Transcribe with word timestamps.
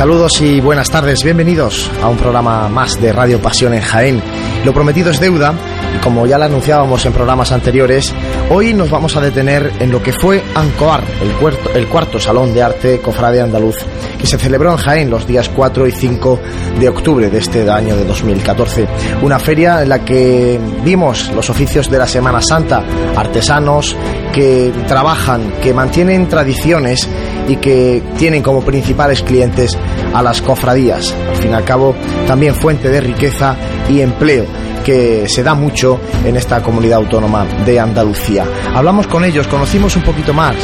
Saludos 0.00 0.40
y 0.40 0.62
buenas 0.62 0.88
tardes, 0.88 1.22
bienvenidos 1.22 1.90
a 2.02 2.08
un 2.08 2.16
programa 2.16 2.70
más 2.70 2.98
de 3.02 3.12
Radio 3.12 3.38
Pasión 3.38 3.74
en 3.74 3.82
Jaén. 3.82 4.22
Lo 4.64 4.72
prometido 4.72 5.10
es 5.10 5.20
deuda 5.20 5.52
y 5.94 5.98
como 5.98 6.26
ya 6.26 6.38
lo 6.38 6.46
anunciábamos 6.46 7.04
en 7.04 7.12
programas 7.12 7.52
anteriores, 7.52 8.14
hoy 8.48 8.72
nos 8.72 8.90
vamos 8.90 9.14
a 9.16 9.20
detener 9.20 9.70
en 9.78 9.90
lo 9.90 10.02
que 10.02 10.14
fue 10.14 10.42
Ancoar, 10.54 11.04
el 11.20 11.32
cuarto, 11.32 11.70
el 11.74 11.86
cuarto 11.86 12.18
Salón 12.18 12.54
de 12.54 12.62
Arte 12.62 12.98
Cofrade 13.00 13.42
Andaluz, 13.42 13.76
que 14.18 14.26
se 14.26 14.38
celebró 14.38 14.70
en 14.70 14.78
Jaén 14.78 15.10
los 15.10 15.26
días 15.26 15.50
4 15.50 15.86
y 15.86 15.92
5 15.92 16.40
de 16.80 16.88
octubre 16.88 17.28
de 17.28 17.36
este 17.36 17.70
año 17.70 17.94
de 17.94 18.06
2014. 18.06 18.88
Una 19.20 19.38
feria 19.38 19.82
en 19.82 19.90
la 19.90 20.02
que 20.02 20.58
vimos 20.82 21.30
los 21.34 21.50
oficios 21.50 21.90
de 21.90 21.98
la 21.98 22.06
Semana 22.06 22.40
Santa, 22.40 22.82
artesanos 23.14 23.94
que 24.32 24.72
trabajan, 24.88 25.52
que 25.62 25.74
mantienen 25.74 26.26
tradiciones 26.26 27.06
y 27.50 27.56
que 27.56 28.00
tienen 28.16 28.42
como 28.42 28.62
principales 28.62 29.22
clientes 29.22 29.76
a 30.14 30.22
las 30.22 30.40
cofradías. 30.40 31.12
Al 31.30 31.36
fin 31.36 31.50
y 31.50 31.54
al 31.54 31.64
cabo, 31.64 31.96
también 32.26 32.54
fuente 32.54 32.88
de 32.88 33.00
riqueza 33.00 33.56
y 33.88 34.00
empleo 34.00 34.46
que 34.84 35.28
se 35.28 35.42
da 35.42 35.54
mucho 35.54 36.00
en 36.24 36.36
esta 36.36 36.62
comunidad 36.62 36.98
autónoma 36.98 37.44
de 37.66 37.78
Andalucía. 37.78 38.44
Hablamos 38.74 39.06
con 39.08 39.24
ellos, 39.24 39.46
conocimos 39.46 39.94
un 39.96 40.02
poquito 40.02 40.32
más 40.32 40.56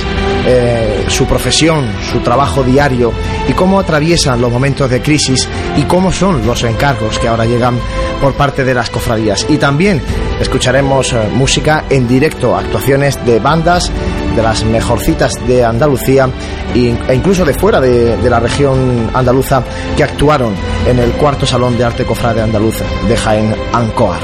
eh, 0.47 1.05
su 1.09 1.27
profesión, 1.27 1.87
su 2.13 2.21
trabajo 2.21 2.63
diario 2.63 3.13
y 3.49 3.53
cómo 3.53 3.81
atraviesan 3.81 4.41
los 4.41 4.51
momentos 4.51 4.89
de 4.89 5.03
crisis 5.03 5.49
y 5.77 5.83
cómo 5.83 6.13
son 6.13 6.47
los 6.47 6.63
encargos 6.65 7.19
que 7.19 7.29
ahora 7.29 7.45
llegan 7.45 7.79
por 8.21 8.35
parte 8.35 8.65
de 8.65 8.75
las 8.75 8.91
cofradías. 8.91 9.45
Y 9.49 9.59
también 9.59 10.01
escucharemos 10.41 11.13
eh, 11.13 11.29
música 11.35 11.85
en 11.91 12.09
directo, 12.09 12.57
actuaciones 12.57 13.25
de 13.27 13.39
bandas 13.39 13.91
de 14.35 14.43
las 14.43 14.65
mejorcitas 14.65 15.35
de 15.47 15.65
Andalucía 15.65 16.29
e 16.75 17.15
incluso 17.15 17.45
de 17.45 17.55
fuera 17.55 17.81
de, 17.81 18.17
de 18.17 18.31
la 18.31 18.41
región 18.41 19.11
andaluza 19.15 19.63
que 19.97 20.05
actuaron 20.05 20.55
en 20.87 20.99
el 20.99 21.13
cuarto 21.13 21.47
Salón 21.47 21.79
de 21.79 21.85
Arte 21.85 22.05
Cofrade 22.05 22.43
Andaluza 22.43 22.85
de 23.09 23.17
Jaén 23.17 23.55
Ancoar. 23.73 24.21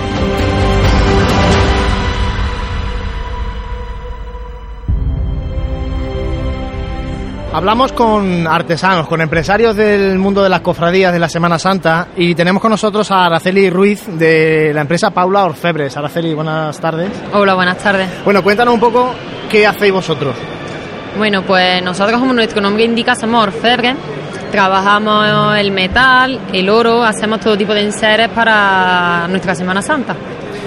Hablamos 7.63 7.93
con 7.93 8.45
artesanos, 8.49 9.07
con 9.07 9.21
empresarios 9.21 9.77
del 9.77 10.19
mundo 10.19 10.43
de 10.43 10.49
las 10.49 10.63
cofradías 10.63 11.13
de 11.13 11.21
la 11.21 11.29
Semana 11.29 11.61
Santa 11.61 12.09
y 12.17 12.35
tenemos 12.35 12.61
con 12.61 12.73
nosotros 12.73 13.09
a 13.13 13.27
Araceli 13.27 13.71
Ruiz 13.71 14.05
de 14.19 14.73
la 14.75 14.81
empresa 14.81 15.11
Paula 15.11 15.45
Orfebres. 15.45 15.97
Araceli, 15.97 16.35
buenas 16.35 16.81
tardes. 16.81 17.13
Hola, 17.33 17.55
buenas 17.55 17.79
tardes. 17.79 18.09
Bueno, 18.25 18.43
cuéntanos 18.43 18.75
un 18.75 18.81
poco 18.81 19.15
qué 19.49 19.65
hacéis 19.65 19.93
vosotros. 19.93 20.35
Bueno, 21.17 21.43
pues 21.43 21.81
nosotros 21.85 22.19
como 22.19 22.33
nuestro 22.33 22.61
nombre 22.61 22.83
indica 22.83 23.15
somos 23.15 23.45
orfebres, 23.45 23.95
trabajamos 24.51 25.57
el 25.57 25.71
metal, 25.71 26.41
el 26.53 26.69
oro, 26.69 27.05
hacemos 27.05 27.39
todo 27.39 27.57
tipo 27.57 27.73
de 27.75 27.83
enseres 27.83 28.29
para 28.31 29.29
nuestra 29.29 29.55
Semana 29.55 29.81
Santa. 29.83 30.17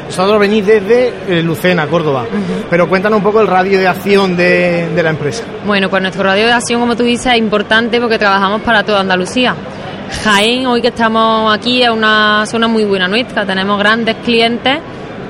Vosotros 0.06 0.40
venís 0.40 0.66
desde 0.66 1.14
eh, 1.28 1.42
Lucena, 1.42 1.88
Córdoba, 1.88 2.26
pero 2.70 2.88
cuéntanos 2.88 3.18
un 3.18 3.24
poco 3.24 3.42
el 3.42 3.48
radio 3.48 3.80
de 3.80 3.88
acción 3.88 4.38
de, 4.38 4.90
de 4.94 5.04
la 5.04 5.10
empresa. 5.10 5.44
Bueno, 5.66 5.90
pues 5.90 6.02
nuestro 6.02 6.24
radio 6.24 6.46
de 6.46 6.54
acción, 6.54 6.80
como 6.80 6.96
tú 6.96 7.04
dices, 7.04 7.34
es 7.34 7.38
importante 7.40 8.00
porque 8.00 8.18
trabajamos 8.20 8.62
para 8.62 8.84
toda 8.84 9.00
Andalucía. 9.02 9.56
Jaén, 10.24 10.68
hoy 10.68 10.82
que 10.82 10.90
estamos 10.90 11.54
aquí, 11.54 11.82
es 11.82 11.90
una 11.90 12.46
zona 12.46 12.68
muy 12.68 12.84
buena 12.86 13.08
nuestra, 13.08 13.46
tenemos 13.46 13.78
grandes 13.80 14.16
clientes 14.24 14.80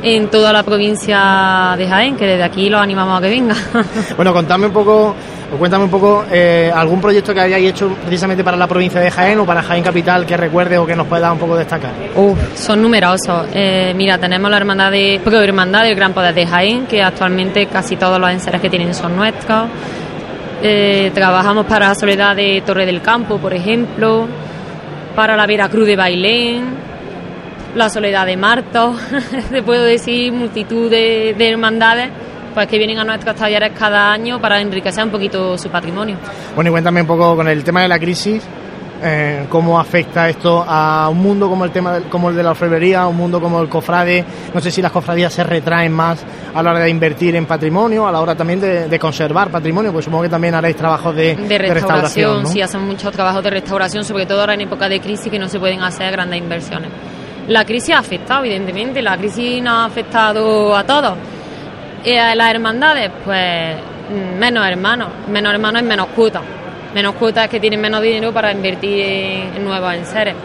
en 0.03 0.29
toda 0.29 0.53
la 0.53 0.63
provincia 0.63 1.75
de 1.77 1.87
Jaén, 1.87 2.15
que 2.15 2.25
desde 2.25 2.43
aquí 2.43 2.69
los 2.69 2.81
animamos 2.81 3.17
a 3.17 3.21
que 3.21 3.29
vengan. 3.29 3.57
Bueno, 4.15 4.33
contadme 4.33 4.67
un 4.67 4.73
poco, 4.73 5.15
o 5.53 5.57
cuéntame 5.57 5.83
un 5.83 5.89
poco 5.89 6.25
eh, 6.31 6.71
algún 6.73 6.99
proyecto 6.99 7.33
que 7.33 7.39
hayáis 7.39 7.69
hecho 7.69 7.89
precisamente 8.05 8.43
para 8.43 8.57
la 8.57 8.67
provincia 8.67 8.99
de 8.99 9.11
Jaén 9.11 9.39
o 9.39 9.45
para 9.45 9.61
Jaén 9.61 9.83
Capital 9.83 10.25
que 10.25 10.35
recuerde 10.35 10.77
o 10.77 10.85
que 10.85 10.95
nos 10.95 11.07
pueda 11.07 11.31
un 11.31 11.37
poco 11.37 11.55
destacar. 11.55 11.91
Uf, 12.15 12.37
son 12.55 12.81
numerosos. 12.81 13.47
Eh, 13.53 13.93
mira, 13.95 14.17
tenemos 14.17 14.49
la 14.49 14.57
hermandad 14.57 14.91
de 14.91 15.21
Hermandad 15.23 15.83
del 15.83 15.95
Gran 15.95 16.13
Poder 16.13 16.33
de 16.33 16.47
Jaén, 16.47 16.87
que 16.87 17.03
actualmente 17.03 17.67
casi 17.67 17.95
todos 17.95 18.19
los 18.19 18.29
enseres 18.29 18.59
que 18.61 18.69
tienen 18.69 18.93
son 18.93 19.15
nuestros. 19.15 19.69
Eh, 20.63 21.11
trabajamos 21.13 21.65
para 21.65 21.89
la 21.89 21.95
Soledad 21.95 22.35
de 22.35 22.63
Torre 22.65 22.85
del 22.85 23.01
Campo, 23.01 23.37
por 23.37 23.53
ejemplo, 23.53 24.27
para 25.15 25.35
la 25.35 25.45
Veracruz 25.45 25.85
de 25.85 25.95
Bailén, 25.95 26.63
la 27.75 27.89
Soledad 27.89 28.25
de 28.25 28.37
Marto, 28.37 28.95
te 29.51 29.61
puedo 29.63 29.83
decir 29.83 30.31
multitud 30.31 30.89
de 30.89 31.35
hermandades 31.37 32.09
pues 32.55 32.67
que 32.67 32.77
vienen 32.79 32.97
a 32.97 33.03
nuestros 33.03 33.35
talleres 33.35 33.71
cada 33.77 34.11
año 34.11 34.41
para 34.41 34.59
enriquecer 34.59 35.03
un 35.03 35.11
poquito 35.11 35.55
su 35.59 35.69
patrimonio. 35.69 36.17
Bueno, 36.55 36.69
y 36.69 36.71
cuéntame 36.71 37.01
un 37.01 37.07
poco 37.07 37.35
con 37.35 37.47
el 37.47 37.63
tema 37.63 37.83
de 37.83 37.87
la 37.87 37.99
crisis, 37.99 38.41
eh, 39.03 39.45
cómo 39.49 39.77
afecta 39.79 40.29
esto 40.29 40.63
a 40.67 41.09
un 41.11 41.17
mundo 41.19 41.49
como 41.49 41.65
el 41.65 41.71
tema 41.71 41.91
del- 41.93 42.03
como 42.05 42.29
el 42.29 42.35
de 42.35 42.41
la 42.41 42.51
orfebrería, 42.51 43.01
a 43.01 43.07
un 43.07 43.17
mundo 43.17 43.41
como 43.41 43.61
el 43.61 43.67
cofrade. 43.67 44.23
No 44.53 44.61
sé 44.61 44.71
si 44.71 44.81
las 44.81 44.91
cofradías 44.91 45.33
se 45.33 45.43
retraen 45.43 45.91
más 45.91 46.23
a 46.55 46.63
la 46.63 46.71
hora 46.71 46.79
de 46.79 46.89
invertir 46.89 47.35
en 47.35 47.45
patrimonio, 47.45 48.07
a 48.07 48.11
la 48.11 48.21
hora 48.21 48.33
también 48.35 48.61
de, 48.61 48.87
de 48.87 48.97
conservar 48.99 49.49
patrimonio, 49.49 49.91
pues 49.91 50.05
supongo 50.05 50.23
que 50.23 50.29
también 50.29 50.55
haréis 50.55 50.77
trabajos 50.77 51.13
de, 51.13 51.35
De 51.35 51.57
restauración, 51.57 52.43
¿no? 52.43 52.49
sí, 52.49 52.61
hacen 52.61 52.81
muchos 52.87 53.11
trabajos 53.11 53.43
de 53.43 53.49
restauración, 53.49 54.05
sobre 54.05 54.25
todo 54.25 54.39
ahora 54.39 54.53
en 54.53 54.61
época 54.61 54.87
de 54.87 55.01
crisis 55.01 55.29
que 55.29 55.37
no 55.37 55.49
se 55.49 55.59
pueden 55.59 55.81
hacer 55.83 56.11
grandes 56.13 56.39
inversiones. 56.39 56.89
La 57.49 57.63
crisis 57.65 57.93
ha 57.93 57.99
afectado, 57.99 58.43
evidentemente, 58.45 59.01
la 59.03 59.17
crisis 59.17 59.61
nos 59.61 59.73
ha 59.73 59.85
afectado 59.85 60.75
a 60.75 60.83
todos. 60.83 61.13
Y 62.05 62.15
a 62.15 62.35
las 62.35 62.51
hermandades, 62.51 63.09
pues 63.23 63.75
menos 64.37 64.67
hermanos, 64.67 65.09
menos 65.27 65.51
hermanos 65.51 65.81
y 65.81 65.85
menos 65.85 66.07
cuotas. 66.09 66.43
Menos 66.93 67.15
cuotas 67.15 67.49
que 67.49 67.59
tienen 67.59 67.81
menos 67.81 67.99
dinero 68.01 68.31
para 68.31 68.51
invertir 68.51 69.01
en 69.55 69.65
nuevos 69.65 69.91
enseres. 69.91 70.35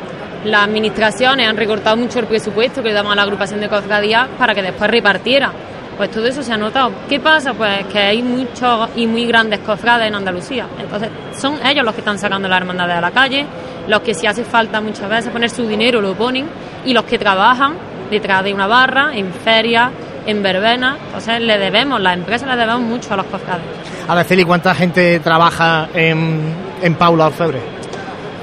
Las 0.45 0.65
administraciones 0.65 1.47
han 1.47 1.59
recortado 1.59 1.99
mucho 1.99 2.19
el 2.19 2.25
presupuesto 2.25 2.83
que 2.83 2.89
le 2.89 2.95
damos 2.95 3.13
a 3.13 3.17
la 3.17 3.23
agrupación 3.23 3.61
de 3.61 3.69
cofradías 3.69 4.29
para 4.39 4.55
que 4.55 4.63
después 4.63 4.91
repartiera. 4.91 5.53
Pues 5.99 6.11
todo 6.11 6.27
eso 6.27 6.43
se 6.43 6.51
ha 6.51 6.57
notado. 6.57 6.93
¿Qué 7.11 7.21
pasa? 7.21 7.53
Pues 7.53 7.85
que 7.93 7.99
hay 7.99 8.23
muchos 8.23 8.89
y 8.97 9.07
muy 9.07 9.27
grandes 9.27 9.61
cofrades 9.61 10.09
en 10.09 10.15
Andalucía. 10.15 10.67
Entonces, 10.81 11.11
son 11.37 11.59
ellos 11.63 11.85
los 11.85 11.93
que 11.93 12.01
están 12.01 12.19
sacando 12.19 12.49
las 12.49 12.59
hermandades 12.59 12.97
a 12.97 13.03
la 13.03 13.11
calle, 13.11 13.45
los 13.87 14.01
que 14.01 14.15
si 14.15 14.27
hace 14.27 14.45
falta 14.45 14.81
muchas 14.81 15.11
veces 15.11 15.31
poner 15.31 15.51
su 15.51 15.69
dinero 15.69 16.01
lo 16.01 16.15
ponen, 16.15 16.49
y 16.87 16.95
los 16.95 17.05
que 17.05 17.19
trabajan 17.19 17.75
detrás 18.11 18.43
de 18.45 18.55
una 18.55 18.67
barra, 18.67 19.11
en 19.15 19.31
ferias, 19.31 19.91
en 20.27 20.43
verbenas. 20.43 20.99
Entonces, 21.07 21.41
le 21.41 21.59
debemos, 21.59 22.01
las 22.01 22.15
empresas 22.15 22.49
le 22.49 22.57
debemos 22.57 22.83
mucho 22.83 23.15
a 23.15 23.17
los 23.17 23.27
cofrades. 23.27 23.65
Araceli, 24.09 24.45
¿cuánta 24.45 24.75
gente 24.75 25.21
trabaja 25.21 25.89
en, 25.95 26.55
en 26.83 26.95
Paula 26.95 27.27
Orfebre? 27.27 27.61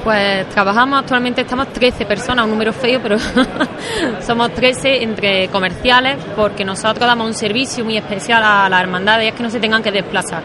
Pues 0.04 0.48
trabajamos 0.50 1.00
actualmente, 1.00 1.42
estamos 1.42 1.68
13 1.74 2.06
personas, 2.06 2.46
un 2.46 2.52
número 2.52 2.72
feo, 2.72 3.02
pero 3.04 3.18
somos 4.22 4.54
13 4.54 5.04
entre 5.04 5.50
comerciales 5.50 6.16
porque 6.34 6.64
nosotros 6.64 7.06
damos 7.06 7.28
un 7.28 7.34
servicio 7.34 7.84
muy 7.84 7.98
especial 7.98 8.42
a 8.42 8.70
las 8.70 8.82
hermandades 8.82 9.26
y 9.26 9.28
es 9.28 9.36
que 9.36 9.44
no 9.44 9.50
se 9.50 9.60
tengan 9.60 9.84
que 9.84 9.92
desplazar. 9.92 10.44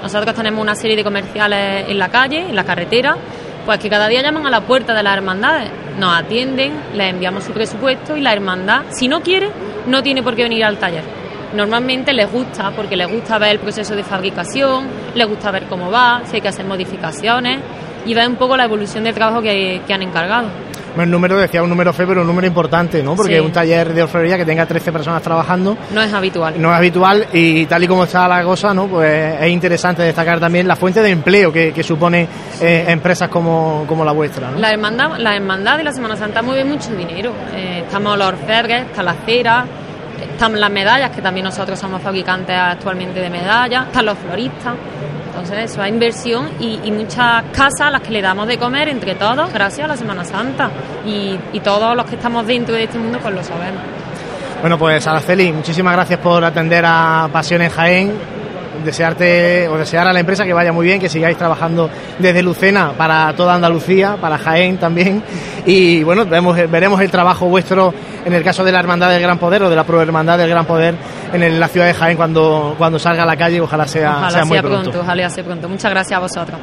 Nosotros 0.00 0.34
tenemos 0.36 0.60
una 0.62 0.76
serie 0.76 0.96
de 0.96 1.02
comerciales 1.02 1.88
en 1.88 1.98
la 1.98 2.08
calle, 2.08 2.40
en 2.48 2.54
la 2.54 2.62
carretera, 2.62 3.16
pues 3.64 3.78
que 3.78 3.88
cada 3.88 4.08
día 4.08 4.22
llaman 4.22 4.46
a 4.46 4.50
la 4.50 4.60
puerta 4.60 4.94
de 4.94 5.02
las 5.02 5.16
hermandades, 5.16 5.70
nos 5.98 6.16
atienden, 6.16 6.72
les 6.94 7.10
enviamos 7.10 7.44
su 7.44 7.52
presupuesto 7.52 8.16
y 8.16 8.20
la 8.20 8.32
hermandad, 8.32 8.82
si 8.90 9.08
no 9.08 9.20
quiere, 9.22 9.50
no 9.86 10.02
tiene 10.02 10.22
por 10.22 10.34
qué 10.36 10.42
venir 10.42 10.64
al 10.64 10.78
taller. 10.78 11.04
Normalmente 11.54 12.12
les 12.12 12.30
gusta, 12.30 12.72
porque 12.72 12.96
les 12.96 13.10
gusta 13.10 13.38
ver 13.38 13.52
el 13.52 13.58
proceso 13.60 13.94
de 13.94 14.02
fabricación, 14.02 14.86
les 15.14 15.26
gusta 15.26 15.50
ver 15.50 15.64
cómo 15.64 15.90
va, 15.90 16.22
si 16.24 16.36
hay 16.36 16.42
que 16.42 16.48
hacer 16.48 16.66
modificaciones 16.66 17.60
y 18.04 18.12
ver 18.12 18.28
un 18.28 18.36
poco 18.36 18.56
la 18.56 18.64
evolución 18.64 19.04
del 19.04 19.14
trabajo 19.14 19.40
que, 19.40 19.80
que 19.86 19.94
han 19.94 20.02
encargado. 20.02 20.48
El 20.96 21.10
número, 21.10 21.36
decía 21.38 21.62
un 21.62 21.68
número 21.70 21.92
feo, 21.92 22.06
pero 22.06 22.20
un 22.20 22.26
número 22.26 22.46
importante, 22.46 23.02
¿no? 23.02 23.16
Porque 23.16 23.34
Sí. 23.34 23.40
un 23.40 23.50
taller 23.52 23.92
de 23.92 24.02
orfebrería 24.02 24.36
que 24.36 24.44
tenga 24.44 24.64
13 24.66 24.92
personas 24.92 25.22
trabajando 25.22 25.76
No 25.92 26.00
es 26.02 26.12
habitual. 26.12 26.54
no 26.60 26.70
es 26.70 26.76
habitual 26.76 27.26
y 27.32 27.66
tal 27.66 27.82
y 27.84 27.88
como 27.88 28.04
está 28.04 28.28
la 28.28 28.42
cosa, 28.44 28.72
¿no? 28.72 28.86
Pues 28.86 29.40
es 29.40 29.48
interesante 29.50 30.02
destacar 30.02 30.38
también 30.38 30.68
la 30.68 30.76
fuente 30.76 31.02
de 31.02 31.10
empleo 31.10 31.52
que, 31.52 31.72
que 31.72 31.82
supone 31.82 32.28
eh, 32.60 32.84
empresas 32.88 33.28
como, 33.28 33.84
como 33.88 34.04
la 34.04 34.12
vuestra, 34.12 34.50
¿no? 34.50 34.58
La 34.58 34.70
hermandad, 34.72 35.18
la 35.18 35.34
hermandad 35.36 35.76
de 35.78 35.84
la 35.84 35.92
Semana 35.92 36.16
Santa 36.16 36.42
mueve 36.42 36.64
mucho 36.64 36.94
dinero. 36.94 37.32
Eh, 37.54 37.82
estamos 37.84 38.16
los 38.16 38.28
orfebres, 38.28 38.82
está 38.86 39.02
la 39.02 39.14
cera, 39.26 39.64
están 40.32 40.58
las 40.60 40.70
medallas, 40.70 41.10
que 41.10 41.20
también 41.20 41.44
nosotros 41.44 41.78
somos 41.78 42.00
fabricantes 42.02 42.56
actualmente 42.56 43.20
de 43.20 43.30
medallas, 43.30 43.86
están 43.86 44.06
los 44.06 44.16
floristas. 44.18 44.74
Entonces, 45.34 45.72
eso 45.72 45.82
es 45.82 45.88
inversión 45.88 46.48
y, 46.60 46.90
muchas 46.92 47.42
casas 47.52 47.88
a 47.88 47.90
las 47.90 48.02
que 48.02 48.12
le 48.12 48.22
damos 48.22 48.46
de 48.46 48.56
comer 48.56 48.88
entre 48.88 49.16
todos 49.16 49.52
gracias 49.52 49.84
a 49.84 49.88
la 49.88 49.96
Semana 49.96 50.24
Santa. 50.24 50.70
Y, 51.04 51.36
y 51.52 51.58
todos 51.58 51.96
los 51.96 52.06
que 52.06 52.14
estamos 52.14 52.46
dentro 52.46 52.74
de 52.76 52.84
este 52.84 52.98
mundo, 52.98 53.18
pues 53.20 53.34
lo 53.34 53.42
sabemos. 53.42 53.82
Bueno, 54.60 54.78
pues 54.78 55.04
Araceli, 55.06 55.52
muchísimas 55.52 55.92
gracias 55.92 56.20
por 56.20 56.44
atender 56.44 56.84
a 56.86 57.28
Pasión 57.32 57.62
en 57.62 57.70
Jaén 57.70 58.33
desearte 58.84 59.68
o 59.68 59.76
desear 59.76 60.06
a 60.06 60.12
la 60.12 60.20
empresa 60.20 60.44
que 60.44 60.52
vaya 60.52 60.72
muy 60.72 60.86
bien, 60.86 61.00
que 61.00 61.08
sigáis 61.08 61.36
trabajando 61.36 61.90
desde 62.18 62.42
Lucena 62.42 62.92
para 62.96 63.32
toda 63.34 63.54
Andalucía, 63.54 64.16
para 64.20 64.38
Jaén 64.38 64.78
también. 64.78 65.22
Y 65.66 66.02
bueno, 66.02 66.26
vemos, 66.26 66.56
veremos 66.70 67.00
el 67.00 67.10
trabajo 67.10 67.46
vuestro 67.46 67.92
en 68.24 68.32
el 68.32 68.42
caso 68.42 68.64
de 68.64 68.72
la 68.72 68.80
Hermandad 68.80 69.10
del 69.10 69.22
Gran 69.22 69.38
Poder 69.38 69.62
o 69.62 69.70
de 69.70 69.76
la 69.76 69.84
Pro 69.84 70.02
Hermandad 70.02 70.38
del 70.38 70.50
Gran 70.50 70.66
Poder 70.66 70.94
en 71.32 71.60
la 71.60 71.68
ciudad 71.68 71.86
de 71.86 71.94
Jaén 71.94 72.16
cuando, 72.16 72.74
cuando 72.76 72.98
salga 72.98 73.22
a 73.22 73.26
la 73.26 73.36
calle. 73.36 73.60
Ojalá 73.60 73.86
sea, 73.86 74.12
ojalá 74.12 74.30
sea 74.30 74.44
muy 74.44 74.60
pronto. 74.60 75.00
Ojalá 75.00 75.30
sea 75.30 75.44
pronto. 75.44 75.68
Muchas 75.68 75.90
gracias 75.90 76.16
a 76.16 76.20
vosotros. 76.20 76.58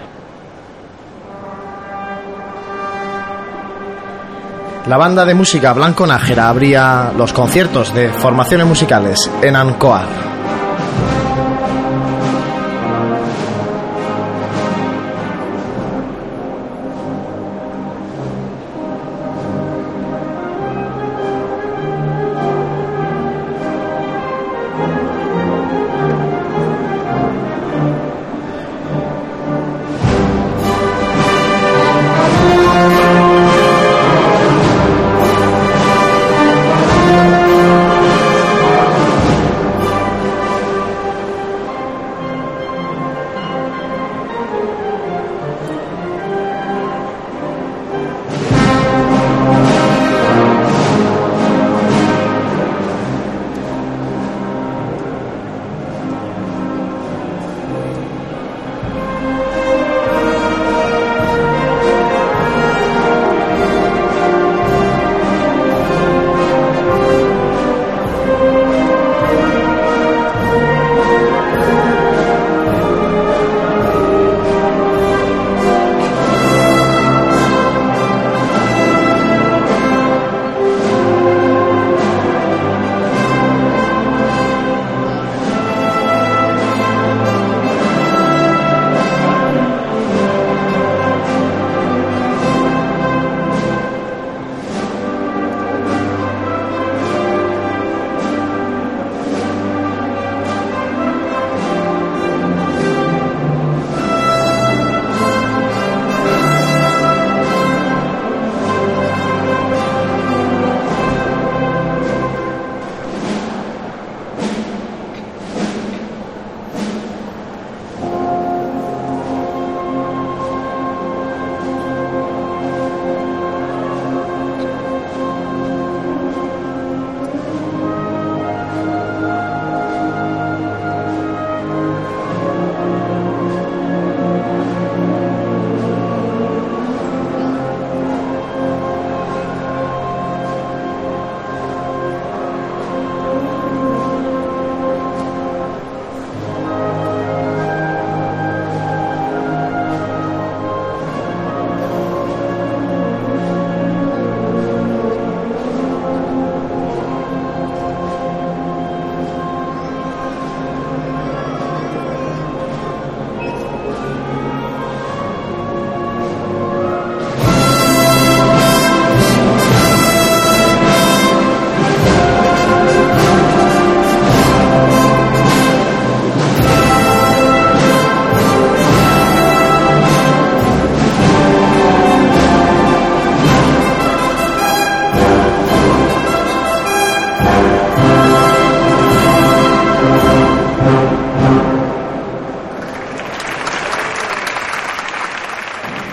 La 4.88 4.98
banda 4.98 5.26
de 5.26 5.36
música 5.36 5.74
Blanco 5.74 6.08
Nájera 6.08 6.50
abría 6.50 7.12
los 7.16 7.34
conciertos 7.34 7.94
de 7.94 8.10
formaciones 8.10 8.66
musicales 8.66 9.30
en 9.44 9.56
Ancoar. 9.56 10.31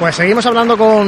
Pues 0.08 0.16
seguimos 0.16 0.46
hablando 0.46 0.78
con 0.78 1.06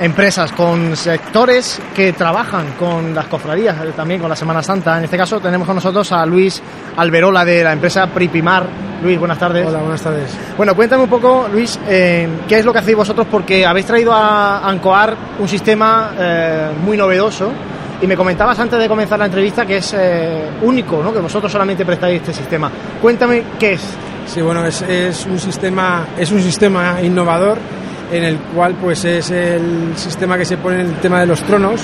empresas, 0.00 0.52
con 0.52 0.96
sectores 0.96 1.78
que 1.94 2.14
trabajan 2.14 2.68
con 2.78 3.14
las 3.14 3.26
cofradías, 3.26 3.76
eh, 3.84 3.92
también 3.94 4.20
con 4.22 4.30
la 4.30 4.36
Semana 4.36 4.62
Santa. 4.62 4.96
En 4.96 5.04
este 5.04 5.18
caso 5.18 5.38
tenemos 5.38 5.66
con 5.66 5.74
nosotros 5.74 6.10
a 6.12 6.24
Luis 6.24 6.62
Alberola 6.96 7.44
de 7.44 7.62
la 7.62 7.74
empresa 7.74 8.06
Pripimar. 8.06 8.66
Luis, 9.02 9.18
buenas 9.18 9.38
tardes. 9.38 9.66
Hola, 9.66 9.80
buenas 9.80 10.00
tardes. 10.00 10.34
Bueno, 10.56 10.74
cuéntame 10.74 11.02
un 11.02 11.10
poco, 11.10 11.46
Luis, 11.52 11.78
eh, 11.86 12.26
qué 12.48 12.60
es 12.60 12.64
lo 12.64 12.72
que 12.72 12.78
hacéis 12.78 12.96
vosotros 12.96 13.26
porque 13.30 13.66
habéis 13.66 13.84
traído 13.84 14.14
a 14.14 14.66
Ancoar 14.66 15.14
un 15.38 15.46
sistema 15.46 16.12
eh, 16.18 16.70
muy 16.82 16.96
novedoso 16.96 17.52
y 18.00 18.06
me 18.06 18.16
comentabas 18.16 18.58
antes 18.58 18.78
de 18.78 18.88
comenzar 18.88 19.18
la 19.18 19.26
entrevista 19.26 19.66
que 19.66 19.76
es 19.76 19.94
único, 20.62 21.02
¿no? 21.02 21.12
que 21.12 21.20
vosotros 21.20 21.52
solamente 21.52 21.84
prestáis 21.84 22.22
este 22.22 22.32
sistema. 22.32 22.70
Cuéntame 22.98 23.42
qué 23.58 23.74
es. 23.74 23.82
Sí, 24.24 24.40
bueno, 24.40 24.64
es, 24.64 24.80
es, 24.80 25.26
un 25.26 25.38
sistema 25.38 26.06
es 26.16 26.32
un 26.32 26.40
sistema 26.40 26.96
innovador 27.02 27.58
en 28.12 28.24
el 28.24 28.36
cual 28.38 28.74
pues 28.80 29.04
es 29.04 29.30
el 29.30 29.92
sistema 29.96 30.36
que 30.36 30.44
se 30.44 30.58
pone 30.58 30.80
en 30.80 30.88
el 30.88 30.94
tema 30.96 31.20
de 31.20 31.26
los 31.26 31.42
tronos 31.42 31.80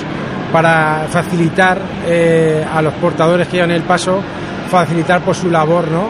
para 0.53 1.07
facilitar 1.09 1.79
eh, 2.07 2.63
a 2.71 2.81
los 2.81 2.93
portadores 2.93 3.47
que 3.47 3.57
llevan 3.57 3.71
el 3.71 3.81
paso, 3.81 4.21
facilitar 4.69 5.21
por 5.21 5.35
su 5.35 5.49
labor, 5.49 5.89
¿no? 5.89 6.09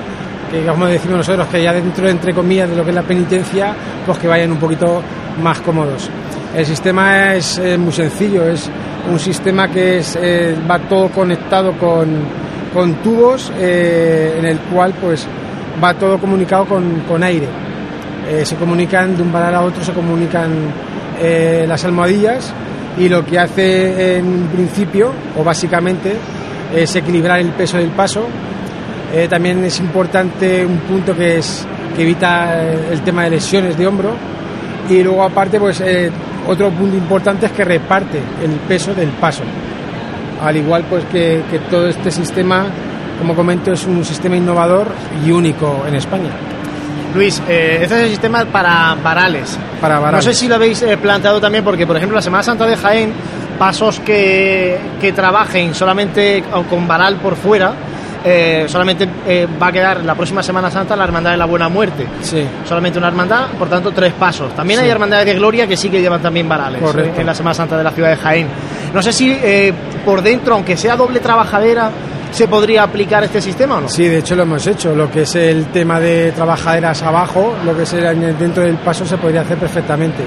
Que 0.51 0.65
como 0.65 0.87
decimos 0.87 1.17
nosotros, 1.17 1.47
que 1.47 1.63
ya 1.63 1.73
dentro, 1.73 2.07
entre 2.09 2.33
comillas, 2.33 2.69
de 2.69 2.75
lo 2.75 2.83
que 2.83 2.89
es 2.89 2.95
la 2.95 3.03
penitencia, 3.03 3.73
pues 4.05 4.17
que 4.17 4.27
vayan 4.27 4.51
un 4.51 4.57
poquito 4.57 5.01
más 5.41 5.59
cómodos. 5.61 6.09
El 6.55 6.65
sistema 6.65 7.35
es 7.35 7.61
muy 7.77 7.93
sencillo, 7.93 8.47
es 8.47 8.69
un 9.09 9.19
sistema 9.19 9.67
que 9.69 9.99
es, 9.99 10.17
eh, 10.21 10.55
va 10.69 10.79
todo 10.79 11.09
conectado 11.09 11.73
con, 11.73 12.07
con 12.73 12.95
tubos 12.95 13.51
eh, 13.57 14.35
en 14.37 14.45
el 14.45 14.57
cual 14.59 14.93
pues 14.99 15.27
va 15.81 15.93
todo 15.93 16.17
comunicado 16.17 16.65
con, 16.65 17.01
con 17.01 17.23
aire 17.23 17.47
eh, 18.29 18.45
se 18.45 18.55
comunican 18.55 19.15
de 19.17 19.23
un 19.23 19.31
bar 19.31 19.53
a 19.53 19.61
otro, 19.61 19.83
se 19.83 19.93
comunican 19.93 20.51
eh, 21.19 21.65
las 21.67 21.83
almohadillas 21.85 22.53
y 22.97 23.09
lo 23.09 23.25
que 23.25 23.39
hace 23.39 24.17
en 24.17 24.47
principio, 24.47 25.11
o 25.37 25.43
básicamente, 25.43 26.13
es 26.75 26.95
equilibrar 26.95 27.39
el 27.39 27.49
peso 27.49 27.77
del 27.77 27.89
paso. 27.89 28.25
Eh, 29.13 29.27
también 29.27 29.63
es 29.63 29.79
importante 29.79 30.65
un 30.65 30.77
punto 30.79 31.15
que 31.15 31.39
es 31.39 31.65
que 31.95 32.03
evita 32.03 32.61
el 32.63 33.01
tema 33.01 33.23
de 33.23 33.31
lesiones 33.31 33.77
de 33.77 33.87
hombro 33.87 34.11
y 34.87 35.01
luego 35.01 35.23
aparte 35.23 35.59
pues 35.59 35.83
otro 36.47 36.69
punto 36.69 36.95
importante 36.95 37.47
es 37.47 37.51
que 37.51 37.65
reparte 37.65 38.19
el 38.43 38.51
peso 38.67 38.93
del 38.93 39.09
paso 39.09 39.43
al 40.41 40.55
igual 40.55 40.85
pues 40.87 41.03
que, 41.05 41.41
que 41.49 41.59
todo 41.69 41.87
este 41.87 42.11
sistema 42.11 42.67
como 43.19 43.35
comento, 43.35 43.73
es 43.73 43.85
un 43.85 44.03
sistema 44.05 44.37
innovador 44.37 44.87
y 45.25 45.31
único 45.31 45.83
en 45.85 45.95
España. 45.95 46.31
Luis, 47.13 47.41
eh, 47.47 47.79
este 47.81 47.95
es 47.95 48.01
el 48.03 48.09
sistema 48.09 48.45
para 48.45 48.95
varales. 49.03 49.57
Para 49.81 49.99
varales. 49.99 50.25
No 50.25 50.31
sé 50.31 50.37
si 50.37 50.47
lo 50.47 50.55
habéis 50.55 50.81
eh, 50.83 50.97
planteado 50.97 51.41
también, 51.41 51.63
porque 51.63 51.87
por 51.87 51.97
ejemplo 51.97 52.15
la 52.15 52.21
Semana 52.21 52.43
Santa 52.43 52.65
de 52.67 52.77
Jaén, 52.77 53.11
pasos 53.57 53.99
que, 53.99 54.77
que 55.01 55.11
trabajen 55.11 55.73
solamente 55.73 56.43
con 56.69 56.87
varal 56.87 57.15
por 57.15 57.35
fuera, 57.35 57.73
eh, 58.23 58.65
solamente 58.67 59.07
eh, 59.27 59.47
va 59.61 59.67
a 59.67 59.71
quedar 59.71 60.03
la 60.03 60.13
próxima 60.13 60.43
Semana 60.43 60.69
Santa 60.69 60.95
la 60.95 61.05
Hermandad 61.05 61.31
de 61.31 61.37
la 61.37 61.45
Buena 61.45 61.67
Muerte. 61.69 62.05
Sí. 62.21 62.45
Solamente 62.67 62.99
una 62.99 63.07
hermandad, 63.07 63.47
por 63.57 63.69
tanto, 63.69 63.91
tres 63.91 64.13
pasos. 64.13 64.53
También 64.55 64.79
Sí. 64.79 64.85
hay 64.85 64.91
hermandades 64.91 65.25
de 65.25 65.33
gloria 65.33 65.65
que 65.67 65.75
sí 65.77 65.89
que 65.89 66.01
llevan 66.01 66.21
también 66.21 66.47
varales 66.47 66.81
eh, 66.95 67.13
en 67.17 67.25
la 67.25 67.33
Semana 67.33 67.53
Santa 67.55 67.77
de 67.77 67.83
la 67.83 67.91
ciudad 67.91 68.09
de 68.11 68.17
Jaén. 68.17 68.47
No 68.93 69.01
sé 69.01 69.11
si 69.13 69.35
por 70.05 70.21
dentro, 70.21 70.55
aunque 70.55 70.75
sea 70.77 70.95
doble 70.95 71.19
trabajadera, 71.19 71.89
se 72.31 72.47
podría 72.47 72.83
aplicar 72.83 73.23
este 73.23 73.41
sistema 73.41 73.77
o 73.77 73.81
no. 73.81 73.89
Sí, 73.89 74.07
de 74.07 74.19
hecho 74.19 74.35
lo 74.35 74.43
hemos 74.43 74.65
hecho. 74.67 74.95
Lo 74.95 75.09
que 75.09 75.23
es 75.23 75.35
el 75.35 75.67
tema 75.67 75.99
de 75.99 76.31
trabajaderas 76.31 77.01
abajo, 77.03 77.55
lo 77.65 77.75
que 77.75 77.83
es 77.83 77.93
el- 77.93 78.37
dentro 78.37 78.63
del 78.63 78.75
paso 78.77 79.05
se 79.05 79.17
podría 79.17 79.41
hacer 79.41 79.57
perfectamente. 79.57 80.23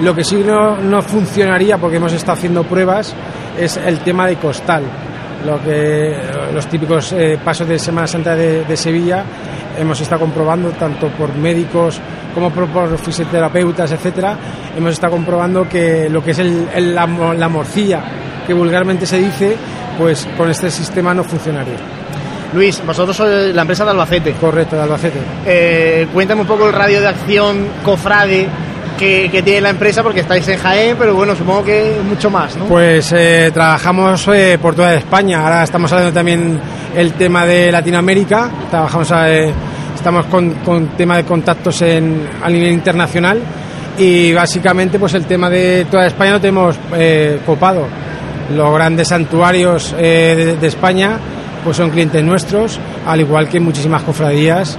Lo 0.00 0.14
que 0.14 0.24
sí 0.24 0.42
no, 0.46 0.76
no 0.76 1.02
funcionaría, 1.02 1.78
porque 1.78 1.96
hemos 1.96 2.12
estado 2.12 2.32
haciendo 2.38 2.64
pruebas, 2.64 3.14
es 3.58 3.76
el 3.76 3.98
tema 4.00 4.26
de 4.26 4.36
costal. 4.36 4.82
Lo 5.46 5.62
que 5.62 6.16
los 6.52 6.66
típicos 6.66 7.12
eh, 7.12 7.38
pasos 7.44 7.68
de 7.68 7.78
Semana 7.78 8.06
Santa 8.06 8.34
de, 8.34 8.76
Sevilla 8.76 9.24
hemos 9.78 10.00
estado 10.00 10.22
comprobando 10.22 10.70
tanto 10.70 11.08
por 11.08 11.34
médicos 11.34 12.00
como 12.34 12.50
por, 12.50 12.98
fisioterapeutas, 12.98 13.92
etcétera, 13.92 14.36
hemos 14.76 14.92
estado 14.92 15.12
comprobando 15.12 15.68
que 15.68 16.08
lo 16.10 16.22
que 16.24 16.30
es 16.32 16.38
el- 16.40 16.94
la 16.94 17.48
morcilla 17.48 18.02
que 18.46 18.54
vulgarmente 18.54 19.06
se 19.06 19.18
dice, 19.18 19.56
pues 19.98 20.26
con 20.36 20.50
este 20.50 20.70
sistema 20.70 21.14
no 21.14 21.24
funcionaría. 21.24 21.76
Luis, 22.52 22.80
vosotros 22.86 23.16
sois 23.16 23.54
la 23.54 23.62
empresa 23.62 23.84
de 23.84 23.90
Albacete. 23.90 24.32
Correcto, 24.32 24.76
de 24.76 24.82
Albacete. 24.82 25.18
Eh, 25.44 26.06
cuéntame 26.12 26.42
un 26.42 26.46
poco 26.46 26.66
el 26.66 26.72
radio 26.72 27.00
de 27.00 27.08
acción 27.08 27.66
cofrade 27.84 28.46
que, 28.98 29.28
que 29.30 29.42
tiene 29.42 29.60
la 29.60 29.70
empresa, 29.70 30.02
porque 30.02 30.20
estáis 30.20 30.46
en 30.48 30.58
Jaén, 30.58 30.96
pero 30.98 31.14
bueno, 31.14 31.34
supongo 31.34 31.64
que 31.64 31.96
mucho 32.08 32.30
más, 32.30 32.56
¿no? 32.56 32.64
Pues 32.66 33.12
eh, 33.12 33.50
trabajamos 33.52 34.26
eh, 34.28 34.58
por 34.60 34.74
toda 34.74 34.94
España. 34.94 35.42
Ahora 35.42 35.64
estamos 35.64 35.92
hablando 35.92 36.14
también 36.14 36.58
el 36.94 37.12
tema 37.12 37.44
de 37.44 37.70
Latinoamérica. 37.70 38.48
Trabajamos, 38.70 39.12
eh, 39.26 39.52
estamos 39.94 40.26
con, 40.26 40.50
con 40.64 40.88
tema 40.96 41.16
de 41.16 41.24
contactos 41.24 41.82
en, 41.82 42.26
a 42.42 42.48
nivel 42.48 42.72
internacional 42.72 43.38
y 43.98 44.32
básicamente 44.32 44.98
pues 44.98 45.14
el 45.14 45.24
tema 45.24 45.50
de 45.50 45.86
toda 45.90 46.06
España 46.06 46.32
lo 46.32 46.40
tenemos 46.40 46.76
eh, 46.94 47.40
copado. 47.44 47.86
Los 48.54 48.72
grandes 48.74 49.08
santuarios 49.08 49.94
eh, 49.98 50.34
de, 50.36 50.56
de 50.56 50.66
España 50.66 51.18
pues 51.64 51.78
son 51.78 51.90
clientes 51.90 52.22
nuestros, 52.22 52.78
al 53.04 53.20
igual 53.20 53.48
que 53.48 53.58
muchísimas 53.58 54.02
cofradías 54.02 54.78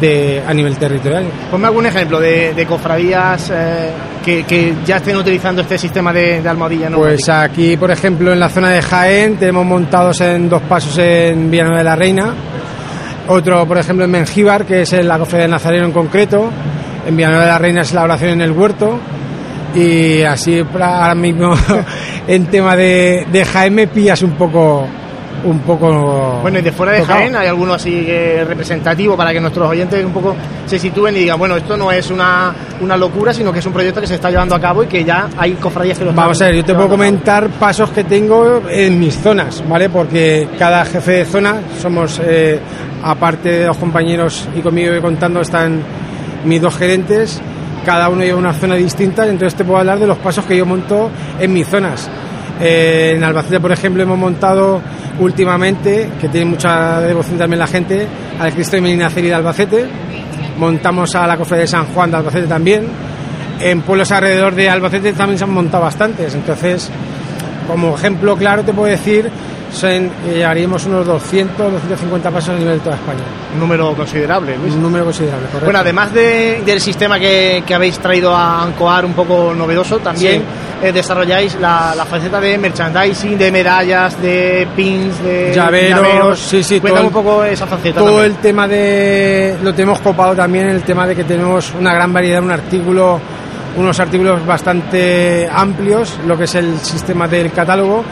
de, 0.00 0.42
a 0.46 0.54
nivel 0.54 0.76
territorial. 0.76 1.24
Ponme 1.50 1.66
algún 1.66 1.86
ejemplo 1.86 2.20
de, 2.20 2.54
de 2.54 2.66
cofradías 2.66 3.50
eh, 3.52 3.90
que, 4.24 4.44
que 4.44 4.74
ya 4.84 4.98
estén 4.98 5.16
utilizando 5.16 5.62
este 5.62 5.78
sistema 5.78 6.12
de, 6.12 6.40
de 6.40 6.48
almohadilla, 6.48 6.90
¿no? 6.90 6.98
Pues 6.98 7.28
aquí, 7.28 7.76
por 7.76 7.90
ejemplo, 7.90 8.32
en 8.32 8.38
la 8.38 8.48
zona 8.48 8.70
de 8.70 8.82
Jaén 8.82 9.36
tenemos 9.36 9.66
montados 9.66 10.20
en 10.20 10.48
dos 10.48 10.62
pasos 10.62 10.96
en 10.98 11.50
Villanueva 11.50 11.78
de 11.78 11.84
la 11.84 11.96
Reina. 11.96 12.34
Otro, 13.28 13.66
por 13.66 13.78
ejemplo, 13.78 14.04
en 14.04 14.10
Mengíbar, 14.10 14.64
que 14.64 14.82
es 14.82 14.92
en 14.92 15.08
la 15.08 15.18
cofradía 15.18 15.42
del 15.42 15.50
Nazareno 15.50 15.86
en 15.86 15.92
concreto. 15.92 16.50
En 17.06 17.16
Villanueva 17.16 17.44
de 17.44 17.50
la 17.50 17.58
Reina 17.58 17.80
es 17.82 17.92
la 17.92 18.04
oración 18.04 18.30
en 18.30 18.42
el 18.42 18.52
huerto. 18.52 18.98
Y 19.74 20.22
así 20.22 20.60
ahora 20.60 21.14
mismo 21.14 21.52
en 22.28 22.46
tema 22.46 22.76
de, 22.76 23.26
de 23.32 23.44
Jaén 23.44 23.74
me 23.74 23.86
pillas 23.88 24.22
un 24.22 24.32
poco 24.32 24.86
un 25.44 25.60
poco 25.60 26.40
Bueno, 26.42 26.58
y 26.58 26.62
de 26.62 26.72
fuera 26.72 26.92
de 26.92 27.00
tocado. 27.00 27.20
Jaén, 27.20 27.36
¿hay 27.36 27.46
alguno 27.46 27.74
así 27.74 28.04
eh, 28.06 28.44
representativo 28.46 29.16
para 29.16 29.32
que 29.32 29.40
nuestros 29.40 29.68
oyentes 29.68 30.04
un 30.04 30.12
poco 30.12 30.34
se 30.66 30.78
sitúen 30.78 31.16
y 31.16 31.20
digan, 31.20 31.38
bueno, 31.38 31.56
esto 31.56 31.76
no 31.76 31.90
es 31.92 32.10
una, 32.10 32.52
una 32.80 32.96
locura, 32.96 33.32
sino 33.32 33.52
que 33.52 33.60
es 33.60 33.66
un 33.66 33.72
proyecto 33.72 34.00
que 34.00 34.06
se 34.06 34.16
está 34.16 34.30
llevando 34.30 34.54
a 34.54 34.60
cabo 34.60 34.82
y 34.82 34.86
que 34.86 35.04
ya 35.04 35.28
hay 35.36 35.52
cofradías 35.52 35.98
que 35.98 36.04
lo 36.04 36.10
están 36.10 36.24
Vamos 36.24 36.42
a 36.42 36.46
ver, 36.46 36.56
yo 36.56 36.64
te 36.64 36.74
puedo 36.74 36.88
comentar 36.88 37.48
pasos 37.50 37.90
que 37.90 38.04
tengo 38.04 38.62
en 38.68 38.98
mis 38.98 39.16
zonas, 39.16 39.62
¿vale? 39.68 39.88
Porque 39.88 40.48
cada 40.58 40.84
jefe 40.84 41.12
de 41.12 41.24
zona 41.24 41.60
somos, 41.80 42.20
eh, 42.24 42.58
aparte 43.02 43.60
de 43.60 43.66
los 43.66 43.76
compañeros 43.76 44.48
y 44.56 44.60
conmigo 44.60 44.92
contando, 45.00 45.40
están 45.40 45.82
mis 46.44 46.60
dos 46.60 46.76
gerentes, 46.76 47.40
cada 47.88 48.10
uno 48.10 48.22
lleva 48.22 48.38
una 48.38 48.52
zona 48.52 48.74
distinta, 48.74 49.26
entonces 49.26 49.56
te 49.56 49.64
puedo 49.64 49.78
hablar 49.78 49.98
de 49.98 50.06
los 50.06 50.18
pasos 50.18 50.44
que 50.44 50.54
yo 50.54 50.66
monto 50.66 51.10
en 51.40 51.50
mis 51.50 51.66
zonas. 51.66 52.06
Eh, 52.60 53.14
en 53.16 53.24
Albacete, 53.24 53.60
por 53.60 53.72
ejemplo, 53.72 54.02
hemos 54.02 54.18
montado 54.18 54.82
últimamente, 55.20 56.10
que 56.20 56.28
tiene 56.28 56.50
mucha 56.50 57.00
devoción 57.00 57.38
también 57.38 57.60
la 57.60 57.66
gente, 57.66 58.06
al 58.38 58.52
Cristo 58.52 58.76
de 58.76 58.82
Medinaceli 58.82 59.28
de 59.28 59.34
Albacete. 59.34 59.86
Montamos 60.58 61.14
a 61.14 61.26
la 61.26 61.38
Cofradía 61.38 61.62
de 61.62 61.68
San 61.68 61.86
Juan 61.86 62.10
de 62.10 62.18
Albacete 62.18 62.46
también. 62.46 62.88
En 63.58 63.80
pueblos 63.80 64.12
alrededor 64.12 64.54
de 64.54 64.68
Albacete 64.68 65.14
también 65.14 65.38
se 65.38 65.44
han 65.44 65.54
montado 65.54 65.84
bastantes. 65.84 66.34
Entonces, 66.34 66.90
como 67.66 67.94
ejemplo 67.94 68.36
claro, 68.36 68.64
te 68.64 68.74
puedo 68.74 68.90
decir, 68.90 69.30
son, 69.72 70.10
eh, 70.28 70.44
haríamos 70.44 70.84
unos 70.86 71.06
200, 71.06 71.72
250 71.72 72.30
pasos 72.30 72.50
a 72.50 72.58
nivel 72.58 72.74
de 72.74 72.80
toda 72.80 72.96
España. 72.96 73.20
Un 73.54 73.60
número 73.60 73.94
considerable, 73.94 74.56
Luis. 74.56 74.74
Un 74.74 74.82
número 74.82 75.04
considerable, 75.04 75.46
correcto. 75.46 75.64
Bueno, 75.66 75.78
además 75.80 76.12
de- 76.12 76.62
del 76.64 76.80
sistema 76.80 77.18
que, 77.18 77.62
que 77.66 77.74
habéis 77.74 77.98
traído 77.98 78.34
a 78.34 78.62
Ancoar 78.62 79.04
un 79.04 79.12
poco 79.14 79.52
novedoso, 79.54 79.98
también 79.98 80.42
eh, 80.82 80.92
desarrolláis 80.92 81.56
la, 81.60 81.92
la 81.96 82.04
faceta 82.04 82.40
de 82.40 82.56
merchandising, 82.58 83.36
de 83.36 83.50
medallas, 83.52 84.20
de 84.22 84.66
pins, 84.76 85.22
de 85.22 85.52
Llaveros, 85.54 86.38
sí, 86.38 86.62
sí, 86.62 86.80
Cuéntame 86.80 87.06
un 87.08 87.12
poco 87.12 87.44
esa 87.44 87.66
faceta. 87.66 88.00
Todo 88.00 88.10
también. 88.10 88.32
el 88.32 88.36
tema 88.38 88.68
de. 88.68 89.56
Lo 89.62 89.74
tenemos 89.74 90.00
copado 90.00 90.34
también, 90.34 90.68
el 90.68 90.82
tema 90.82 91.06
de 91.06 91.14
que 91.16 91.24
tenemos 91.24 91.72
una 91.78 91.92
gran 91.92 92.12
variedad, 92.12 92.42
un 92.42 92.50
artículo, 92.50 93.20
unos 93.76 93.98
artículos 94.00 94.44
bastante 94.44 95.48
amplios, 95.50 96.18
lo 96.26 96.36
que 96.36 96.44
es 96.44 96.54
el 96.54 96.78
sistema 96.78 97.28
del 97.28 97.52
catálogo, 97.52 98.04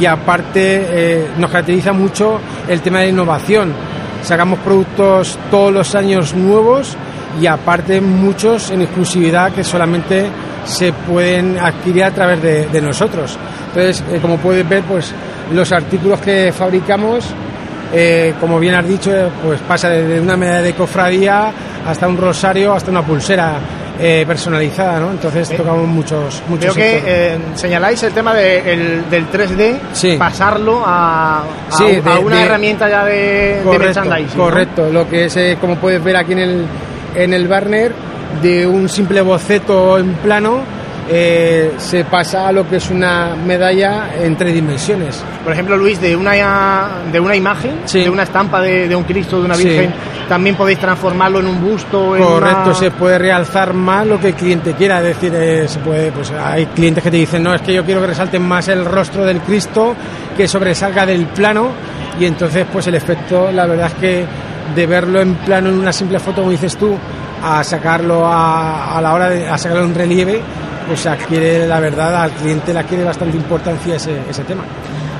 y 0.00 0.06
aparte 0.06 0.86
eh, 0.88 1.28
nos 1.36 1.50
caracteriza 1.50 1.92
mucho 1.92 2.40
el 2.68 2.80
tema 2.80 3.00
de 3.00 3.08
innovación. 3.08 3.72
Sacamos 4.22 4.58
productos 4.60 5.38
todos 5.50 5.72
los 5.72 5.94
años 5.94 6.34
nuevos 6.34 6.96
y 7.40 7.46
aparte 7.46 8.00
muchos 8.00 8.70
en 8.70 8.82
exclusividad 8.82 9.52
que 9.52 9.64
solamente 9.64 10.26
se 10.64 10.92
pueden 10.92 11.58
adquirir 11.58 12.04
a 12.04 12.10
través 12.12 12.42
de, 12.42 12.80
nosotros. 12.80 13.36
Entonces, 13.68 14.04
eh, 14.10 14.18
como 14.20 14.36
puedes 14.38 14.68
ver, 14.68 14.82
pues 14.84 15.12
los 15.52 15.72
artículos 15.72 16.20
que 16.20 16.52
fabricamos 16.52 17.34
eh, 17.94 18.34
como 18.40 18.58
bien 18.58 18.74
has 18.74 18.88
dicho, 18.88 19.10
pues 19.44 19.60
pasa 19.60 19.90
desde 19.90 20.18
una 20.18 20.34
medalla 20.34 20.62
de 20.62 20.72
cofradía 20.72 21.52
hasta 21.86 22.08
un 22.08 22.16
rosario, 22.16 22.72
hasta 22.72 22.90
una 22.90 23.02
pulsera 23.02 23.58
eh, 24.00 24.24
personalizada, 24.26 24.98
¿no? 25.00 25.10
Entonces 25.10 25.48
tocamos 25.56 25.86
muchos, 25.86 26.42
muchos 26.48 26.74
Veo 26.74 26.84
que 26.84 27.02
eh, 27.04 27.38
señaláis 27.54 28.02
el 28.02 28.12
tema 28.12 28.34
de- 28.34 28.72
el- 28.72 29.10
del 29.10 29.26
3D, 29.30 29.76
Sí. 29.92 30.16
pasarlo 30.18 30.82
a, 30.84 31.40
a- 31.40 31.44
Sí, 31.70 31.84
a 32.04 32.14
de- 32.14 32.18
una 32.24 32.36
de- 32.38 32.42
herramienta 32.44 32.88
ya 32.88 33.04
de, 33.04 33.60
correcto, 33.64 33.84
merchandising. 34.00 34.38
¿no? 34.38 34.44
correcto. 34.44 34.90
Lo 34.90 35.08
que 35.08 35.26
es, 35.26 35.36
eh, 35.36 35.58
como 35.60 35.76
puedes 35.76 36.02
ver 36.02 36.16
aquí 36.16 36.32
en 36.32 36.38
el, 36.38 36.66
en 37.14 37.34
el 37.34 37.46
Barner, 37.48 37.92
de 38.40 38.66
un 38.66 38.88
simple 38.88 39.20
boceto 39.20 39.98
en 39.98 40.14
plano, 40.14 40.60
eh, 41.14 41.72
se 41.76 42.04
pasa 42.04 42.48
a 42.48 42.52
lo 42.52 42.66
que 42.66 42.76
es 42.76 42.88
una 42.88 43.36
medalla 43.36 44.08
en 44.18 44.34
tres 44.36 44.54
dimensiones. 44.54 45.22
Por 45.44 45.52
ejemplo, 45.52 45.76
Luis, 45.76 46.00
de 46.00 46.16
una, 46.16 46.88
de 47.12 47.20
una 47.20 47.36
imagen, 47.36 47.80
Sí. 47.84 48.00
de 48.04 48.08
una 48.10 48.22
estampa 48.22 48.60
de, 48.62 48.88
de 48.88 48.96
un 48.96 49.04
Cristo, 49.04 49.38
de 49.38 49.44
una 49.44 49.54
Sí. 49.54 49.64
Virgen, 49.64 49.92
también 50.28 50.56
podéis 50.56 50.78
transformarlo 50.78 51.40
en 51.40 51.46
un 51.48 51.60
busto. 51.60 52.16
en 52.16 52.22
Correcto, 52.22 52.62
una- 52.70 52.74
se 52.74 52.90
puede 52.92 53.18
realzar 53.18 53.74
más 53.74 54.06
lo 54.06 54.18
que 54.18 54.28
el 54.28 54.34
cliente 54.34 54.72
quiera. 54.72 54.98
Es 55.00 55.04
decir, 55.04 55.34
eh, 55.34 55.68
se 55.68 55.80
puede, 55.80 56.10
pues 56.12 56.30
hay 56.30 56.64
clientes 56.66 57.04
que 57.04 57.10
te 57.10 57.16
dicen, 57.18 57.42
no, 57.42 57.52
es 57.54 57.60
que 57.60 57.74
yo 57.74 57.84
quiero 57.84 58.00
que 58.00 58.06
resalten 58.06 58.42
más 58.42 58.68
el 58.68 58.84
rostro 58.86 59.24
del 59.26 59.40
Cristo, 59.40 59.94
que 60.36 60.48
sobresalga 60.48 61.04
del 61.04 61.26
plano, 61.26 61.68
y 62.18 62.24
entonces, 62.24 62.64
pues 62.72 62.86
el 62.86 62.94
efecto, 62.94 63.50
la 63.52 63.66
verdad 63.66 63.88
es 63.88 63.94
que 63.94 64.24
de 64.74 64.86
verlo 64.86 65.20
en 65.20 65.34
plano 65.34 65.68
en 65.68 65.74
una 65.78 65.92
simple 65.92 66.18
foto, 66.18 66.36
como 66.40 66.50
dices 66.52 66.76
tú, 66.76 66.96
a 67.44 67.62
sacarlo 67.64 68.24
a, 68.26 68.96
a 68.96 69.00
la 69.02 69.12
hora 69.12 69.28
de 69.28 69.48
a 69.48 69.58
sacarlo 69.58 69.84
en 69.84 69.94
relieve, 69.94 70.40
pues 70.86 71.06
adquiere, 71.06 71.66
la 71.66 71.80
verdad, 71.80 72.22
al 72.22 72.30
cliente 72.32 72.72
le 72.72 72.80
adquiere 72.80 73.04
bastante 73.04 73.36
importancia 73.36 73.96
ese, 73.96 74.20
ese 74.28 74.44
tema. 74.44 74.64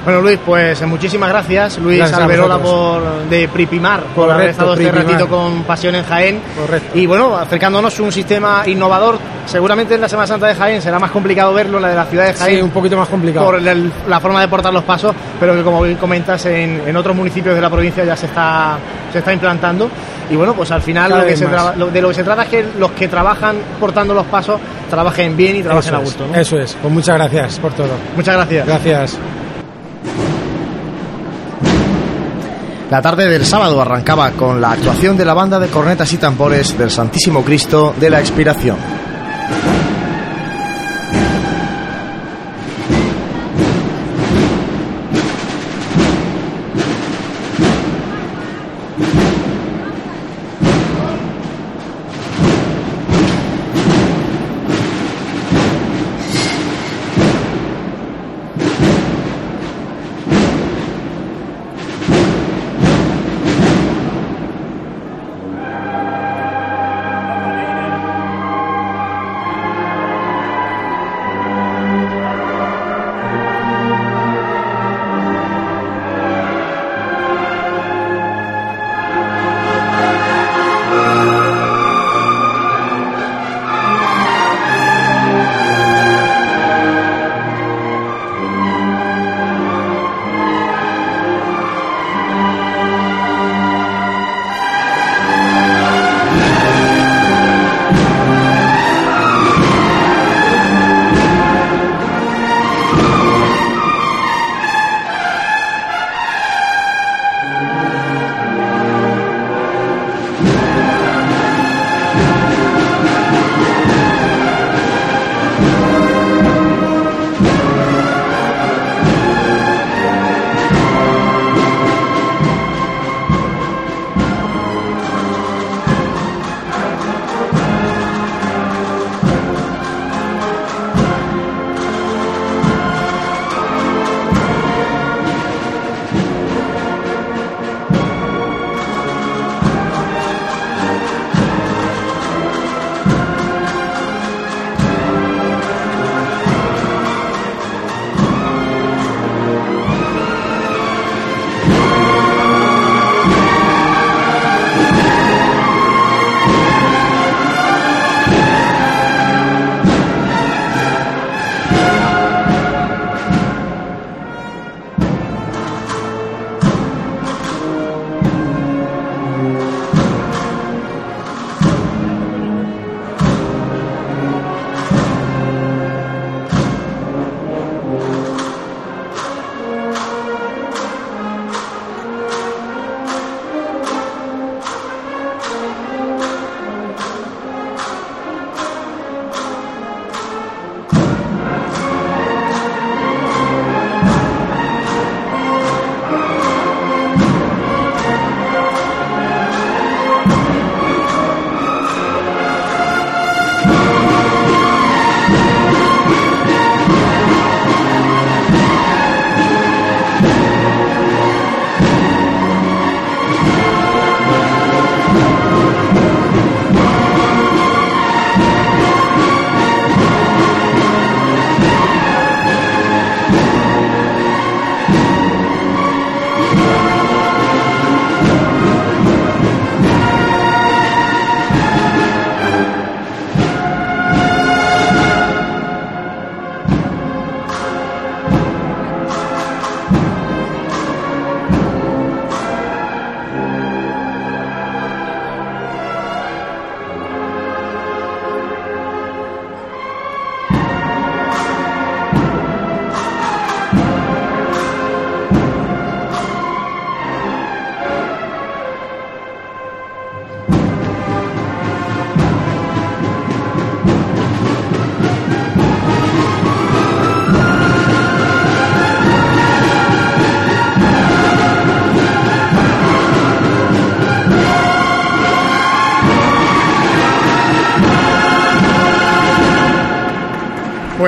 Bueno, 0.05 0.21
Luis, 0.21 0.39
pues 0.45 0.83
eh, 0.83 0.87
muchísimas 0.87 1.29
gracias. 1.29 1.79
Luis 1.79 1.99
Gracias 1.99 2.19
Alberola 2.21 2.59
por, 2.59 3.03
de 3.31 3.47
Pripimar, 3.49 4.01
por 4.01 4.15
Correcto, 4.27 4.33
haber 4.35 4.49
estado 4.51 4.73
este 4.73 4.89
Pripimar. 4.91 5.07
ratito 5.13 5.29
con 5.29 5.63
Pasión 5.63 5.95
en 5.95 6.05
Jaén. 6.05 6.41
Correcto. 6.61 6.99
Y 6.99 7.07
bueno, 7.07 7.37
acercándonos 7.37 7.99
a 7.99 8.03
un 8.03 8.11
sistema 8.11 8.63
innovador. 8.67 9.19
Seguramente 9.47 9.95
en 9.95 10.01
la 10.01 10.09
Semana 10.09 10.27
Santa 10.27 10.47
de 10.49 10.55
Jaén 10.57 10.83
será 10.83 10.99
más 10.99 11.11
complicado 11.13 11.53
verlo, 11.55 11.79
la 11.79 11.89
de 11.89 11.95
la 11.97 12.05
ciudad 12.07 12.27
de 12.27 12.35
Jaén. 12.35 12.57
Sí, 12.57 12.63
un 12.63 12.71
poquito 12.71 12.97
más 12.97 13.09
complicado. 13.09 13.47
por 13.47 13.57
el- 13.57 13.93
la 14.09 14.19
forma 14.21 14.41
de 14.41 14.49
portar 14.49 14.73
los 14.73 14.83
pasos, 14.85 15.15
pero 15.39 15.55
que 15.55 15.63
como 15.63 15.83
bien 15.83 15.97
comentas 15.97 16.45
en, 16.47 16.83
en 16.87 16.97
otros 16.97 17.15
municipios 17.15 17.55
de 17.55 17.61
la 17.61 17.71
provincia 17.71 18.05
ya 18.05 18.17
se 18.17 18.27
está 18.27 18.79
se 19.13 19.19
está 19.19 19.33
implantando 19.33 19.91
y 20.31 20.37
bueno 20.37 20.55
pues 20.55 20.71
al 20.71 20.81
final 20.81 21.11
lo 21.11 21.27
que 21.27 21.37
se 21.37 21.47
traba- 21.47 21.75
lo- 21.77 21.89
de 21.89 22.01
lo 22.01 22.09
que 22.09 22.15
se 22.15 22.25
trata 22.25 22.45
es 22.45 22.49
que 22.49 22.65
los 22.79 22.93
que 22.93 23.07
trabajan 23.09 23.57
portando 23.79 24.15
los 24.15 24.25
pasos 24.27 24.59
trabajen 24.89 25.37
bien 25.37 25.57
y 25.57 25.63
trabajen 25.63 25.89
Eso 25.93 25.97
a 25.97 26.01
gusto. 26.01 26.27
¿no? 26.27 26.35
eso 26.35 26.59
es. 26.59 26.77
Pues 26.81 26.93
muchas 26.93 27.17
gracias 27.19 27.59
por 27.59 27.73
todo. 27.75 27.91
Muchas 28.17 28.35
gracias. 28.37 28.67
Gracias. 28.67 29.19
La 32.93 33.01
tarde 33.01 33.27
del 33.27 33.47
sábado 33.47 33.81
arrancaba 33.81 34.33
con 34.33 34.61
la 34.61 34.73
actuación 34.73 35.17
de 35.17 35.25
la 35.25 35.33
banda 35.33 35.59
de 35.59 35.69
cornetas 35.69 36.13
y 36.13 36.19
tambores 36.19 36.77
del 36.77 36.91
Santísimo 36.91 37.43
Cristo 37.43 37.95
de 37.99 38.11
la 38.11 38.21
Expiración. 38.21 38.77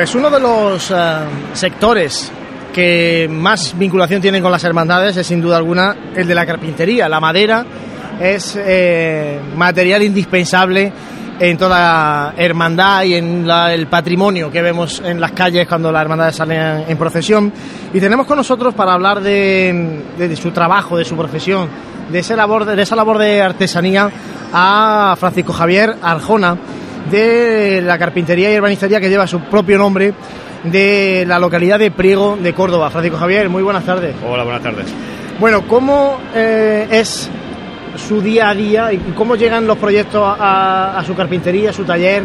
Pues 0.04 0.16
uno 0.16 0.28
de 0.28 0.38
los 0.38 0.90
eh, 0.90 0.94
sectores 1.54 2.30
que 2.74 3.26
más 3.30 3.74
vinculación 3.78 4.20
tienen 4.20 4.42
con 4.42 4.52
las 4.52 4.62
hermandades 4.62 5.16
es 5.16 5.26
sin 5.26 5.40
duda 5.40 5.56
alguna 5.56 5.96
el 6.14 6.28
de 6.28 6.34
la 6.34 6.44
carpintería. 6.44 7.08
La 7.08 7.20
madera 7.20 7.64
es 8.20 8.54
eh, 8.54 9.40
material 9.56 10.02
indispensable 10.02 10.92
en 11.40 11.56
toda 11.56 12.34
hermandad 12.36 13.04
y 13.04 13.14
en 13.14 13.48
el 13.48 13.86
patrimonio 13.86 14.50
que 14.50 14.60
vemos 14.60 15.00
en 15.02 15.18
las 15.18 15.32
calles 15.32 15.66
cuando 15.66 15.90
las 15.90 16.02
hermandades 16.02 16.36
salen 16.36 16.84
en 16.86 16.98
procesión. 16.98 17.50
Y 17.94 17.98
tenemos 17.98 18.26
con 18.26 18.36
nosotros 18.36 18.74
para 18.74 18.92
hablar 18.92 19.22
de, 19.22 20.36
su 20.38 20.50
trabajo, 20.50 20.98
de 20.98 21.06
su 21.06 21.16
profesión, 21.16 21.70
de, 22.12 22.18
esa 22.18 22.36
labor, 22.36 22.66
de 22.66 22.82
esa 22.82 22.94
labor 22.94 23.16
de 23.16 23.40
artesanía 23.40 24.10
a 24.52 25.16
Francisco 25.18 25.54
Javier 25.54 25.96
Arjona 26.02 26.58
de 27.10 27.82
la 27.82 27.98
carpintería 27.98 28.52
y 28.52 28.56
urbanistería 28.56 29.00
que 29.00 29.08
lleva 29.08 29.26
su 29.26 29.40
propio 29.40 29.78
nombre 29.78 30.14
de 30.64 31.24
la 31.26 31.38
localidad 31.38 31.78
de 31.78 31.90
Priego 31.90 32.38
de 32.40 32.52
Córdoba. 32.54 32.90
Francisco 32.90 33.18
Javier, 33.18 33.48
muy 33.48 33.62
buenas 33.62 33.84
tardes. 33.84 34.14
Hola, 34.26 34.44
buenas 34.44 34.62
tardes. 34.62 34.86
Bueno, 35.38 35.66
¿cómo 35.66 36.18
eh, 36.34 36.86
es 36.90 37.28
su 37.96 38.20
día 38.20 38.50
a 38.50 38.54
día 38.54 38.92
y 38.92 38.98
cómo 39.14 39.36
llegan 39.36 39.66
los 39.66 39.78
proyectos 39.78 40.22
a, 40.24 41.02
su 41.06 41.14
carpintería, 41.14 41.70
a 41.70 41.72
su 41.72 41.84
taller? 41.84 42.22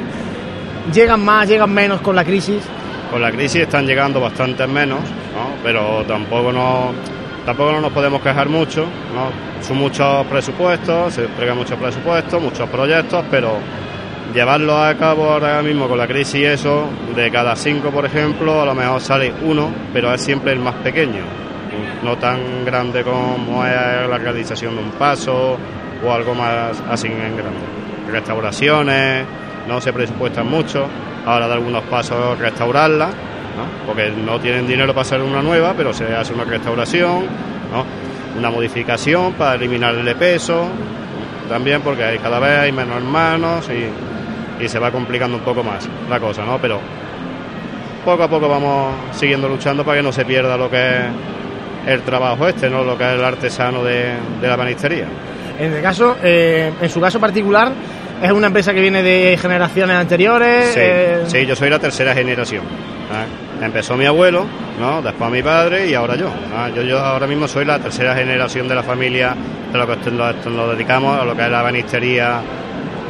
¿Llegan 0.93 1.23
más, 1.23 1.47
llegan 1.47 1.71
menos 1.71 2.01
con 2.01 2.15
la 2.15 2.23
crisis? 2.23 2.63
Con 3.11 3.21
la 3.21 3.31
crisis 3.31 3.61
están 3.61 3.85
llegando 3.85 4.19
bastantes 4.19 4.67
menos, 4.67 4.99
pero 5.63 6.03
tampoco 6.07 6.51
no 6.51 6.91
tampoco 7.45 7.71
no 7.71 7.81
nos 7.81 7.91
podemos 7.91 8.21
quejar 8.21 8.47
mucho, 8.47 8.85
¿no? 9.13 9.31
Son 9.65 9.77
muchos 9.77 10.25
presupuestos, 10.27 11.15
se 11.15 11.25
entregan 11.25 11.57
muchos 11.57 11.79
presupuestos, 11.79 12.41
muchos 12.41 12.69
proyectos, 12.69 13.25
pero 13.31 13.57
llevarlo 14.33 14.77
a 14.83 14.95
cabo 14.95 15.31
ahora 15.31 15.61
mismo 15.61 15.87
con 15.87 15.97
la 15.97 16.07
crisis 16.07 16.35
y 16.35 16.45
eso, 16.45 16.87
de 17.15 17.31
cada 17.31 17.55
cinco, 17.55 17.89
por 17.89 18.05
ejemplo, 18.05 18.61
a 18.61 18.65
lo 18.65 18.75
mejor 18.75 19.01
sale 19.01 19.33
uno, 19.43 19.69
pero 19.93 20.13
es 20.13 20.21
siempre 20.21 20.53
el 20.53 20.59
más 20.59 20.75
pequeño, 20.75 21.21
no 22.03 22.17
tan 22.17 22.65
grande 22.65 23.03
como 23.03 23.65
es 23.65 23.73
la 24.09 24.17
realización 24.17 24.75
de 24.75 24.83
un 24.83 24.91
paso 24.91 25.57
o 26.05 26.13
algo 26.13 26.35
más 26.35 26.81
así 26.89 27.07
en 27.07 27.35
grande. 27.35 27.59
Restauraciones, 28.11 29.25
no 29.67 29.81
se 29.81 29.93
presupuestan 29.93 30.47
mucho, 30.47 30.87
ahora 31.25 31.47
de 31.47 31.53
algunos 31.53 31.83
pasos 31.83 32.37
restaurarla, 32.39 33.09
porque 33.85 34.11
no 34.11 34.39
tienen 34.39 34.67
dinero 34.67 34.93
para 34.93 35.01
hacer 35.01 35.21
una 35.21 35.41
nueva, 35.41 35.73
pero 35.75 35.93
se 35.93 36.15
hace 36.15 36.33
una 36.33 36.45
restauración, 36.45 37.25
una 38.37 38.49
modificación 38.49 39.33
para 39.33 39.55
eliminarle 39.55 40.15
peso, 40.15 40.67
también 41.49 41.81
porque 41.81 42.19
cada 42.21 42.39
vez 42.39 42.59
hay 42.59 42.71
menos 42.71 42.97
hermanos 42.97 43.69
y, 43.69 43.87
y 44.59 44.67
se 44.67 44.79
va 44.79 44.91
complicando 44.91 45.37
un 45.37 45.43
poco 45.43 45.63
más 45.63 45.87
la 46.09 46.19
cosa, 46.19 46.45
¿no? 46.45 46.59
Pero 46.59 46.79
poco 48.03 48.23
a 48.23 48.27
poco 48.27 48.47
vamos 48.47 48.93
siguiendo 49.11 49.47
luchando 49.47 49.83
para 49.83 49.97
que 49.97 50.03
no 50.03 50.11
se 50.11 50.25
pierda 50.25 50.57
lo 50.57 50.69
que 50.69 50.97
es 50.97 51.05
el 51.87 52.01
trabajo 52.01 52.47
este, 52.47 52.69
¿no? 52.69 52.83
Lo 52.83 52.97
que 52.97 53.03
es 53.05 53.13
el 53.15 53.23
artesano 53.23 53.83
de, 53.83 54.13
de 54.41 54.47
la 54.47 54.55
banistería. 54.55 55.05
En 55.59 55.73
el 55.73 55.81
caso, 55.81 56.15
eh, 56.23 56.71
en 56.81 56.89
su 56.89 57.01
caso 57.01 57.19
particular, 57.19 57.71
es 58.21 58.31
una 58.31 58.47
empresa 58.47 58.73
que 58.73 58.81
viene 58.81 59.03
de 59.03 59.37
generaciones 59.37 59.95
anteriores. 59.95 60.73
Sí, 60.73 60.79
eh, 60.81 61.23
sí, 61.25 61.45
yo 61.45 61.55
soy 61.55 61.69
la 61.69 61.79
tercera 61.79 62.13
generación. 62.13 62.63
¿eh? 62.63 63.65
Empezó 63.65 63.97
mi 63.97 64.05
abuelo, 64.05 64.45
¿no? 64.79 65.01
después 65.01 65.29
mi 65.31 65.41
padre 65.41 65.87
y 65.87 65.93
ahora 65.93 66.15
yo. 66.15 66.29
¿no? 66.29 66.69
yo. 66.75 66.81
Yo 66.81 66.99
ahora 66.99 67.27
mismo 67.27 67.47
soy 67.47 67.65
la 67.65 67.79
tercera 67.79 68.15
generación 68.15 68.67
de 68.67 68.75
la 68.75 68.83
familia 68.83 69.35
de 69.71 69.77
lo 69.77 69.87
que 69.87 70.11
nos 70.11 70.71
dedicamos 70.71 71.19
a 71.19 71.25
lo 71.25 71.35
que 71.35 71.43
es 71.43 71.51
la 71.51 71.61
banistería, 71.61 72.39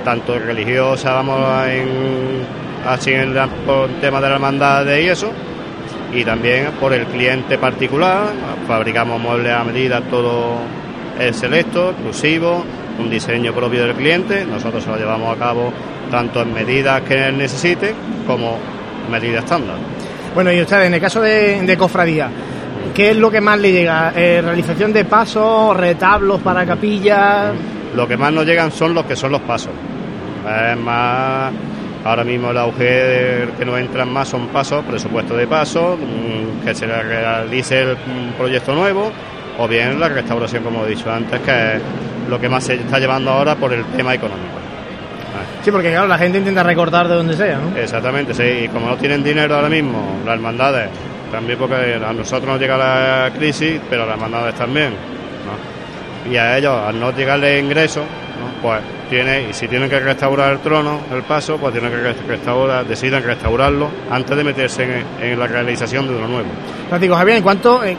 tanto 0.04 0.38
religiosa, 0.38 1.14
vamos 1.14 1.68
en, 1.68 2.46
así 2.88 3.12
en 3.12 3.34
por 3.66 3.90
el 3.90 3.96
tema 3.98 4.22
de 4.22 4.30
la 4.30 4.36
hermandad 4.36 4.86
y 4.86 5.08
eso, 5.08 5.32
y 6.14 6.24
también 6.24 6.72
por 6.80 6.94
el 6.94 7.06
cliente 7.06 7.58
particular. 7.58 8.28
Fabricamos 8.68 9.20
muebles 9.20 9.54
a 9.54 9.64
medida, 9.64 10.02
todo 10.02 10.58
es 11.20 11.36
selecto, 11.36 11.92
exclusivo, 11.92 12.64
un 13.00 13.10
diseño 13.10 13.54
propio 13.54 13.86
del 13.86 13.96
cliente. 13.96 14.46
Nosotros 14.46 14.86
lo 14.88 14.98
llevamos 14.98 15.36
a 15.36 15.40
cabo 15.40 15.72
tanto 16.10 16.42
en 16.42 16.54
medidas 16.54 17.02
que 17.02 17.28
él 17.28 17.38
necesite 17.38 17.94
como 18.26 18.58
medidas 19.12 19.44
estándar. 19.44 19.76
Bueno, 20.34 20.52
y 20.52 20.62
ustedes, 20.62 20.88
en 20.88 20.94
el 20.94 21.02
caso 21.02 21.22
de, 21.22 21.62
de 21.62 21.78
cofradía, 21.78 22.30
¿qué 22.94 23.12
es 23.12 23.18
lo 23.18 23.32
que 23.32 23.42
más 23.42 23.60
le 23.60 23.72
llega? 23.72 24.14
Eh, 24.16 24.42
¿Realización 24.44 24.94
de 24.94 25.06
pasos, 25.06 25.76
retablos 25.76 26.40
para 26.42 26.66
capillas? 26.66 27.52
Lo 27.96 28.08
que 28.08 28.18
más 28.18 28.32
nos 28.32 28.46
llegan 28.46 28.72
son 28.72 28.94
los 28.94 29.06
que 29.06 29.16
son 29.16 29.32
los 29.32 29.42
pasos. 29.42 29.74
Es 30.72 30.78
más, 30.78 31.52
ahora 32.04 32.24
mismo 32.24 32.52
el 32.52 32.58
auge 32.58 33.48
que 33.58 33.66
nos 33.66 33.80
entran 33.80 34.12
más 34.12 34.30
son 34.30 34.48
pasos, 34.48 34.84
presupuesto 34.86 35.36
de 35.36 35.48
pasos, 35.48 35.98
mm, 36.00 36.66
que 36.66 36.74
se 36.74 36.86
realice 36.86 37.82
el 37.82 37.94
mm, 37.96 38.38
proyecto 38.38 38.74
nuevo, 38.74 39.12
o 39.58 39.68
bien 39.68 40.00
la 40.00 40.10
restauración, 40.10 40.64
como 40.64 40.86
he 40.86 40.90
dicho 40.90 41.12
antes, 41.12 41.40
que 41.42 41.76
es 41.76 41.82
lo 42.30 42.40
que 42.40 42.48
más 42.48 42.64
se 42.64 42.76
está 42.76 43.00
llevando 43.00 43.32
ahora 43.32 43.56
por 43.56 43.74
el 43.74 43.84
tema 43.86 44.14
económico. 44.14 44.60
Sí, 45.64 45.72
porque 45.72 45.90
claro, 45.90 46.08
la 46.08 46.18
gente 46.18 46.38
intenta 46.38 46.64
recortar 46.64 47.08
de 47.08 47.16
donde 47.16 47.36
sea, 47.36 47.58
¿no? 47.58 47.78
Exactamente, 47.78 48.34
sí, 48.34 48.66
y 48.66 48.68
como 48.70 48.88
no 48.88 48.96
tienen 48.96 49.24
dinero 49.24 49.56
ahora 49.56 49.70
mismo, 49.70 50.20
las 50.26 50.36
hermandades, 50.36 50.90
también 51.32 51.60
porque 51.60 51.96
a 51.96 52.14
nosotros 52.14 52.48
nos 52.50 52.60
llega 52.60 52.78
la 52.78 53.32
crisis, 53.36 53.80
pero 53.90 54.04
a 54.04 54.06
las 54.06 54.16
hermandades 54.16 54.56
también, 54.56 54.90
¿no? 54.90 55.79
Y 56.32 56.36
a 56.38 56.58
ellos, 56.58 56.76
al 56.76 57.00
no 57.00 57.12
llegarle 57.12 57.60
ingresos, 57.60 58.04
¿no? 58.04 58.62
pues 58.62 58.82
tiene, 59.10 59.50
y 59.50 59.54
si 59.54 59.68
tienen 59.68 59.90
que 59.90 60.00
restaurar 60.00 60.52
el 60.54 60.60
trono, 60.60 61.00
el 61.14 61.24
paso, 61.24 61.58
pues 61.58 61.72
tienen 61.74 61.92
que 61.92 61.98
rest- 61.98 62.26
restaurar, 62.28 62.86
deciden 62.86 63.24
restaurarlo 63.24 63.90
antes 64.12 64.36
de 64.38 64.44
meterse 64.44 64.84
en, 64.84 65.06
en 65.32 65.40
la 65.40 65.48
realización 65.48 66.08
de 66.08 66.16
uno 66.16 66.28
nuevo. 66.28 66.48
Digo, 67.00 67.16
Javier, 67.16 67.38
¿en 67.38 67.44
cuánto, 67.44 67.84
eh, 67.84 67.96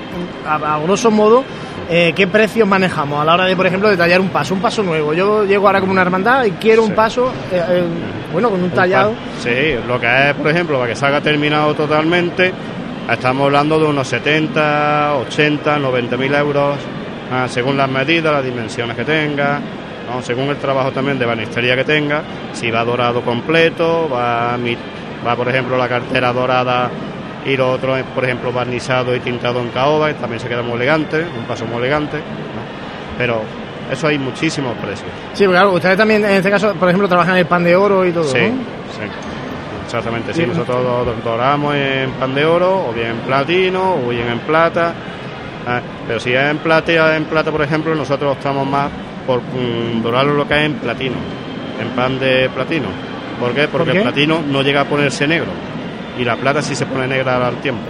a, 0.46 0.74
a 0.74 0.78
grosso 0.80 1.10
modo, 1.10 1.42
eh, 1.88 2.12
qué 2.14 2.26
precios 2.28 2.68
manejamos 2.68 3.20
a 3.20 3.24
la 3.24 3.34
hora 3.34 3.44
de, 3.46 3.56
por 3.56 3.66
ejemplo, 3.66 3.88
detallar 3.88 4.20
un 4.20 4.28
paso, 4.28 4.54
un 4.54 4.60
paso 4.60 4.82
nuevo? 4.82 5.12
Yo 5.14 5.44
llego 5.44 5.66
ahora 5.66 5.80
como 5.80 5.92
una 5.92 6.02
hermandad 6.02 6.44
y 6.44 6.52
quiero 6.52 6.84
un 6.84 6.92
paso, 6.92 7.32
eh, 7.50 7.60
eh, 7.68 7.84
bueno, 8.32 8.50
con 8.50 8.62
un 8.62 8.70
tallado. 8.70 9.12
Sí, 9.40 9.74
lo 9.88 9.98
que 9.98 10.28
es, 10.30 10.34
por 10.34 10.48
ejemplo, 10.48 10.78
para 10.78 10.90
que 10.90 10.96
salga 10.96 11.20
terminado 11.20 11.74
totalmente, 11.74 12.52
estamos 13.10 13.46
hablando 13.46 13.80
de 13.80 13.86
unos 13.86 14.06
70, 14.06 15.14
80, 15.26 15.78
90 15.80 16.16
mil 16.16 16.34
euros, 16.34 16.76
ah, 17.30 17.46
según 17.48 17.76
las 17.76 17.88
medidas, 17.88 18.32
las 18.32 18.44
dimensiones 18.44 18.96
que 18.96 19.04
tenga, 19.04 19.58
¿no? 20.10 20.22
según 20.22 20.48
el 20.48 20.56
trabajo 20.56 20.90
también 20.92 21.18
de 21.18 21.26
banistería 21.26 21.76
que 21.76 21.84
tenga, 21.84 22.22
si 22.52 22.70
va 22.70 22.84
dorado 22.84 23.22
completo, 23.22 24.08
va, 24.12 24.56
va 25.26 25.36
por 25.36 25.48
ejemplo, 25.48 25.76
la 25.76 25.88
cartera 25.88 26.32
dorada 26.32 26.90
y 27.46 27.56
lo 27.56 27.72
otro, 27.72 27.96
es, 27.96 28.04
por 28.14 28.24
ejemplo, 28.24 28.52
barnizado 28.52 29.14
y 29.16 29.20
tintado 29.20 29.60
en 29.60 29.68
caoba, 29.68 30.10
y 30.10 30.14
también 30.14 30.40
se 30.40 30.48
queda 30.48 30.62
muy 30.62 30.74
elegante, 30.74 31.24
un 31.38 31.44
paso 31.46 31.64
muy 31.64 31.78
elegante, 31.78 32.18
¿no? 32.18 33.16
pero 33.16 33.40
eso 33.90 34.06
hay 34.08 34.18
muchísimos 34.18 34.76
precios. 34.76 35.08
Sí, 35.32 35.44
porque 35.44 35.56
claro, 35.56 35.72
ustedes 35.72 35.96
también, 35.96 36.24
en 36.24 36.32
este 36.32 36.50
caso, 36.50 36.74
por 36.74 36.88
ejemplo, 36.88 37.08
trabajan 37.08 37.34
en 37.34 37.40
el 37.40 37.46
pan 37.46 37.64
de 37.64 37.74
oro 37.76 38.04
y 38.06 38.12
todo, 38.12 38.24
Sí, 38.24 38.38
¿no? 38.38 38.62
sí. 38.92 39.10
Exactamente, 39.86 40.32
sí. 40.32 40.46
Nosotros 40.46 40.84
do- 40.84 41.14
doramos 41.24 41.74
en 41.74 42.10
pan 42.12 42.32
de 42.34 42.44
oro, 42.44 42.86
o 42.88 42.92
bien 42.92 43.08
en 43.08 43.16
platino, 43.18 43.94
o 43.94 44.08
bien 44.10 44.28
en 44.28 44.38
plata. 44.40 44.94
Ah, 45.70 45.80
pero 46.06 46.18
si 46.20 46.32
es 46.32 46.42
en 46.50 46.58
plata, 46.58 47.16
en 47.16 47.24
plata, 47.24 47.50
por 47.52 47.62
ejemplo, 47.62 47.94
nosotros 47.94 48.32
optamos 48.36 48.66
más 48.66 48.90
por 49.26 49.40
mm, 49.40 50.02
dorarlo 50.02 50.34
lo 50.34 50.48
que 50.48 50.54
es 50.54 50.60
en 50.66 50.74
platino, 50.74 51.14
en 51.80 51.88
pan 51.90 52.18
de 52.18 52.48
platino. 52.54 52.88
¿Por 53.38 53.52
qué? 53.54 53.68
Porque 53.68 53.92
qué? 53.92 53.96
el 53.98 54.02
platino 54.02 54.40
no 54.46 54.62
llega 54.62 54.80
a 54.82 54.84
ponerse 54.84 55.26
negro 55.26 55.50
y 56.18 56.24
la 56.24 56.36
plata 56.36 56.60
sí 56.60 56.74
se 56.74 56.86
pone 56.86 57.06
negra 57.06 57.46
al 57.46 57.56
tiempo. 57.56 57.82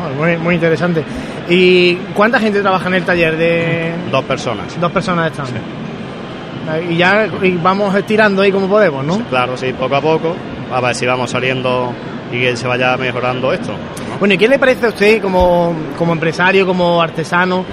Ah, 0.00 0.10
muy, 0.16 0.36
muy 0.36 0.54
interesante. 0.56 1.02
¿Y 1.48 1.94
cuánta 2.14 2.38
gente 2.38 2.60
trabaja 2.60 2.88
en 2.88 2.94
el 2.94 3.04
taller? 3.04 3.36
De 3.36 3.92
Dos 4.12 4.24
personas. 4.24 4.78
dos 4.80 4.92
personas 4.92 5.30
están. 5.32 5.46
Eh, 5.46 6.88
Y 6.90 6.96
ya 6.98 7.26
y 7.42 7.52
vamos 7.56 7.94
estirando 7.94 8.42
ahí 8.42 8.52
como 8.52 8.68
podemos, 8.68 9.02
¿no? 9.04 9.20
Claro, 9.30 9.56
sí, 9.56 9.72
poco 9.72 9.96
a 9.96 10.00
poco, 10.02 10.36
a 10.70 10.80
ver 10.82 10.94
si 10.94 11.06
vamos 11.06 11.30
saliendo 11.30 11.92
y 12.32 12.40
que 12.40 12.56
se 12.56 12.66
vaya 12.66 12.96
mejorando 12.96 13.52
esto. 13.52 13.72
¿no? 13.72 14.18
Bueno, 14.18 14.34
¿y 14.34 14.38
qué 14.38 14.48
le 14.48 14.58
parece 14.58 14.86
a 14.86 14.88
usted 14.90 15.22
como, 15.22 15.74
como 15.96 16.12
empresario, 16.12 16.66
como 16.66 17.00
artesano, 17.00 17.64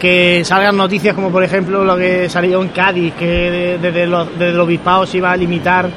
que 0.00 0.42
salgan 0.44 0.76
noticias 0.76 1.14
como 1.14 1.30
por 1.30 1.42
ejemplo 1.42 1.84
lo 1.84 1.96
que 1.96 2.28
salió 2.28 2.62
en 2.62 2.68
Cádiz, 2.68 3.14
que 3.14 3.26
de- 3.26 3.78
desde 3.78 4.06
los, 4.06 4.30
desde 4.38 4.50
el 4.50 4.60
obispado 4.60 5.04
se 5.06 5.16
iba 5.18 5.32
a 5.32 5.36
limitar 5.36 5.88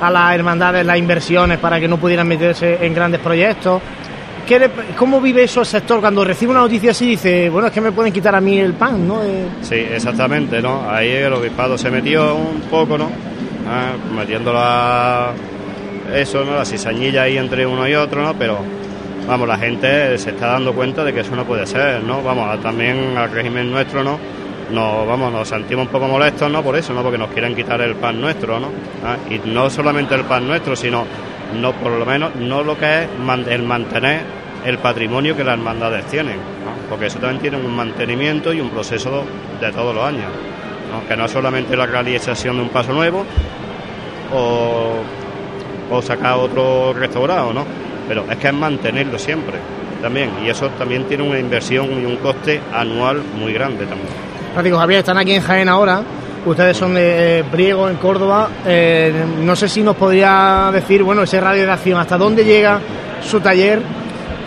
a 0.00 0.10
las 0.10 0.34
hermandades 0.34 0.86
las 0.86 0.96
inversiones 0.96 1.58
para 1.58 1.78
que 1.80 1.88
no 1.88 1.96
pudieran 1.98 2.28
meterse 2.28 2.78
en 2.84 2.94
grandes 2.94 3.20
proyectos? 3.20 3.82
¿Qué 4.46 4.58
le- 4.58 4.70
¿Cómo 4.96 5.20
vive 5.20 5.42
eso 5.44 5.60
el 5.60 5.66
sector 5.66 6.00
cuando 6.00 6.24
recibe 6.24 6.52
una 6.52 6.60
noticia 6.60 6.92
así 6.92 7.04
y 7.06 7.10
dice, 7.10 7.50
bueno, 7.50 7.68
es 7.68 7.74
que 7.74 7.80
me 7.80 7.92
pueden 7.92 8.12
quitar 8.12 8.34
a 8.34 8.40
mí 8.40 8.58
el 8.58 8.72
pan, 8.74 9.06
¿no? 9.06 9.22
Eh, 9.22 9.46
Sí, 9.62 9.74
exactamente, 9.74 10.62
¿no? 10.62 10.88
Ahí 10.90 11.08
el 11.10 11.32
obispado 11.32 11.76
se 11.76 11.90
metió 11.90 12.34
un 12.36 12.60
poco, 12.70 12.96
¿no? 12.96 13.10
Ah, 13.68 13.92
metiendo 14.16 14.52
la, 14.52 15.32
eso, 16.14 16.44
¿no? 16.44 16.56
La 16.56 16.64
cizañilla 16.64 17.22
ahí 17.22 17.38
entre 17.38 17.66
uno 17.66 17.86
y 17.88 17.94
otro, 17.94 18.22
¿no? 18.22 18.34
Pero, 18.34 18.58
vamos, 19.26 19.48
la 19.48 19.56
gente 19.56 20.18
se 20.18 20.30
está 20.30 20.48
dando 20.48 20.72
cuenta 20.72 21.04
de 21.04 21.12
que 21.12 21.20
eso 21.20 21.34
no 21.36 21.44
puede 21.44 21.66
ser, 21.66 22.02
¿no? 22.02 22.22
Vamos, 22.22 22.60
también 22.60 23.16
al 23.16 23.30
régimen 23.30 23.70
nuestro, 23.70 24.02
¿no? 24.02 24.18
Nos, 24.70 25.06
vamos, 25.06 25.32
nos 25.32 25.48
sentimos 25.48 25.86
un 25.86 25.92
poco 25.92 26.06
molestos, 26.06 26.50
¿no? 26.50 26.62
Por 26.62 26.76
eso, 26.76 26.92
¿no? 26.92 27.02
Porque 27.02 27.18
nos 27.18 27.30
quieren 27.30 27.54
quitar 27.54 27.80
el 27.80 27.96
pan 27.96 28.20
nuestro, 28.20 28.60
¿no? 28.60 28.68
Ah, 29.04 29.16
Y 29.28 29.48
no 29.48 29.68
solamente 29.68 30.14
el 30.14 30.24
pan 30.24 30.46
nuestro, 30.46 30.76
sino, 30.76 31.04
no 31.60 31.72
por 31.72 31.92
lo 31.92 32.06
menos, 32.06 32.34
no 32.36 32.62
lo 32.62 32.78
que 32.78 33.02
es 33.02 33.08
el 33.48 33.62
mantener 33.62 34.40
el 34.64 34.78
patrimonio 34.78 35.36
que 35.36 35.44
las 35.44 35.54
hermandades 35.54 36.04
tienen, 36.06 36.36
¿no? 36.36 36.88
porque 36.88 37.06
eso 37.06 37.18
también 37.18 37.40
tiene 37.40 37.56
un 37.56 37.74
mantenimiento 37.74 38.52
y 38.52 38.60
un 38.60 38.70
proceso 38.70 39.24
de 39.60 39.72
todos 39.72 39.94
los 39.94 40.04
años, 40.04 40.26
¿no? 40.90 41.06
que 41.08 41.16
no 41.16 41.24
es 41.24 41.30
solamente 41.30 41.76
la 41.76 41.86
realización 41.86 42.56
de 42.56 42.62
un 42.62 42.68
paso 42.68 42.92
nuevo 42.92 43.24
o, 44.32 45.02
o 45.90 46.00
sacar 46.02 46.34
otro 46.38 46.92
restaurado, 46.92 47.52
¿no? 47.52 47.64
pero 48.08 48.24
es 48.30 48.36
que 48.38 48.48
es 48.48 48.54
mantenerlo 48.54 49.18
siempre 49.18 49.54
también 50.02 50.30
y 50.44 50.48
eso 50.48 50.68
también 50.78 51.04
tiene 51.04 51.22
una 51.22 51.38
inversión 51.38 51.86
y 52.00 52.04
un 52.04 52.16
coste 52.16 52.60
anual 52.72 53.22
muy 53.38 53.52
grande 53.52 53.84
también. 53.86 54.08
Digo, 54.64 54.78
Javier, 54.78 55.00
están 55.00 55.18
aquí 55.18 55.32
en 55.34 55.42
Jaén 55.42 55.68
ahora. 55.68 56.02
Ustedes 56.44 56.76
son 56.76 56.94
de 56.94 57.40
eh, 57.40 57.44
Priego, 57.44 57.88
en 57.88 57.96
Córdoba. 57.96 58.48
Eh, 58.66 59.12
no 59.42 59.54
sé 59.54 59.68
si 59.68 59.82
nos 59.82 59.94
podría 59.94 60.70
decir, 60.72 61.02
bueno, 61.02 61.22
ese 61.22 61.38
radio 61.38 61.64
de 61.66 61.70
acción, 61.70 62.00
¿hasta 62.00 62.16
dónde 62.18 62.44
llega 62.44 62.80
su 63.22 63.40
taller 63.40 63.80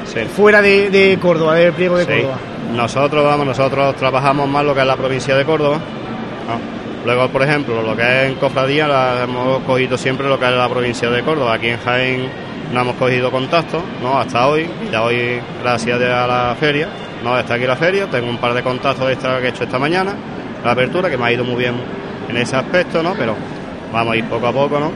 Sí. 0.05 0.19
fuera 0.35 0.61
de, 0.61 0.89
de 0.89 1.17
Córdoba, 1.21 1.55
de 1.55 1.71
Priego 1.71 1.97
de 1.97 2.05
Sí. 2.05 2.11
Córdoba? 2.11 2.37
Nosotros, 2.73 3.23
vamos, 3.23 3.45
nosotros 3.45 3.95
trabajamos 3.95 4.49
más 4.49 4.65
lo 4.65 4.73
que 4.73 4.81
es 4.81 4.87
la 4.87 4.97
provincia 4.97 5.35
de 5.35 5.45
Córdoba. 5.45 5.77
¿no? 5.77 6.82
Luego, 7.05 7.27
por 7.29 7.43
ejemplo, 7.43 7.81
lo 7.81 7.95
que 7.97 8.01
es 8.01 8.29
en 8.29 8.35
cofradía, 8.35 8.87
la 8.87 9.23
hemos 9.23 9.61
cogido 9.63 9.97
siempre 9.97 10.27
lo 10.29 10.39
que 10.39 10.45
es 10.45 10.53
la 10.53 10.69
provincia 10.69 11.09
de 11.09 11.21
Córdoba. 11.21 11.55
Aquí 11.55 11.67
en 11.67 11.79
Jaén 11.79 12.29
no 12.73 12.81
hemos 12.81 12.95
cogido 12.95 13.29
contacto, 13.29 13.83
¿no? 14.01 14.17
Hasta 14.17 14.47
hoy, 14.47 14.69
ya 14.89 15.03
hoy, 15.03 15.39
gracias 15.61 16.01
a 16.01 16.27
la 16.27 16.55
feria, 16.57 16.87
¿no? 17.21 17.37
Está 17.37 17.55
aquí 17.55 17.65
la 17.65 17.75
feria, 17.75 18.09
tengo 18.09 18.29
un 18.29 18.37
par 18.37 18.53
de 18.53 18.63
contactos 18.63 19.05
que 19.05 19.45
he 19.45 19.49
hecho 19.49 19.63
esta 19.65 19.77
mañana, 19.77 20.13
la 20.63 20.71
apertura, 20.71 21.09
que 21.09 21.17
me 21.17 21.25
ha 21.25 21.31
ido 21.33 21.43
muy 21.43 21.57
bien 21.57 21.75
en 22.29 22.37
ese 22.37 22.55
aspecto, 22.55 23.03
¿no? 23.03 23.13
Pero 23.17 23.35
vamos 23.91 24.13
a 24.13 24.17
ir 24.17 24.25
poco 24.25 24.47
a 24.47 24.53
poco, 24.53 24.79
¿no? 24.79 24.91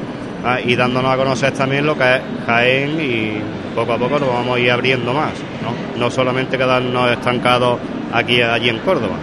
Ah, 0.46 0.62
y 0.62 0.76
dándonos 0.78 1.12
a 1.12 1.18
conocer 1.18 1.52
también 1.52 1.86
lo 1.86 1.98
que 1.98 2.16
es 2.16 2.22
Jaén 2.46 3.02
y 3.02 3.42
poco 3.76 3.94
a 3.94 3.98
poco 3.98 4.18
nos 4.18 4.30
vamos 4.30 4.56
a 4.56 4.60
ir 4.60 4.72
abriendo 4.72 5.14
más, 5.14 5.34
¿no? 5.62 6.00
No 6.00 6.10
solamente 6.10 6.58
quedarnos 6.58 7.12
estancados 7.12 7.80
aquí 8.14 8.42
allí 8.42 8.70
en 8.70 8.80
Córdoba. 8.80 9.18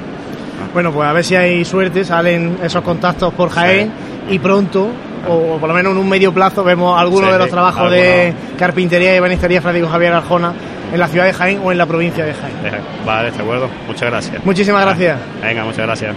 Bueno, 0.72 0.92
pues 0.92 1.08
a 1.08 1.12
ver 1.12 1.24
si 1.24 1.36
hay 1.36 1.64
suerte, 1.64 2.04
salen 2.04 2.58
esos 2.62 2.82
contactos 2.82 3.32
por 3.34 3.48
Jaén 3.50 3.90
y 4.30 4.38
pronto, 4.38 4.88
o 5.28 5.56
por 5.58 5.68
lo 5.68 5.74
menos 5.74 5.92
en 5.92 5.98
un 5.98 6.08
medio 6.08 6.32
plazo, 6.34 6.64
vemos 6.64 6.98
algunos 7.00 7.26
Sí, 7.28 7.32
de 7.32 7.38
los 7.38 7.48
trabajos 7.48 7.90
de 7.90 8.32
carpintería 8.58 9.14
y 9.14 9.16
ebanistería 9.18 9.62
Francisco 9.62 9.88
Javier 9.88 10.14
Arjona 10.14 10.52
en 10.92 10.98
la 10.98 11.08
ciudad 11.08 11.26
de 11.26 11.32
Jaén 11.32 11.60
o 11.62 11.70
en 11.72 11.78
la 11.78 11.86
provincia 11.86 12.24
de 12.24 12.34
Jaén. 12.34 12.54
Eh, 12.74 12.80
Vale, 13.06 13.30
de 13.30 13.38
acuerdo. 13.42 13.68
Muchas 13.86 14.10
gracias. 14.10 14.44
Muchísimas 14.44 14.82
Ah, 14.82 14.86
gracias. 14.86 15.18
Venga, 15.42 15.64
muchas 15.64 15.86
gracias. 15.86 16.16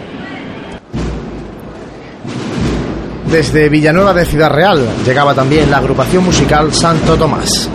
Desde 3.32 3.68
Villanueva 3.70 4.14
de 4.14 4.26
Ciudad 4.26 4.50
Real 4.50 4.88
llegaba 5.06 5.34
también 5.34 5.70
la 5.70 5.78
agrupación 5.78 6.24
musical 6.24 6.74
Santo 6.74 7.18
Tomás. 7.18 7.70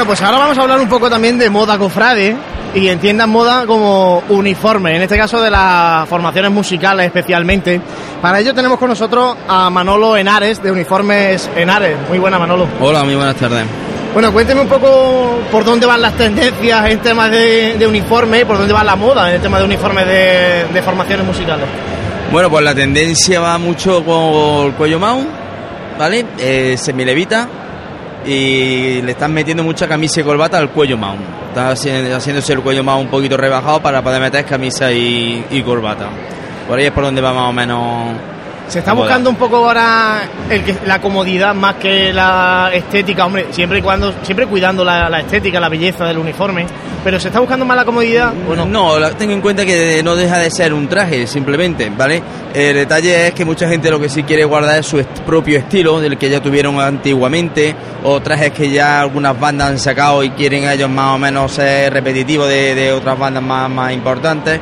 Bueno, 0.00 0.12
pues 0.12 0.22
ahora 0.22 0.38
vamos 0.38 0.56
a 0.56 0.62
hablar 0.62 0.80
un 0.80 0.88
poco 0.88 1.10
también 1.10 1.38
de 1.38 1.50
moda 1.50 1.76
cofrade 1.76 2.34
y 2.74 2.88
entiendan 2.88 3.28
moda 3.28 3.66
como 3.66 4.22
uniforme, 4.30 4.96
en 4.96 5.02
este 5.02 5.18
caso 5.18 5.42
de 5.42 5.50
las 5.50 6.08
formaciones 6.08 6.50
musicales 6.50 7.04
especialmente. 7.04 7.78
Para 8.22 8.40
ello 8.40 8.54
tenemos 8.54 8.78
con 8.78 8.88
nosotros 8.88 9.36
a 9.46 9.68
Manolo 9.68 10.16
Henares 10.16 10.62
de 10.62 10.70
Uniformes 10.72 11.50
Henares. 11.54 11.98
Muy 12.08 12.18
buena 12.18 12.38
Manolo. 12.38 12.66
Hola, 12.80 13.04
muy 13.04 13.14
buenas 13.14 13.36
tardes. 13.36 13.66
Bueno, 14.14 14.32
cuénteme 14.32 14.62
un 14.62 14.68
poco 14.68 15.40
por 15.52 15.64
dónde 15.66 15.84
van 15.84 16.00
las 16.00 16.14
tendencias 16.14 16.88
en 16.88 17.00
temas 17.00 17.30
de, 17.30 17.76
de 17.78 17.86
uniforme 17.86 18.40
y 18.40 18.44
por 18.46 18.56
dónde 18.56 18.72
va 18.72 18.82
la 18.82 18.96
moda 18.96 19.28
en 19.28 19.34
el 19.34 19.42
tema 19.42 19.58
de 19.58 19.66
uniformes 19.66 20.06
de, 20.06 20.64
de 20.72 20.82
formaciones 20.82 21.26
musicales. 21.26 21.66
Bueno, 22.32 22.48
pues 22.48 22.64
la 22.64 22.74
tendencia 22.74 23.38
va 23.38 23.58
mucho 23.58 24.02
con 24.02 24.68
el 24.68 24.72
cuello 24.72 24.98
mount, 24.98 25.28
¿vale? 25.98 26.24
Eh, 26.38 26.76
semilevita 26.78 27.46
y 28.26 29.00
le 29.02 29.12
están 29.12 29.32
metiendo 29.32 29.62
mucha 29.62 29.86
camisa 29.88 30.20
y 30.20 30.24
corbata 30.24 30.58
al 30.58 30.70
cuello 30.70 30.96
mount. 30.96 31.20
Está 31.48 31.72
haci- 31.72 32.12
haciéndose 32.12 32.52
el 32.52 32.60
cuello 32.60 32.84
mount 32.84 33.04
un 33.06 33.10
poquito 33.10 33.36
rebajado 33.36 33.80
para 33.80 34.02
poder 34.02 34.20
meter 34.20 34.44
camisa 34.44 34.92
y, 34.92 35.44
y 35.50 35.62
corbata. 35.62 36.08
Por 36.68 36.78
ahí 36.78 36.86
es 36.86 36.92
por 36.92 37.04
donde 37.04 37.20
va 37.20 37.32
más 37.32 37.48
o 37.48 37.52
menos. 37.52 38.14
Se 38.70 38.78
está 38.78 38.94
moda. 38.94 39.06
buscando 39.06 39.28
un 39.30 39.36
poco 39.36 39.56
ahora 39.56 40.22
el 40.48 40.64
que, 40.64 40.76
la 40.86 41.00
comodidad 41.00 41.54
más 41.54 41.74
que 41.74 42.12
la 42.12 42.70
estética, 42.72 43.26
hombre, 43.26 43.46
siempre 43.50 43.80
y 43.80 43.82
cuando, 43.82 44.14
siempre 44.22 44.46
cuidando 44.46 44.84
la, 44.84 45.08
la 45.10 45.20
estética, 45.20 45.58
la 45.60 45.68
belleza 45.68 46.04
del 46.06 46.18
uniforme, 46.18 46.66
pero 47.04 47.18
se 47.18 47.28
está 47.28 47.40
buscando 47.40 47.64
más 47.64 47.76
la 47.76 47.84
comodidad. 47.84 48.32
Bueno, 48.46 48.64
No, 48.66 48.98
la- 48.98 49.10
tengo 49.10 49.32
en 49.32 49.40
cuenta 49.40 49.64
que 49.66 50.02
no 50.02 50.14
deja 50.16 50.38
de 50.38 50.50
ser 50.50 50.72
un 50.72 50.86
traje, 50.88 51.26
simplemente, 51.26 51.90
¿vale? 51.96 52.22
El 52.54 52.74
detalle 52.76 53.28
es 53.28 53.34
que 53.34 53.44
mucha 53.44 53.68
gente 53.68 53.90
lo 53.90 53.98
que 54.00 54.08
sí 54.08 54.22
quiere 54.22 54.44
guardar 54.44 54.78
es 54.80 54.86
su 54.86 54.98
est- 54.98 55.20
propio 55.20 55.58
estilo, 55.58 56.00
del 56.00 56.16
que 56.16 56.28
ya 56.30 56.40
tuvieron 56.40 56.80
antiguamente, 56.80 57.74
o 58.04 58.20
trajes 58.20 58.52
que 58.52 58.70
ya 58.70 59.00
algunas 59.00 59.38
bandas 59.38 59.68
han 59.70 59.78
sacado 59.78 60.22
y 60.22 60.30
quieren 60.30 60.68
ellos 60.68 60.88
más 60.90 61.14
o 61.14 61.18
menos 61.18 61.52
ser 61.52 61.92
repetitivos 61.92 62.48
de, 62.48 62.74
de 62.74 62.92
otras 62.92 63.18
bandas 63.18 63.42
más, 63.42 63.68
más 63.68 63.92
importantes. 63.92 64.60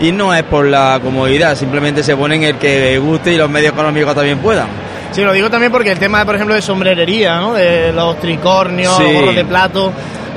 Y 0.00 0.12
no 0.12 0.32
es 0.34 0.42
por 0.44 0.64
la 0.64 0.98
comodidad, 1.02 1.54
simplemente 1.56 2.02
se 2.02 2.16
ponen 2.16 2.42
el 2.42 2.56
que 2.56 2.98
guste 2.98 3.34
y 3.34 3.36
los 3.36 3.49
medios 3.50 3.72
económicos 3.72 4.14
también 4.14 4.38
puedan. 4.38 4.66
Sí, 5.12 5.22
lo 5.22 5.32
digo 5.32 5.50
también 5.50 5.72
porque 5.72 5.90
el 5.90 5.98
tema, 5.98 6.24
por 6.24 6.34
ejemplo, 6.36 6.54
de 6.54 6.62
sombrerería, 6.62 7.36
¿no? 7.40 7.54
De 7.54 7.92
los 7.92 8.18
tricornios, 8.20 8.96
Sí. 8.96 9.02
los 9.02 9.12
gorros 9.14 9.34
de 9.34 9.44
plato, 9.44 9.92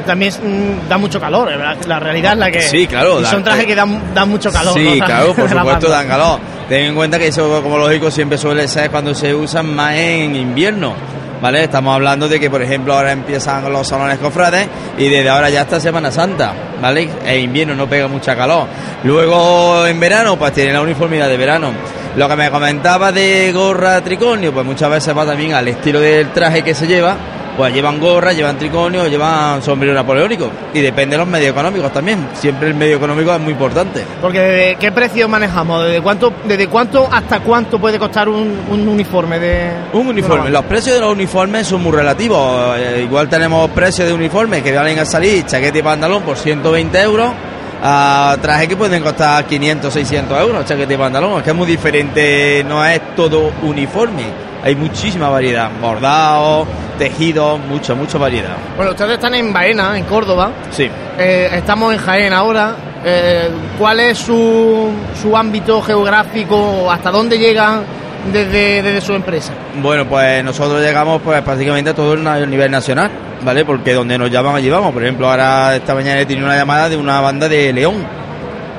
también 0.05 0.33
mm, 0.33 0.89
da 0.89 0.97
mucho 0.97 1.19
calor, 1.19 1.47
¿verdad? 1.49 1.77
La 1.87 1.99
realidad 1.99 2.33
es 2.33 2.39
la 2.39 2.51
que... 2.51 2.61
Sí, 2.61 2.87
claro, 2.87 3.21
Y 3.21 3.25
son 3.25 3.43
trajes 3.43 3.65
que 3.65 3.75
dan, 3.75 4.13
dan 4.15 4.27
mucho 4.29 4.51
calor, 4.51 4.73
Sí, 4.73 4.97
¿no? 4.99 5.05
claro, 5.05 5.33
por 5.35 5.49
supuesto 5.49 5.89
dan 5.89 6.07
calor. 6.07 6.39
Ten 6.67 6.85
en 6.85 6.95
cuenta 6.95 7.19
que 7.19 7.27
eso, 7.27 7.61
como 7.61 7.77
lógico, 7.77 8.09
siempre 8.09 8.37
suele 8.37 8.67
ser 8.67 8.89
cuando 8.89 9.13
se 9.13 9.33
usan 9.35 9.73
más 9.75 9.93
en 9.95 10.35
invierno. 10.35 10.93
¿Vale? 11.41 11.61
Estamos 11.65 11.93
hablando 11.93 12.29
de 12.29 12.39
que, 12.39 12.49
por 12.49 12.61
ejemplo, 12.61 12.93
ahora 12.93 13.11
empiezan 13.11 13.69
los 13.69 13.85
salones 13.85 14.17
cofrades 14.17 14.65
y 14.97 15.09
desde 15.09 15.27
ahora 15.29 15.49
ya 15.49 15.63
hasta 15.63 15.77
Semana 15.77 16.09
Santa, 16.09 16.53
¿vale? 16.81 17.09
En 17.25 17.41
invierno 17.41 17.75
no 17.75 17.85
pega 17.85 18.07
mucha 18.07 18.33
calor. 18.33 18.65
Luego, 19.03 19.85
en 19.85 19.99
verano, 19.99 20.37
pues 20.39 20.53
tiene 20.53 20.71
la 20.71 20.79
uniformidad 20.81 21.27
de 21.27 21.35
verano. 21.35 21.71
Lo 22.15 22.29
que 22.29 22.35
me 22.35 22.51
comentaba 22.51 23.11
de 23.11 23.51
gorra 23.51 23.99
tricornio, 24.01 24.53
pues 24.53 24.63
muchas 24.63 24.89
veces 24.89 25.17
va 25.17 25.25
también 25.25 25.53
al 25.53 25.67
estilo 25.67 25.99
del 25.99 26.29
traje 26.29 26.61
que 26.61 26.75
se 26.75 26.85
lleva. 26.85 27.15
Pues 27.57 27.73
llevan 27.73 27.99
gorra, 27.99 28.33
llevan 28.33 28.57
tricornio, 28.57 29.07
llevan 29.07 29.61
sombrero 29.63 29.95
napoleónico. 29.95 30.49
Y 30.73 30.81
depende 30.81 31.15
de 31.15 31.19
los 31.19 31.27
medios 31.27 31.51
económicos 31.51 31.91
también. 31.91 32.27
Siempre 32.33 32.67
el 32.67 32.75
medio 32.75 32.97
económico 32.97 33.33
es 33.33 33.39
muy 33.39 33.53
importante. 33.53 34.03
Porque 34.21 34.39
¿desde 34.39 34.75
qué 34.75 34.91
precio 34.91 35.27
manejamos? 35.27 35.85
¿Desde 35.85 36.01
cuánto, 36.01 36.33
desde 36.45 36.67
cuánto 36.67 37.07
hasta 37.11 37.39
cuánto 37.39 37.79
puede 37.79 37.97
costar 37.97 38.29
un, 38.29 38.59
un 38.69 38.87
uniforme 38.87 39.39
de 39.39 39.71
Un 39.93 40.07
uniforme. 40.07 40.51
Los 40.51 40.65
precios 40.65 40.95
de 40.95 41.01
los 41.01 41.11
uniformes 41.11 41.67
son 41.67 41.81
muy 41.81 41.93
relativos. 41.93 42.77
Eh, 42.77 43.01
igual 43.03 43.27
tenemos 43.27 43.69
precios 43.71 44.07
de 44.07 44.13
uniformes 44.13 44.61
que 44.61 44.71
valen 44.71 44.99
a 44.99 45.05
salir 45.05 45.45
chaqueta 45.45 45.77
y 45.77 45.81
pantalón 45.83 46.21
por 46.23 46.37
120 46.37 47.01
euros. 47.01 47.33
A 47.81 48.37
trajes 48.41 48.67
que 48.67 48.77
pueden 48.77 49.01
costar 49.03 49.45
500, 49.45 49.93
600 49.93 50.39
euros, 50.39 50.65
chaqueta 50.65 50.93
y 50.93 50.97
pantalón. 50.97 51.37
Es 51.37 51.43
que 51.43 51.49
es 51.49 51.55
muy 51.55 51.67
diferente, 51.67 52.63
no 52.67 52.85
es 52.85 53.15
todo 53.15 53.51
uniforme. 53.61 54.23
Hay 54.63 54.75
muchísima 54.75 55.29
variedad. 55.29 55.69
Bordados, 55.81 56.67
tejidos, 56.97 57.59
mucha, 57.59 57.93
mucha 57.93 58.17
variedad. 58.17 58.55
Bueno, 58.77 58.91
ustedes 58.91 59.13
están 59.13 59.35
en 59.35 59.51
Baena, 59.51 59.97
en 59.97 60.05
Córdoba. 60.05 60.51
Sí. 60.71 60.89
Eh, 61.17 61.49
estamos 61.53 61.93
en 61.93 61.99
Jaén 61.99 62.31
ahora. 62.31 62.75
Eh, 63.03 63.49
¿Cuál 63.77 63.99
es 63.99 64.17
su, 64.17 64.89
su 65.21 65.35
ámbito 65.35 65.81
geográfico? 65.81 66.89
¿Hasta 66.89 67.11
dónde 67.11 67.37
llegan 67.37 67.83
desde, 68.31 68.81
desde 68.81 69.01
su 69.01 69.13
empresa? 69.13 69.51
Bueno, 69.81 70.05
pues 70.05 70.43
nosotros 70.43 70.81
llegamos 70.81 71.21
pues 71.21 71.41
prácticamente 71.41 71.89
a 71.89 71.93
todo 71.93 72.13
el 72.13 72.49
nivel 72.49 72.71
nacional, 72.71 73.11
¿vale? 73.43 73.65
Porque 73.65 73.93
donde 73.93 74.17
nos 74.17 74.29
llaman, 74.31 74.55
allí 74.55 74.69
vamos. 74.69 74.91
Por 74.93 75.03
ejemplo, 75.03 75.29
ahora 75.29 75.75
esta 75.75 75.93
mañana 75.95 76.19
he 76.21 76.25
tenido 76.25 76.45
una 76.47 76.55
llamada 76.57 76.89
de 76.89 76.97
una 76.97 77.19
banda 77.21 77.47
de 77.49 77.71
León, 77.73 77.95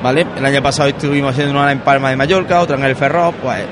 ¿vale? 0.03 0.25
El 0.37 0.45
año 0.45 0.61
pasado 0.61 0.89
estuvimos 0.89 1.31
haciendo 1.31 1.59
una 1.59 1.71
en 1.71 1.79
Palma 1.79 2.09
de 2.09 2.15
Mallorca, 2.15 2.59
otra 2.61 2.77
en 2.77 2.83
el 2.83 2.95
Ferrol, 2.95 3.33
pues 3.41 3.63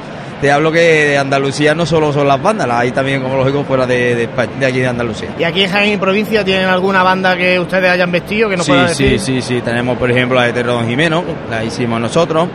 te 0.42 0.52
hablo 0.52 0.74
que 0.74 0.80
de 0.80 1.18
Andalucía 1.18 1.74
no 1.74 1.86
solo 1.86 2.12
son 2.12 2.28
las 2.28 2.42
bandas, 2.42 2.68
las 2.68 2.82
hay 2.82 2.92
también, 2.92 3.22
como 3.22 3.38
lógico, 3.38 3.64
fuera 3.64 3.86
de, 3.86 4.14
de, 4.14 4.24
España- 4.24 4.52
de 4.60 4.66
aquí 4.66 4.80
de 4.80 4.88
Andalucía. 4.88 5.30
¿Y 5.40 5.44
aquí 5.46 5.64
en 5.64 5.70
Jaén 5.72 5.94
y 5.94 5.98
provincia 5.98 6.44
tienen 6.44 6.68
alguna 6.68 7.02
banda 7.02 7.38
que 7.38 7.58
ustedes 7.58 7.90
hayan 7.90 8.12
vestido 8.12 8.50
que 8.50 8.58
nos 8.58 8.66
Sí, 8.66 8.72
puedan 8.74 8.94
sí, 8.94 9.04
decir? 9.06 9.20
sí, 9.22 9.42
sí, 9.42 9.62
tenemos 9.62 9.98
por 9.98 10.12
ejemplo 10.12 10.38
la 10.38 10.48
de 10.48 10.52
Terro 10.54 10.74
Don 10.74 10.88
Jimeno, 10.90 11.24
la 11.50 11.64
hicimos 11.64 12.02
nosotros. 12.02 12.50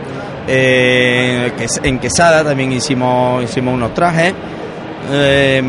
Eh, 0.47 1.51
en 1.83 1.97
Quesada 1.99 2.43
también 2.43 2.71
hicimos, 2.71 3.43
hicimos 3.43 3.73
unos 3.73 3.91
trajes. 3.95 4.33
Eh, 5.11 5.61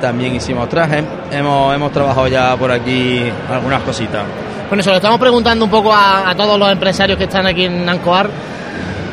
también 0.00 0.34
hicimos 0.34 0.68
trajes. 0.68 1.04
Hemos, 1.30 1.74
hemos 1.74 1.92
trabajado 1.92 2.28
ya 2.28 2.56
por 2.56 2.70
aquí 2.72 3.30
algunas 3.50 3.82
cositas. 3.82 4.22
Bueno, 4.68 4.82
se 4.82 4.90
lo 4.90 4.96
estamos 4.96 5.18
preguntando 5.18 5.64
un 5.64 5.70
poco 5.70 5.92
a, 5.92 6.30
a 6.30 6.34
todos 6.34 6.58
los 6.58 6.70
empresarios 6.70 7.18
que 7.18 7.24
están 7.24 7.46
aquí 7.46 7.64
en 7.64 7.88
Ancoar. 7.88 8.30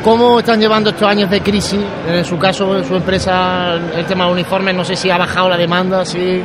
¿Cómo 0.02 0.38
están 0.38 0.60
llevando 0.60 0.90
estos 0.90 1.08
años 1.08 1.28
de 1.28 1.40
crisis? 1.40 1.80
En 2.06 2.24
su 2.24 2.38
caso, 2.38 2.78
en 2.78 2.84
su 2.84 2.94
empresa, 2.94 3.74
el 3.74 4.06
tema 4.06 4.26
de 4.26 4.32
uniformes, 4.32 4.74
no 4.74 4.84
sé 4.84 4.94
si 4.94 5.10
ha 5.10 5.18
bajado 5.18 5.48
la 5.48 5.56
demanda, 5.56 6.04
si... 6.04 6.42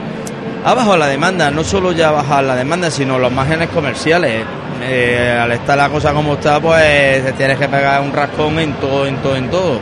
Ha 0.65 0.73
bajado 0.73 0.97
la 0.97 1.08
demanda, 1.08 1.51
no 1.51 1.63
solo 1.63 1.91
ya 1.91 2.10
ha 2.10 2.12
bajado 2.12 2.41
la 2.41 2.56
demanda, 2.56 2.89
sino 2.89 3.19
los 3.19 3.32
márgenes 3.32 3.69
comerciales. 3.69 4.43
Eh, 4.82 5.39
al 5.41 5.51
estar 5.51 5.78
la 5.78 5.88
cosa 5.89 6.13
como 6.13 6.34
está, 6.34 6.59
pues 6.59 7.24
te 7.24 7.34
tienes 7.34 7.57
que 7.57 7.70
pegar 7.70 8.01
un 8.01 8.11
rascón 8.11 8.59
en 8.59 8.74
todo, 8.74 9.05
en 9.05 9.18
todo, 9.18 9.36
en 9.36 9.49
todo. 9.49 9.80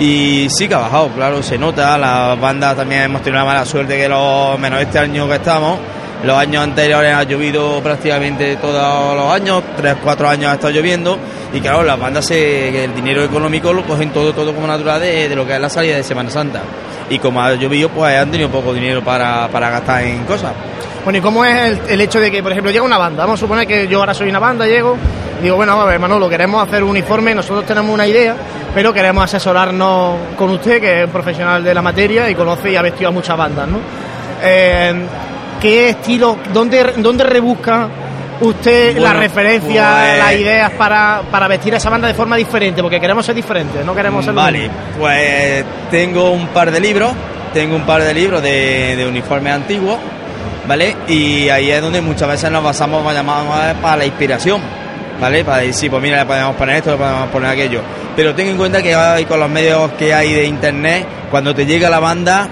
Y 0.00 0.48
sí 0.48 0.66
que 0.66 0.72
ha 0.74 0.78
bajado, 0.78 1.10
claro, 1.10 1.42
se 1.42 1.58
nota. 1.58 1.98
Las 1.98 2.40
bandas 2.40 2.74
también 2.74 3.02
hemos 3.02 3.20
tenido 3.20 3.44
la 3.44 3.44
mala 3.44 3.66
suerte 3.66 3.98
que 3.98 4.08
los 4.08 4.58
menos 4.58 4.80
este 4.80 4.98
año 4.98 5.28
que 5.28 5.34
estamos. 5.34 5.78
Los 6.24 6.38
años 6.38 6.64
anteriores 6.64 7.14
ha 7.14 7.22
llovido 7.24 7.82
prácticamente 7.82 8.56
todos 8.56 9.14
los 9.14 9.30
años, 9.30 9.62
tres, 9.76 9.96
cuatro 10.02 10.26
años 10.26 10.52
ha 10.52 10.54
estado 10.54 10.72
lloviendo. 10.72 11.18
Y 11.52 11.60
claro, 11.60 11.82
las 11.82 12.00
bandas 12.00 12.24
se, 12.24 12.84
el 12.84 12.94
dinero 12.94 13.22
económico 13.22 13.74
lo 13.74 13.84
cogen 13.84 14.10
todo, 14.10 14.32
todo 14.32 14.54
como 14.54 14.66
natural 14.66 15.02
de, 15.02 15.36
lo 15.36 15.46
que 15.46 15.54
es 15.54 15.60
la 15.60 15.68
salida 15.68 15.96
de 15.96 16.02
Semana 16.02 16.30
Santa. 16.30 16.62
Y 17.10 17.18
como 17.18 17.42
ha 17.42 17.52
llovido, 17.52 17.90
pues 17.90 18.16
han 18.16 18.30
tenido 18.30 18.48
poco 18.48 18.72
dinero 18.72 19.04
para, 19.04 19.48
para 19.48 19.68
gastar 19.68 20.04
en 20.04 20.24
cosas. 20.24 20.54
Bueno, 21.04 21.18
¿y 21.18 21.22
cómo 21.22 21.44
es 21.44 21.78
el, 21.88 22.00
hecho 22.00 22.20
de 22.20 22.30
que, 22.30 22.42
por 22.42 22.52
ejemplo, 22.52 22.70
llega 22.70 22.84
una 22.84 22.96
banda? 22.96 23.24
Vamos 23.24 23.38
a 23.38 23.42
suponer 23.42 23.66
que 23.66 23.86
yo 23.86 24.00
ahora 24.00 24.14
soy 24.14 24.30
una 24.30 24.38
banda, 24.38 24.66
llego, 24.66 24.96
digo, 25.42 25.56
bueno, 25.56 25.80
a 25.80 25.84
ver, 25.84 25.98
Manolo, 25.98 26.28
queremos 26.28 26.66
hacer 26.66 26.82
un 26.82 26.90
uniforme, 26.90 27.34
nosotros 27.34 27.64
tenemos 27.66 27.92
una 27.92 28.06
idea, 28.06 28.34
pero 28.74 28.92
queremos 28.92 29.24
asesorarnos 29.24 30.16
con 30.36 30.50
usted, 30.50 30.80
que 30.80 31.00
es 31.00 31.06
un 31.06 31.12
profesional 31.12 31.62
de 31.64 31.74
la 31.74 31.82
materia 31.82 32.28
y 32.30 32.34
conoce 32.34 32.70
y 32.72 32.76
ha 32.76 32.82
vestido 32.82 33.08
a 33.08 33.12
muchas 33.12 33.36
bandas, 33.36 33.68
¿no? 33.68 33.78
Eh, 34.42 34.94
¿Qué 35.60 35.90
estilo, 35.90 36.38
dónde, 36.52 36.94
dónde 36.96 37.24
rebusca 37.24 37.86
usted 38.40 38.92
Bueno, 38.94 39.08
las 39.08 39.16
referencias, 39.18 39.94
pues- 39.94 40.18
las 40.18 40.32
ideas 40.34 40.70
para, 40.72 41.20
para 41.30 41.46
vestir 41.48 41.74
a 41.74 41.76
esa 41.76 41.90
banda 41.90 42.08
de 42.08 42.14
forma 42.14 42.36
diferente? 42.36 42.80
Porque 42.82 42.98
queremos 43.00 43.26
ser 43.26 43.34
diferentes, 43.34 43.84
no 43.84 43.94
queremos 43.94 44.24
ser 44.24 44.32
Vale, 44.34 44.60
mismo. 44.60 44.74
pues 44.98 45.64
tengo 45.90 46.30
un 46.30 46.46
par 46.48 46.70
de 46.70 46.80
libros, 46.80 47.12
tengo 47.52 47.76
un 47.76 47.82
par 47.82 48.02
de 48.02 48.14
libros 48.14 48.42
de, 48.42 48.96
de 48.96 49.06
uniformes 49.06 49.52
antiguos, 49.52 49.98
¿vale? 50.66 50.96
Y 51.08 51.48
ahí 51.50 51.70
es 51.70 51.82
donde 51.82 52.00
muchas 52.00 52.28
veces 52.28 52.50
nos 52.50 52.62
basamos 52.64 53.12
llamamos, 53.12 53.54
para 53.82 53.96
la 53.98 54.06
inspiración, 54.06 54.62
¿vale? 55.20 55.44
Para 55.44 55.62
decir, 55.62 55.90
pues 55.90 56.02
mira, 56.02 56.18
le 56.18 56.26
podemos 56.26 56.56
poner 56.56 56.76
esto, 56.76 56.92
le 56.92 56.96
podemos 56.96 57.28
poner 57.28 57.50
aquello. 57.50 57.80
Pero 58.16 58.34
ten 58.34 58.48
en 58.48 58.56
cuenta 58.56 58.82
que 58.82 58.96
hoy 58.96 59.24
con 59.24 59.38
los 59.38 59.50
medios 59.50 59.92
que 59.92 60.14
hay 60.14 60.32
de 60.32 60.46
internet, 60.46 61.06
cuando 61.30 61.54
te 61.54 61.66
llega 61.66 61.90
la 61.90 62.00
banda, 62.00 62.48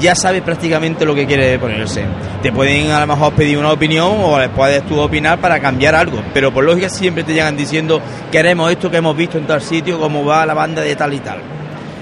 ya 0.00 0.14
sabes 0.14 0.42
prácticamente 0.42 1.04
lo 1.04 1.14
que 1.14 1.26
quiere 1.26 1.58
ponerse. 1.58 2.04
Te 2.42 2.52
pueden 2.52 2.90
a 2.90 3.00
lo 3.00 3.06
mejor 3.06 3.32
pedir 3.34 3.58
una 3.58 3.72
opinión 3.72 4.08
o 4.22 4.38
les 4.38 4.48
puedes 4.48 4.82
tú 4.84 5.00
opinar 5.00 5.38
para 5.38 5.60
cambiar 5.60 5.94
algo, 5.94 6.20
pero 6.32 6.52
por 6.52 6.64
lógica 6.64 6.88
siempre 6.88 7.22
te 7.24 7.32
llegan 7.32 7.56
diciendo 7.56 8.00
queremos 8.30 8.70
esto 8.70 8.90
que 8.90 8.98
hemos 8.98 9.16
visto 9.16 9.38
en 9.38 9.46
tal 9.46 9.62
sitio, 9.62 9.98
cómo 9.98 10.24
va 10.24 10.44
la 10.44 10.54
banda 10.54 10.82
de 10.82 10.94
tal 10.96 11.14
y 11.14 11.20
tal. 11.20 11.38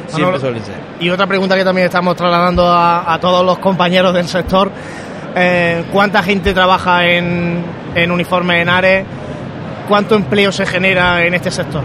Siempre 0.06 0.24
Manolo, 0.24 0.40
suele 0.40 0.60
ser. 0.60 0.74
Y 1.00 1.08
otra 1.10 1.26
pregunta 1.26 1.56
que 1.56 1.64
también 1.64 1.86
estamos 1.86 2.16
trasladando 2.16 2.66
a, 2.66 3.12
a 3.12 3.18
todos 3.18 3.44
los 3.44 3.58
compañeros 3.58 4.12
del 4.12 4.28
sector, 4.28 4.70
eh, 5.34 5.84
¿cuánta 5.90 6.22
gente 6.22 6.52
trabaja 6.52 7.06
en, 7.06 7.62
en 7.94 8.10
uniformes 8.10 8.62
en 8.62 8.68
Ares? 8.68 9.06
¿Cuánto 9.88 10.14
empleo 10.14 10.52
se 10.52 10.66
genera 10.66 11.24
en 11.24 11.34
este 11.34 11.50
sector? 11.50 11.82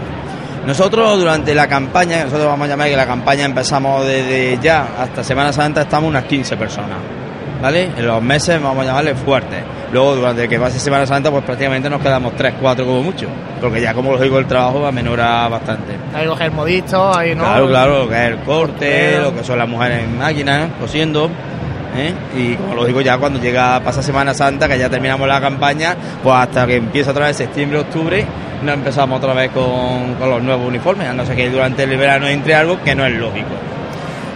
Nosotros 0.66 1.18
durante 1.18 1.54
la 1.54 1.66
campaña, 1.66 2.24
nosotros 2.24 2.46
vamos 2.46 2.66
a 2.66 2.70
llamar 2.70 2.88
que 2.88 2.96
la 2.96 3.06
campaña 3.06 3.44
empezamos 3.44 4.06
desde 4.06 4.58
ya 4.60 4.86
hasta 4.98 5.24
Semana 5.24 5.52
Santa, 5.52 5.82
estamos 5.82 6.08
unas 6.08 6.24
15 6.24 6.56
personas. 6.56 6.98
¿Vale? 7.60 7.90
En 7.96 8.06
los 8.06 8.22
meses 8.22 8.62
vamos 8.62 8.84
a 8.84 8.86
llamarle 8.86 9.14
fuertes. 9.14 9.64
Luego 9.92 10.14
durante 10.14 10.48
que 10.48 10.60
pase 10.60 10.78
Semana 10.78 11.06
Santa 11.06 11.30
pues 11.30 11.42
prácticamente 11.42 11.90
nos 11.90 12.00
quedamos 12.00 12.36
3, 12.36 12.54
4 12.60 12.84
como 12.84 13.02
mucho. 13.02 13.26
Porque 13.60 13.80
ya 13.80 13.94
como 13.94 14.12
lógico 14.12 14.38
el 14.38 14.46
trabajo 14.46 14.86
amenorar 14.86 15.50
bastante. 15.50 15.96
Hay 16.14 16.26
los 16.26 16.38
germodistas, 16.38 17.16
hay 17.16 17.34
no. 17.34 17.44
Claro, 17.44 17.68
claro, 17.68 17.98
lo 18.04 18.08
que 18.08 18.14
es 18.14 18.30
el 18.30 18.38
corte, 18.40 19.18
lo 19.20 19.34
que 19.34 19.42
son 19.42 19.58
las 19.58 19.68
mujeres 19.68 20.04
en 20.04 20.18
máquinas, 20.18 20.68
cosiendo. 20.78 21.30
¿Eh? 21.96 22.12
Y 22.36 22.54
como 22.54 22.74
lo 22.74 22.84
digo, 22.84 23.00
ya 23.00 23.18
cuando 23.18 23.40
llega, 23.40 23.80
pasa 23.80 24.02
Semana 24.02 24.34
Santa, 24.34 24.68
que 24.68 24.78
ya 24.78 24.88
terminamos 24.88 25.26
la 25.28 25.40
campaña, 25.40 25.96
pues 26.22 26.34
hasta 26.36 26.66
que 26.66 26.76
empieza 26.76 27.10
otra 27.10 27.26
vez 27.26 27.36
septiembre, 27.36 27.78
octubre, 27.78 28.24
nos 28.62 28.74
empezamos 28.74 29.18
otra 29.18 29.34
vez 29.34 29.50
con, 29.52 30.14
con 30.18 30.30
los 30.30 30.42
nuevos 30.42 30.66
uniformes, 30.66 31.08
a 31.08 31.12
no 31.12 31.24
ser 31.24 31.36
que 31.36 31.48
durante 31.50 31.84
el 31.84 31.96
verano 31.96 32.26
entre 32.26 32.54
algo 32.54 32.80
que 32.82 32.94
no 32.94 33.06
es 33.06 33.12
lógico. 33.14 33.48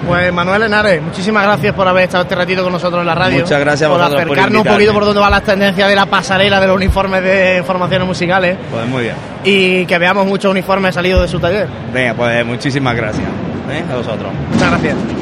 Pues 0.07 0.33
Manuel 0.33 0.65
Henares, 0.65 1.01
muchísimas 1.01 1.45
gracias 1.45 1.73
por 1.75 1.87
haber 1.87 2.03
estado 2.05 2.25
este 2.25 2.35
ratito 2.35 2.65
con 2.65 2.73
nosotros 2.73 3.01
en 3.03 3.07
la 3.07 3.15
radio. 3.15 3.39
Muchas 3.39 3.61
gracias 3.61 3.89
por 3.89 4.03
acercarnos 4.03 4.63
un 4.63 4.67
poquito 4.73 4.93
por 4.93 5.05
dónde 5.05 5.21
van 5.21 5.31
las 5.31 5.45
tendencias 5.45 5.89
de 5.89 5.95
la 5.95 6.07
pasarela 6.07 6.61
de 6.61 6.67
los 6.67 6.75
uniformes 6.75 7.23
de 7.23 7.63
formaciones 7.65 8.09
musicales 8.09 8.57
Pues 8.69 8.85
muy 8.89 9.05
bien. 9.05 9.15
y 9.45 9.87
que 9.87 9.99
veamos 9.99 10.27
muchos 10.27 10.51
uniformes 10.51 10.97
salidos 10.97 11.23
de 11.23 11.29
su 11.29 11.39
taller. 11.39 11.69
Venga, 11.95 12.15
pues 12.15 12.45
muchísimas 12.45 12.97
gracias 12.97 13.29
¿eh? 13.71 13.85
a 13.93 13.95
vosotros. 13.95 14.33
Muchas 14.53 14.71
gracias. 14.71 15.22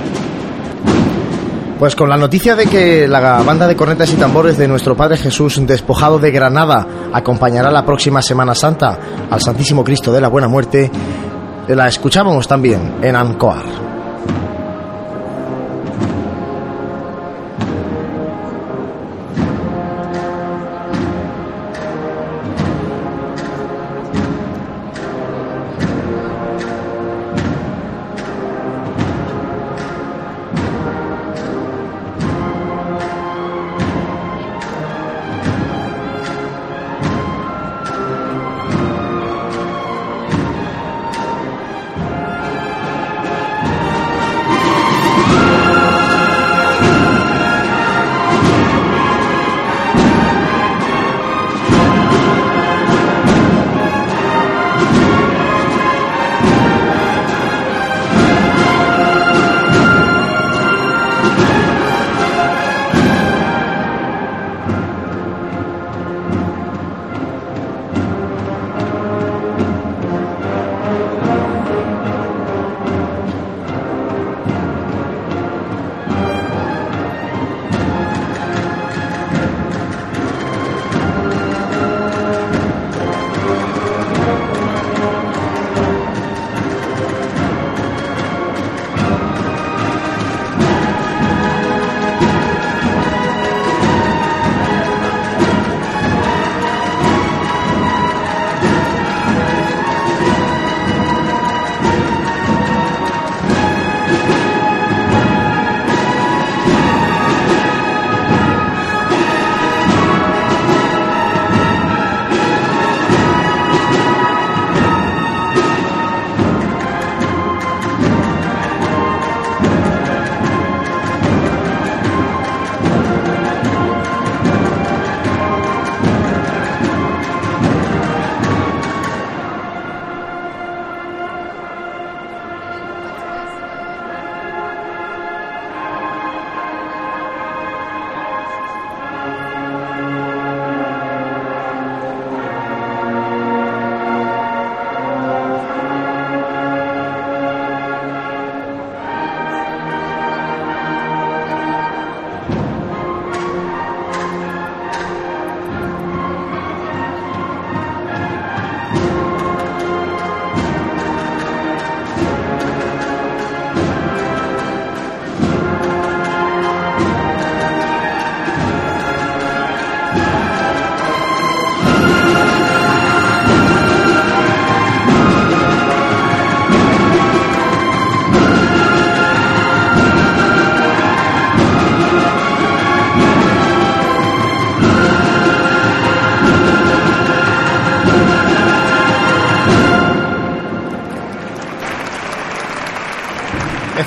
Pues 1.81 1.97
con 1.97 2.11
la 2.11 2.19
noticia 2.19 2.55
de 2.55 2.67
que 2.67 3.09
la 3.09 3.43
banda 3.43 3.67
de 3.67 3.75
cornetas 3.75 4.13
y 4.13 4.17
tambores 4.17 4.59
de 4.59 4.69
nuestro 4.69 4.95
Padre 4.95 5.17
Jesús 5.17 5.59
despojado 5.67 6.19
de 6.19 6.31
Granada 6.31 6.87
acompañará 7.11 7.71
la 7.71 7.87
próxima 7.87 8.21
Semana 8.21 8.55
Santa 8.55 8.99
al 9.31 9.41
Santísimo 9.41 9.83
Cristo 9.83 10.13
de 10.13 10.21
la 10.21 10.29
Buena 10.29 10.47
Muerte, 10.47 10.91
la 11.69 11.89
escuchábamos 11.89 12.47
también 12.47 12.97
en 13.01 13.17
Ancoar. 13.17 13.65
you 45.31 45.70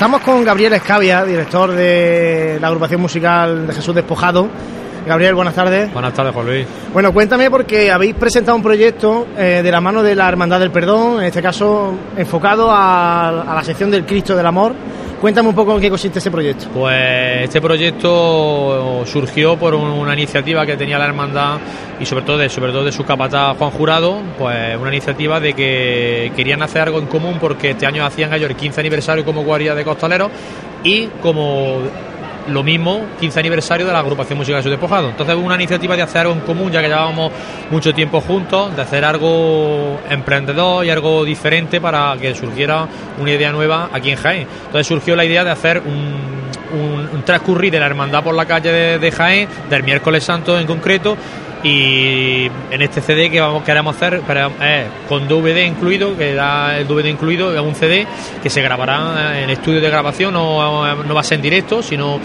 Estamos 0.03 0.19
con 0.19 0.43
Gabriel 0.43 0.73
Escavia, 0.73 1.23
director 1.23 1.71
de 1.71 2.57
la 2.59 2.67
agrupación 2.67 2.99
musical 2.99 3.65
de 3.65 3.71
Jesús 3.71 3.95
Despojado. 3.95 4.49
Gabriel, 5.07 5.33
buenas 5.33 5.55
tardes. 5.55 5.93
Buenas 5.93 6.13
tardes, 6.13 6.33
Juan 6.33 6.45
Luis. 6.45 6.67
Bueno, 6.91 7.13
cuéntame 7.13 7.49
porque 7.49 7.89
habéis 7.89 8.13
presentado 8.15 8.57
un 8.57 8.63
proyecto 8.63 9.27
eh, 9.37 9.61
de 9.63 9.71
la 9.71 9.79
mano 9.79 10.03
de 10.03 10.13
la 10.13 10.27
Hermandad 10.27 10.59
del 10.59 10.71
Perdón, 10.71 11.21
en 11.21 11.27
este 11.27 11.41
caso 11.41 11.93
enfocado 12.17 12.69
a, 12.69 13.29
a 13.29 13.55
la 13.55 13.63
sección 13.63 13.89
del 13.89 14.05
Cristo 14.05 14.35
del 14.35 14.45
Amor. 14.45 14.73
Cuéntame 15.23 15.47
un 15.47 15.55
poco 15.55 15.73
en 15.75 15.79
qué 15.79 15.89
consiste 15.89 16.19
ese 16.19 16.29
proyecto. 16.29 16.65
Pues 16.73 17.43
este 17.43 17.61
proyecto 17.61 19.03
surgió 19.05 19.55
por 19.55 19.73
un- 19.73 19.89
una 19.91 20.11
iniciativa 20.11 20.65
que 20.65 20.75
tenía 20.75 20.99
la 20.99 21.05
hermandad 21.05 21.59
y 21.97 22.05
sobre 22.05 22.25
todo 22.25 22.37
de, 22.39 22.49
sobre 22.49 22.73
todo 22.73 22.83
de 22.83 22.91
su 22.91 23.05
capataz 23.05 23.55
Juan 23.57 23.71
Jurado, 23.71 24.17
pues 24.37 24.75
una 24.77 24.89
iniciativa 24.89 25.39
de 25.39 25.53
que 25.53 26.33
querían 26.35 26.61
hacer 26.61 26.81
algo 26.81 26.99
en 26.99 27.05
común 27.05 27.37
porque 27.39 27.69
este 27.69 27.85
año 27.85 28.05
hacían 28.05 28.33
ellos 28.33 28.49
el 28.49 28.57
15 28.57 28.81
aniversario 28.81 29.23
como 29.23 29.43
guardia 29.45 29.73
de 29.73 29.85
costaleros 29.85 30.29
y 30.83 31.05
como 31.21 31.77
lo 32.47 32.63
mismo 32.63 33.05
15 33.19 33.39
aniversario 33.39 33.85
de 33.85 33.93
la 33.93 33.99
agrupación 33.99 34.37
musical 34.37 34.59
de 34.59 34.63
su 34.63 34.69
despojado. 34.69 35.09
Entonces 35.09 35.35
una 35.35 35.55
iniciativa 35.55 35.95
de 35.95 36.01
hacer 36.01 36.21
algo 36.21 36.33
en 36.33 36.41
común, 36.41 36.71
ya 36.71 36.81
que 36.81 36.87
llevábamos 36.87 37.31
mucho 37.71 37.93
tiempo 37.93 38.21
juntos, 38.21 38.75
de 38.75 38.81
hacer 38.81 39.05
algo 39.05 39.99
emprendedor 40.09 40.85
y 40.85 40.89
algo 40.89 41.23
diferente 41.23 41.79
para 41.79 42.15
que 42.19 42.35
surgiera 42.35 42.87
una 43.19 43.31
idea 43.31 43.51
nueva 43.51 43.89
aquí 43.91 44.11
en 44.11 44.17
Jaén. 44.17 44.47
Entonces 44.65 44.87
surgió 44.87 45.15
la 45.15 45.25
idea 45.25 45.43
de 45.43 45.51
hacer 45.51 45.79
un, 45.79 46.79
un, 46.79 47.09
un 47.13 47.23
transcurrir 47.23 47.71
de 47.71 47.79
la 47.79 47.85
hermandad 47.85 48.23
por 48.23 48.35
la 48.35 48.45
calle 48.45 48.71
de, 48.71 48.99
de 48.99 49.11
Jaén, 49.11 49.47
del 49.69 49.83
miércoles 49.83 50.23
santo 50.23 50.59
en 50.59 50.67
concreto, 50.67 51.17
y 51.63 52.49
en 52.71 52.81
este 52.81 53.01
CD 53.01 53.29
que 53.29 53.39
vamos 53.39 53.63
queremos 53.63 53.95
hacer 53.95 54.21
eh, 54.61 54.87
con 55.07 55.27
DVD 55.27 55.65
incluido, 55.65 56.17
que 56.17 56.33
da 56.33 56.77
el 56.77 56.87
DVD 56.87 57.05
incluido, 57.05 57.53
es 57.53 57.61
un 57.61 57.75
CD 57.75 58.05
que 58.41 58.49
se 58.49 58.61
grabará 58.61 59.41
en 59.41 59.49
estudio 59.49 59.79
de 59.79 59.89
grabación, 59.89 60.33
no, 60.33 60.95
no 61.03 61.13
va 61.13 61.21
a 61.21 61.23
ser 61.23 61.37
en 61.37 61.41
directo, 61.41 61.81
sino 61.81 62.19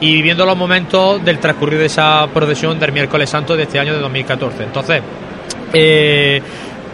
y 0.00 0.12
viviendo 0.12 0.46
los 0.46 0.56
momentos 0.56 1.24
del 1.24 1.38
transcurrir 1.38 1.78
de 1.78 1.86
esa 1.86 2.26
procesión 2.32 2.78
del 2.78 2.92
miércoles 2.92 3.28
santo 3.28 3.56
de 3.56 3.64
este 3.64 3.78
año 3.78 3.92
de 3.94 4.00
2014. 4.00 4.64
Entonces, 4.64 5.02
eh, 5.72 6.40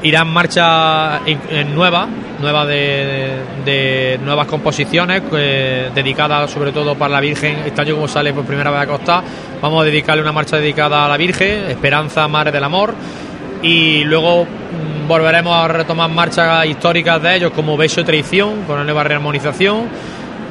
irá 0.05 0.21
en 0.21 0.29
marcha 0.29 1.21
nueva, 1.75 2.07
nueva 2.41 2.67
de, 2.67 3.39
de 3.65 4.21
nuevas 4.23 4.47
composiciones 4.47 5.23
eh, 5.33 5.91
dedicadas 5.95 6.51
sobre 6.51 6.73
todo 6.73 6.95
para 6.95 7.15
la 7.15 7.21
Virgen. 7.21 7.63
Este 7.65 7.81
año 7.81 7.95
como 7.95 8.07
sale 8.07 8.33
por 8.33 8.45
primera 8.45 8.71
vez 8.71 8.81
a 8.81 8.87
Costa, 8.87 9.23
vamos 9.61 9.83
a 9.83 9.85
dedicarle 9.85 10.23
una 10.23 10.33
marcha 10.33 10.59
dedicada 10.59 11.07
a 11.07 11.09
la 11.09 11.17
Virgen, 11.17 11.71
Esperanza, 11.71 12.29
Madre 12.29 12.53
del 12.53 12.65
Amor. 12.65 12.95
Y 13.63 14.05
luego 14.05 14.45
mm, 14.45 15.09
volveremos 15.09 15.57
a 15.57 15.69
retomar 15.69 16.11
marchas 16.11 16.67
históricas 16.67 17.23
de 17.23 17.37
ellos 17.37 17.53
como 17.53 17.77
Beso 17.79 18.03
y 18.03 18.05
Traición, 18.05 18.65
con 18.67 18.77
una 18.77 18.85
nueva 18.85 19.05
rearmonización. 19.05 19.89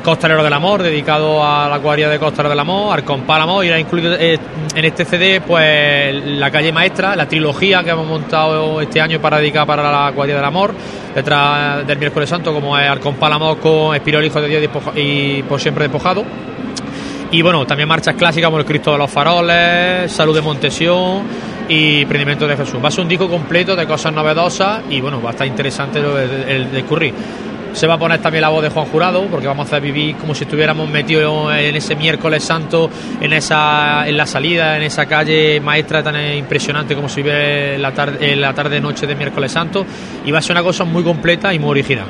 Costalero 0.04 0.44
del 0.44 0.54
Amor, 0.54 0.84
dedicado 0.84 1.44
a 1.44 1.70
la 1.70 1.80
cuadrilla 1.80 2.10
de 2.10 2.20
Costalero 2.20 2.50
del 2.50 2.60
Amor, 2.60 2.94
al 2.94 3.06
Compálamo, 3.06 3.64
irá 3.64 3.80
incluido 3.80 4.14
eh, 4.16 4.38
en 4.76 4.86
este 4.86 5.06
CD 5.06 5.40
pues 5.42 6.14
la 6.26 6.52
calle 6.52 6.74
maestra, 6.74 7.16
la 7.16 7.28
trilogía 7.28 7.84
que 7.84 7.92
hemos 7.92 8.06
montado 8.06 8.82
este 8.82 9.00
año 9.00 9.22
para 9.22 9.38
dedicar 9.38 9.66
para 9.66 9.84
la 9.84 10.12
cuadrilla 10.12 10.38
del 10.38 10.46
Amor, 10.46 10.74
detrás 11.16 11.88
del 11.88 11.98
miércoles 11.98 12.30
santo, 12.30 12.54
como 12.54 12.78
es 12.78 12.88
al 12.88 13.00
Compálamo 13.00 13.56
con 13.58 13.96
Espirol 13.96 14.26
Hijo 14.26 14.42
de 14.42 14.48
Dios 14.50 14.70
y 14.96 15.42
por 15.44 15.62
siempre 15.62 15.86
despojado. 15.86 16.26
Y 17.32 17.42
bueno, 17.42 17.66
también 17.66 17.90
marchas 17.90 18.16
clásicas 18.16 18.48
como 18.48 18.60
el 18.60 18.66
Cristo 18.66 18.92
de 18.92 18.98
los 19.00 19.10
Faroles, 19.10 20.12
Salud 20.12 20.36
de 20.36 20.42
Montesión 20.42 21.24
y 21.68 22.06
Prendimiento 22.06 22.46
de 22.46 22.58
Jesús. 22.58 22.80
Va 22.84 22.90
a 22.90 22.92
ser 22.92 23.02
un 23.02 23.08
disco 23.08 23.28
completo 23.28 23.76
de 23.76 23.88
cosas 23.88 24.14
novedosas 24.14 24.82
y 24.90 25.02
bueno, 25.02 25.20
va 25.22 25.30
a 25.30 25.32
estar 25.32 25.48
interesante 25.48 26.00
el, 26.00 26.68
el. 26.74 26.86
Se 27.74 27.88
va 27.88 27.96
a 27.96 27.98
poner 27.98 28.22
también 28.22 28.42
la 28.42 28.50
voz 28.50 28.64
de 28.64 28.70
Juan 28.70 28.86
Jurado, 28.86 29.26
porque 29.28 29.48
vamos 29.48 29.66
a 29.66 29.68
hacer 29.68 29.82
vivir 29.82 30.16
como 30.16 30.34
si 30.36 30.44
estuviéramos 30.44 30.90
metidos 30.90 31.54
en 31.56 31.76
ese 31.76 31.96
miércoles 31.96 32.44
santo, 32.44 32.90
en 33.20 33.34
esa 33.34 34.08
en 34.08 34.16
la 34.16 34.26
salida, 34.26 34.78
en 34.78 34.84
esa 34.84 35.06
calle 35.06 35.60
maestra 35.60 36.04
tan 36.04 36.16
impresionante 36.36 36.96
como 36.96 37.10
se 37.10 37.22
vive 37.22 37.78
la 37.78 37.92
tarde, 37.92 38.36
la 38.36 38.54
tarde 38.54 38.80
noche 38.80 39.08
de 39.08 39.16
miércoles 39.16 39.52
santo. 39.52 39.86
Y 40.26 40.32
va 40.32 40.40
a 40.40 40.42
ser 40.42 40.54
una 40.54 40.64
cosa 40.64 40.84
muy 40.84 41.04
completa 41.04 41.54
y 41.54 41.60
muy 41.60 41.72
original. 41.72 42.06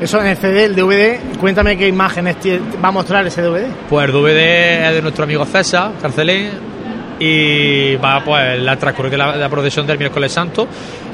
Eso 0.00 0.20
en 0.20 0.26
el 0.26 0.36
CD, 0.36 0.64
el 0.64 0.74
DVD, 0.74 1.38
cuéntame 1.38 1.78
qué 1.78 1.86
imágenes 1.86 2.36
va 2.82 2.88
a 2.88 2.92
mostrar 2.92 3.26
ese 3.26 3.40
DVD. 3.42 3.66
Pues 3.88 4.06
el 4.06 4.12
DVD 4.12 4.88
es 4.88 4.94
de 4.94 5.02
nuestro 5.02 5.24
amigo 5.24 5.44
César 5.46 5.92
Carcelén 6.02 6.73
y 7.18 7.96
va 7.96 8.22
pues 8.24 8.60
la 8.60 8.76
transcurrir 8.76 9.16
la, 9.16 9.48
procesión 9.48 9.86
del 9.86 9.98
miércoles 9.98 10.32
santo. 10.32 10.66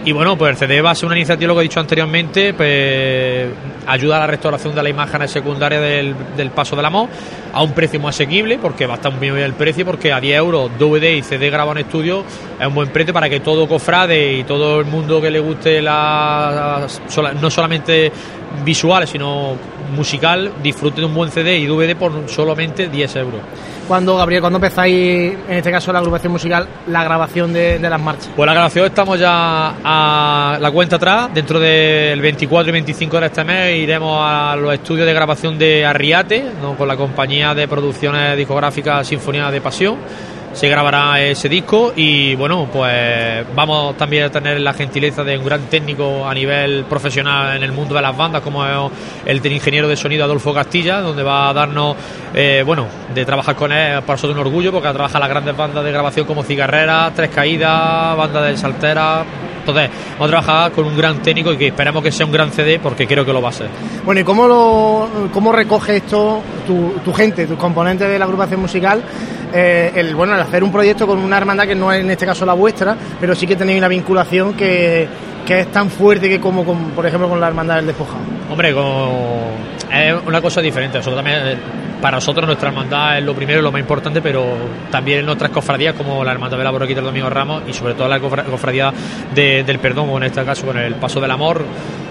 Y 0.05 0.13
bueno 0.13 0.37
pues 0.37 0.53
el 0.53 0.57
CD 0.57 0.81
va 0.81 0.93
a 0.93 0.95
ser 0.95 1.07
una 1.07 1.17
iniciativa 1.17 1.49
lo 1.49 1.55
que 1.55 1.61
he 1.61 1.65
dicho 1.65 1.81
anteriormente 1.81 2.55
pues 2.55 3.49
ayuda 3.87 4.17
a 4.17 4.21
la 4.21 4.27
restauración 4.27 4.75
de 4.75 4.83
las 4.83 4.91
imágenes 4.91 5.31
secundarias 5.31 5.83
del, 5.83 6.15
del 6.37 6.51
paso 6.51 6.75
del 6.75 6.87
amor 6.87 7.09
a 7.53 7.63
un 7.63 7.73
precio 7.73 8.01
muy 8.01 8.09
asequible 8.09 8.59
porque 8.59 8.87
va 8.87 8.95
a 8.95 8.97
estar 8.97 9.13
muy 9.13 9.31
bien 9.31 9.37
el 9.39 9.53
precio 9.53 9.85
porque 9.85 10.13
a 10.13 10.21
10 10.21 10.39
euros 10.39 10.71
DVD 10.79 11.17
y 11.17 11.23
CD 11.23 11.51
grabado 11.51 11.73
en 11.73 11.85
estudio 11.85 12.25
es 12.59 12.67
un 12.67 12.75
buen 12.75 12.89
precio 12.89 13.13
para 13.13 13.29
que 13.29 13.41
todo 13.41 13.69
cofrade 13.69 14.39
y 14.39 14.45
todo 14.45 14.81
el 14.81 14.87
mundo 14.87 15.21
que 15.21 15.31
le 15.31 15.41
guste 15.41 15.83
la 15.83 16.87
no 17.41 17.51
solamente 17.51 18.11
visual 18.65 19.07
sino 19.07 19.57
musical 19.95 20.53
disfrute 20.63 21.01
de 21.01 21.07
un 21.07 21.15
buen 21.15 21.31
CD 21.31 21.59
y 21.59 21.67
DVD 21.67 21.97
por 21.97 22.29
solamente 22.29 22.89
10 22.89 23.17
euros 23.17 23.41
cuando, 23.91 24.17
Gabriel, 24.17 24.41
cuando 24.41 24.59
empezáis, 24.59 25.33
en 25.49 25.57
este 25.57 25.73
caso 25.73 25.93
la 25.93 25.99
agrupación 25.99 26.33
musical, 26.33 26.65
la 26.87 27.03
grabación 27.03 27.53
de, 27.53 27.81
de, 27.81 27.91
las 27.91 28.01
marchas? 28.01 28.31
Pues 28.37 28.47
la 28.47 28.53
grabación 28.53 28.87
estamos 28.87 29.19
ya 29.19 29.75
a 29.83 30.59
la 30.61 30.71
cuenta 30.71 30.95
atrás, 30.95 31.31
dentro 31.35 31.59
del 31.59 32.21
24 32.21 32.69
y 32.69 32.73
25 32.73 33.19
de 33.19 33.27
este 33.27 33.43
mes 33.43 33.77
iremos 33.79 34.21
a 34.23 34.55
los 34.55 34.73
estudios 34.75 35.09
de 35.09 35.13
grabación 35.13 35.59
de 35.59 35.85
Arriate, 35.85 36.53
¿no? 36.63 36.77
con 36.77 36.87
la 36.87 36.97
compañía 36.97 37.53
de 37.53 37.67
producciones 37.67 38.37
discográficas 38.37 39.09
Sinfonía 39.09 39.51
de 39.51 39.61
Pasión 39.61 39.97
se 40.53 40.69
grabará 40.69 41.21
ese 41.21 41.49
disco 41.49 41.93
y 41.95 42.35
bueno, 42.35 42.69
pues 42.73 43.47
vamos 43.55 43.97
también 43.97 44.25
a 44.25 44.31
tener 44.31 44.61
la 44.61 44.73
gentileza 44.73 45.23
de 45.23 45.39
un 45.39 45.45
gran 45.45 45.63
técnico 45.67 46.29
a 46.29 46.35
nivel 46.35 46.85
profesional 46.85 47.57
en 47.57 47.63
el 47.63 47.73
mundo 47.73 47.95
de 47.95 48.03
las 48.03 48.17
bandas 48.17 48.43
como 48.43 48.67
es 48.67 48.91
el 49.27 49.45
ingeniero 49.53 49.89
de 49.89 49.97
sonido 49.97 50.25
Adolfo 50.25 50.53
Castilla, 50.53 51.01
donde 51.01 51.23
va 51.23 51.49
a 51.49 51.53
darnos, 51.53 51.97
eh, 52.35 52.63
bueno, 52.67 52.87
de 53.15 53.25
trabajar 53.25 53.55
con 53.55 53.73
él 53.73 54.01
para 54.03 54.15
nosotros 54.15 54.35
un 54.35 54.47
orgullo 54.47 54.73
porque 54.73 54.89
trabaja 54.89 55.19
las 55.19 55.29
grandes 55.29 55.57
bandas 55.57 55.85
de 55.85 55.93
grabación 55.93 56.27
como 56.27 56.43
Cigarrera, 56.43 57.13
Tres 57.15 57.31
Caídas, 57.31 58.17
Banda 58.17 58.43
de 58.43 58.57
Saltera, 58.57 59.25
entonces, 59.71 59.91
vamos 60.13 60.27
a 60.27 60.29
trabajar 60.29 60.73
con 60.73 60.87
un 60.87 60.97
gran 60.97 61.23
técnico 61.23 61.53
y 61.53 61.57
que 61.57 61.67
esperemos 61.69 62.03
que 62.03 62.13
sea 62.13 62.27
un 62.27 62.33
gran 62.33 62.53
CD 62.53 62.79
porque 62.79 63.07
creo 63.07 63.25
que 63.25 63.33
lo 63.33 63.41
va 63.41 63.51
a 63.51 63.53
ser. 63.53 63.69
Bueno, 64.05 64.21
¿y 64.21 64.25
cómo, 64.25 64.47
lo, 64.47 65.09
cómo 65.33 65.53
recoge 65.53 65.97
esto 65.97 66.43
tu, 66.67 66.95
tu 67.05 67.13
gente, 67.13 67.47
tus 67.47 67.59
componentes 67.59 68.09
de 68.09 68.19
la 68.19 68.25
agrupación 68.25 68.61
musical? 68.61 69.03
Eh, 69.53 69.93
el 69.97 70.15
bueno 70.15 70.35
el 70.35 70.41
hacer 70.41 70.63
un 70.63 70.71
proyecto 70.71 71.07
con 71.09 71.19
una 71.19 71.37
hermandad 71.37 71.67
que 71.67 71.75
no 71.75 71.93
es 71.93 72.01
en 72.01 72.11
este 72.11 72.25
caso 72.25 72.47
la 72.47 72.55
vuestra, 72.55 72.97
pero 73.21 73.35
sí 73.35 73.47
que 73.47 73.57
tenéis 73.57 73.79
una 73.79 73.89
vinculación 73.89 74.55
que, 74.55 75.09
que 75.45 75.61
es 75.61 75.73
tan 75.73 75.91
fuerte 75.91 76.29
que 76.29 76.41
como 76.41 76.65
con, 76.65 76.91
por 76.91 77.05
ejemplo 77.07 77.29
con 77.29 77.41
la 77.41 77.49
hermandad 77.49 77.77
del 77.77 77.87
despojado. 77.87 78.21
Hombre, 78.49 78.73
con, 78.73 78.85
es 79.93 80.15
una 80.27 80.41
cosa 80.41 80.61
diferente. 80.61 80.99
Nosotros 80.99 81.23
también, 81.23 81.59
para 82.01 82.17
nosotros 82.17 82.47
nuestra 82.47 82.69
hermandad 82.69 83.19
es 83.19 83.25
lo 83.25 83.35
primero 83.35 83.61
y 83.61 83.63
lo 83.63 83.71
más 83.71 83.81
importante, 83.81 84.23
pero 84.23 84.57
también 84.91 85.21
en 85.21 85.27
nuestras 85.27 85.51
cofradías 85.51 85.95
como 85.95 86.25
la 86.25 86.33
hermandad 86.33 86.57
de 86.57 86.65
la 86.65 86.71
Borriquita 86.71 87.01
del 87.01 87.07
Domingo 87.07 87.29
Ramos 87.29 87.63
y 87.69 87.73
sobre 87.73 87.95
todo 87.95 88.09
la 88.09 88.19
cofradía 88.21 88.93
de, 89.35 89.63
del 89.65 89.79
perdón, 89.79 90.09
o 90.11 90.17
en 90.17 90.25
este 90.25 90.45
caso 90.45 90.67
con 90.67 90.79
el 90.79 90.95
paso 90.95 91.21
del 91.21 91.31
amor. 91.31 91.65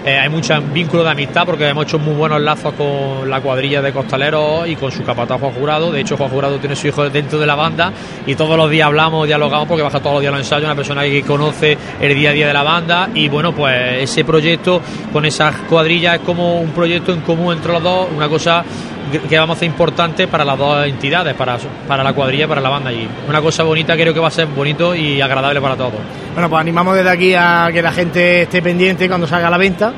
Eh, 0.04 0.16
hay 0.16 0.30
mucho 0.30 0.58
vínculo 0.72 1.04
de 1.04 1.10
amistad 1.10 1.44
porque 1.44 1.68
hemos 1.68 1.84
hecho 1.84 1.98
muy 1.98 2.14
buenos 2.14 2.40
lazos 2.40 2.72
con 2.72 3.28
la 3.28 3.40
cuadrilla 3.42 3.82
de 3.82 3.92
costaleros 3.92 4.66
y 4.66 4.74
con 4.76 4.90
su 4.90 5.02
capataz 5.02 5.38
Juan 5.38 5.52
Jurado. 5.52 5.92
De 5.92 6.00
hecho, 6.00 6.16
Juan 6.16 6.30
Jurado 6.30 6.58
tiene 6.58 6.74
su 6.74 6.88
hijo 6.88 7.10
dentro 7.10 7.38
de 7.38 7.46
la 7.46 7.54
banda 7.54 7.92
y 8.26 8.34
todos 8.34 8.56
los 8.56 8.70
días 8.70 8.86
hablamos, 8.86 9.26
dialogamos 9.26 9.68
porque 9.68 9.82
baja 9.82 10.00
todos 10.00 10.14
los 10.14 10.20
días 10.22 10.32
los 10.32 10.40
ensayos, 10.40 10.64
una 10.64 10.74
persona 10.74 11.02
que 11.02 11.22
conoce 11.22 11.76
el 12.00 12.14
día 12.14 12.30
a 12.30 12.32
día 12.32 12.46
de 12.46 12.52
la 12.54 12.62
banda 12.62 13.10
y 13.12 13.28
bueno, 13.28 13.52
pues 13.52 14.02
ese 14.02 14.24
proyecto 14.24 14.80
con 15.12 15.26
esas 15.26 15.54
cuadrillas 15.68 16.16
es 16.16 16.20
como 16.20 16.60
un 16.60 16.70
proyecto 16.70 17.12
en 17.12 17.20
común 17.20 17.54
entre 17.54 17.72
los 17.72 17.82
dos, 17.82 18.08
una 18.16 18.28
cosa 18.28 18.64
que 19.10 19.38
vamos 19.38 19.54
a 19.54 19.58
hacer 19.58 19.68
importante 19.68 20.28
para 20.28 20.44
las 20.44 20.58
dos 20.58 20.86
entidades, 20.86 21.34
para, 21.34 21.58
para 21.86 22.02
la 22.02 22.12
cuadrilla 22.12 22.44
y 22.44 22.48
para 22.48 22.60
la 22.60 22.68
banda 22.68 22.90
allí. 22.90 23.06
Una 23.28 23.40
cosa 23.40 23.62
bonita, 23.62 23.94
creo 23.94 24.14
que 24.14 24.20
va 24.20 24.28
a 24.28 24.32
ser 24.32 24.46
bonito 24.46 24.94
y 24.94 25.20
agradable 25.20 25.60
para 25.60 25.76
todos. 25.76 25.92
Bueno, 26.34 26.48
pues 26.48 26.60
animamos 26.60 26.96
desde 26.96 27.10
aquí 27.10 27.34
a 27.34 27.68
que 27.72 27.82
la 27.82 27.92
gente 27.92 28.42
esté 28.42 28.62
pendiente 28.62 29.08
cuando 29.08 29.26
salga 29.26 29.48
a 29.48 29.50
la 29.50 29.58
venta. 29.58 29.92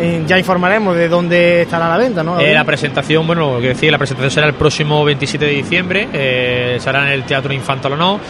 Eh, 0.00 0.22
ya 0.26 0.38
informaremos 0.38 0.94
de 0.94 1.08
dónde 1.08 1.62
estará 1.62 1.88
la 1.88 1.96
venta, 1.96 2.22
¿no? 2.22 2.38
Eh, 2.38 2.54
la 2.54 2.64
presentación, 2.64 3.26
bueno, 3.26 3.58
que 3.60 3.68
decía, 3.68 3.90
la 3.90 3.98
presentación 3.98 4.30
será 4.30 4.46
el 4.46 4.54
próximo 4.54 5.04
27 5.04 5.44
de 5.44 5.52
diciembre, 5.52 6.08
eh, 6.12 6.76
será 6.78 7.06
en 7.06 7.14
el 7.14 7.24
Teatro 7.24 7.52
Infantil 7.52 7.98
no. 7.98 8.20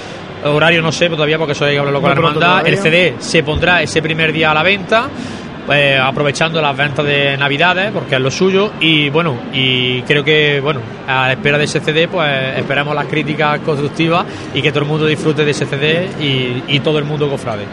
Horario 0.45 0.81
no 0.81 0.93
sé 0.93 1.09
todavía 1.09 1.37
porque 1.37 1.53
eso 1.53 1.65
hay 1.65 1.73
que 1.73 1.79
hablarlo 1.79 2.01
con 2.01 2.11
la 2.11 2.17
hermandad. 2.17 2.67
El 2.67 2.79
CD 2.79 3.17
se 3.19 3.43
pondrá 3.43 3.83
ese 3.83 4.01
primer 4.01 4.33
día 4.33 4.53
a 4.53 4.55
la 4.55 4.63
venta 4.63 5.09
eh, 5.73 5.99
aprovechando 5.99 6.61
las 6.61 6.77
ventas 6.77 7.05
de 7.05 7.37
Navidades, 7.37 7.91
porque 7.93 8.15
es 8.15 8.21
lo 8.21 8.31
suyo, 8.31 8.73
y 8.81 9.11
bueno, 9.11 9.37
y 9.53 10.03
creo 10.03 10.25
que, 10.25 10.61
bueno, 10.61 10.81
a 11.07 11.27
la 11.27 11.33
espera 11.33 11.59
de 11.59 11.65
ese 11.65 11.81
CD, 11.81 12.09
pues 12.09 12.59
esperamos 12.59 12.95
las 12.95 13.07
críticas 13.07 13.61
constructivas 13.61 14.27
y 14.55 14.63
que 14.63 14.71
todo 14.71 14.81
el 14.81 14.89
mundo 14.89 15.07
disfrute 15.07 15.45
de 15.45 15.51
ese 15.51 15.67
CD 15.67 16.09
y, 16.21 16.75
y 16.75 16.81
todo 16.81 16.99
el 16.99 17.05
mundo 17.05 17.29
cofrade. 17.29 17.65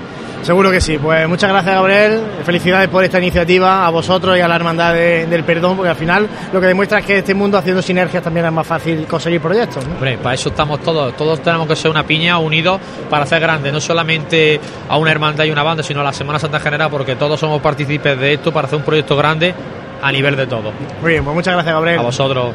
Seguro 0.46 0.70
que 0.70 0.80
sí. 0.80 1.00
Pues 1.00 1.28
muchas 1.28 1.50
gracias, 1.50 1.74
Gabriel. 1.74 2.22
Felicidades 2.46 2.88
por 2.88 3.04
esta 3.04 3.18
iniciativa 3.18 3.84
a 3.84 3.90
vosotros 3.90 4.38
y 4.38 4.42
a 4.42 4.48
la 4.48 4.56
Hermandad 4.58 4.94
de, 4.94 5.26
del 5.26 5.44
Perdón, 5.44 5.76
porque 5.76 5.90
al 5.90 5.96
final 5.96 6.30
lo 6.54 6.62
que 6.62 6.68
demuestra 6.68 7.00
es 7.00 7.06
que 7.08 7.18
este 7.18 7.34
mundo 7.34 7.58
haciendo 7.58 7.82
sinergias 7.82 8.22
también 8.22 8.46
es 8.46 8.52
más 8.52 8.68
fácil 8.68 9.08
conseguir 9.08 9.42
proyectos. 9.42 9.84
¿no? 9.88 9.96
Hombre, 9.96 10.20
para 10.20 10.36
eso 10.36 10.50
estamos 10.50 10.82
todos. 10.82 11.18
Todos 11.18 11.42
tenemos 11.42 11.68
que 11.68 11.76
ser 11.76 11.90
una 11.90 12.06
piña 12.06 12.38
unidos 12.38 12.80
para 13.10 13.24
hacer 13.24 13.40
grande, 13.40 13.72
no 13.72 13.82
solamente 13.82 14.60
a 14.88 14.98
una 14.98 15.10
hermandad 15.10 15.46
y 15.46 15.50
una 15.50 15.64
banda, 15.64 15.82
sino 15.82 16.02
a 16.02 16.04
la 16.04 16.14
Semana 16.14 16.38
Santa 16.38 16.58
en 16.58 16.64
general, 16.64 16.92
porque 16.92 17.16
todos 17.16 17.40
somos 17.40 17.60
partícipes 17.60 18.16
de 18.20 18.34
esto 18.34 18.54
para 18.54 18.68
hacer 18.68 18.78
un 18.78 18.86
proyecto 18.86 19.18
grande 19.18 19.52
a 20.00 20.12
nivel 20.12 20.36
de 20.36 20.46
todo. 20.46 20.72
Muy 21.02 21.14
bien, 21.14 21.24
pues 21.24 21.34
muchas 21.34 21.56
gracias, 21.56 21.74
Gabriel. 21.74 21.98
A 21.98 22.04
vosotros. 22.04 22.54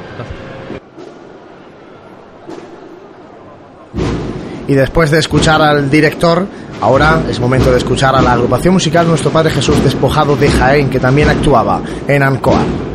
Y 4.69 4.75
después 4.75 5.11
de 5.11 5.19
escuchar 5.19 5.61
al 5.61 5.91
director, 5.91 6.47
ahora 6.81 7.23
es 7.29 7.41
momento 7.41 7.71
de 7.71 7.79
escuchar 7.79 8.15
a 8.15 8.23
la 8.23 8.33
agrupación 8.33 8.75
musical 8.75 9.07
Nuestro 9.07 9.31
Padre 9.31 9.51
Jesús 9.51 9.83
Despojado 9.83 10.37
de 10.37 10.51
Jaén, 10.51 10.91
que 10.91 11.01
también 11.01 11.29
actuaba 11.29 11.81
en 12.07 12.23
Ancoa. 12.23 12.90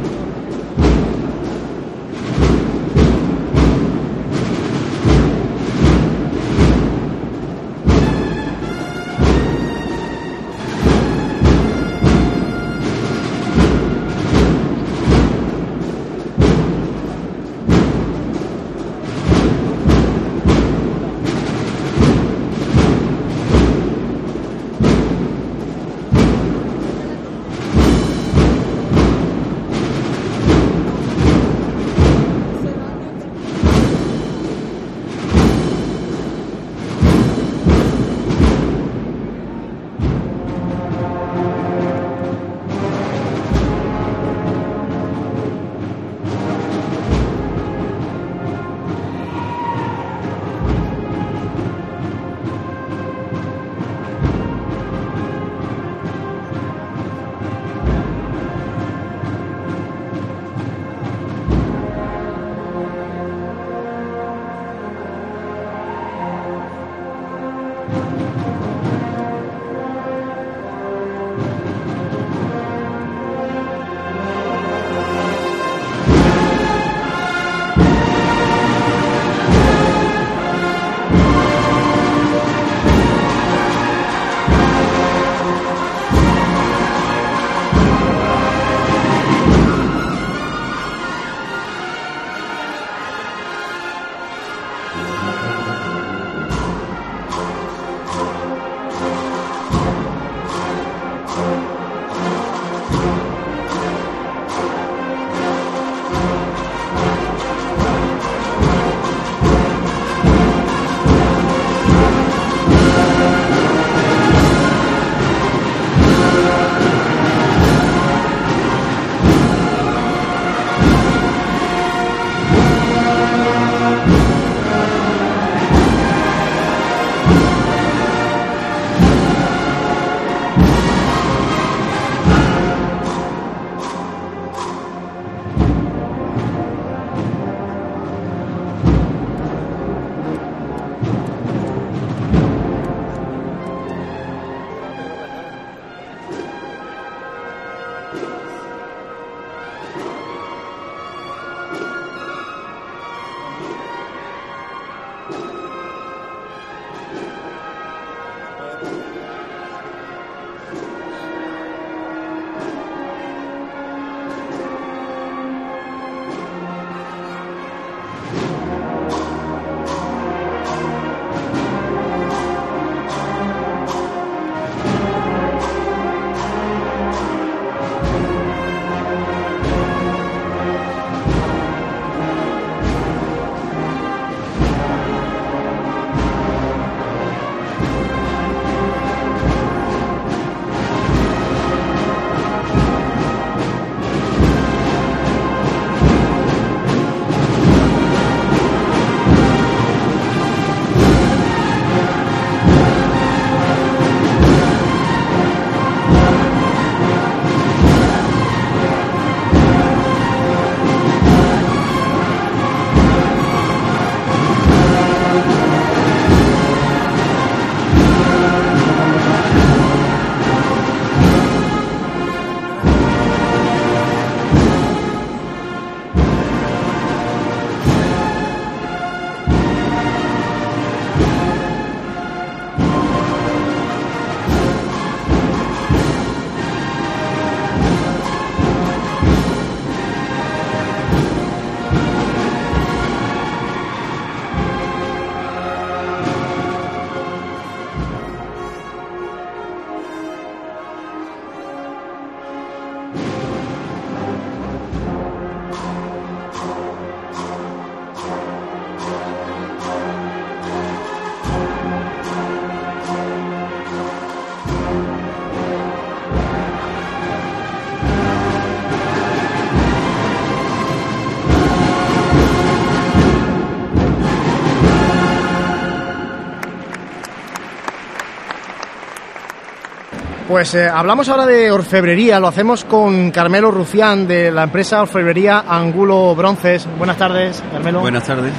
Pues 280.55 280.73
eh, 280.73 280.87
hablamos 280.87 281.27
ahora 281.27 281.45
de 281.45 281.69
orfebrería, 281.69 282.39
lo 282.39 282.47
hacemos 282.47 282.85
con 282.85 283.29
Carmelo 283.31 283.71
Rufián 283.71 284.25
de 284.25 284.49
la 284.51 284.63
empresa 284.63 285.01
Orfebrería 285.01 285.65
Angulo 285.67 286.33
Bronces. 286.33 286.87
Buenas 286.97 287.17
tardes, 287.17 287.61
Carmelo. 287.73 287.99
Buenas 287.99 288.23
tardes. 288.23 288.53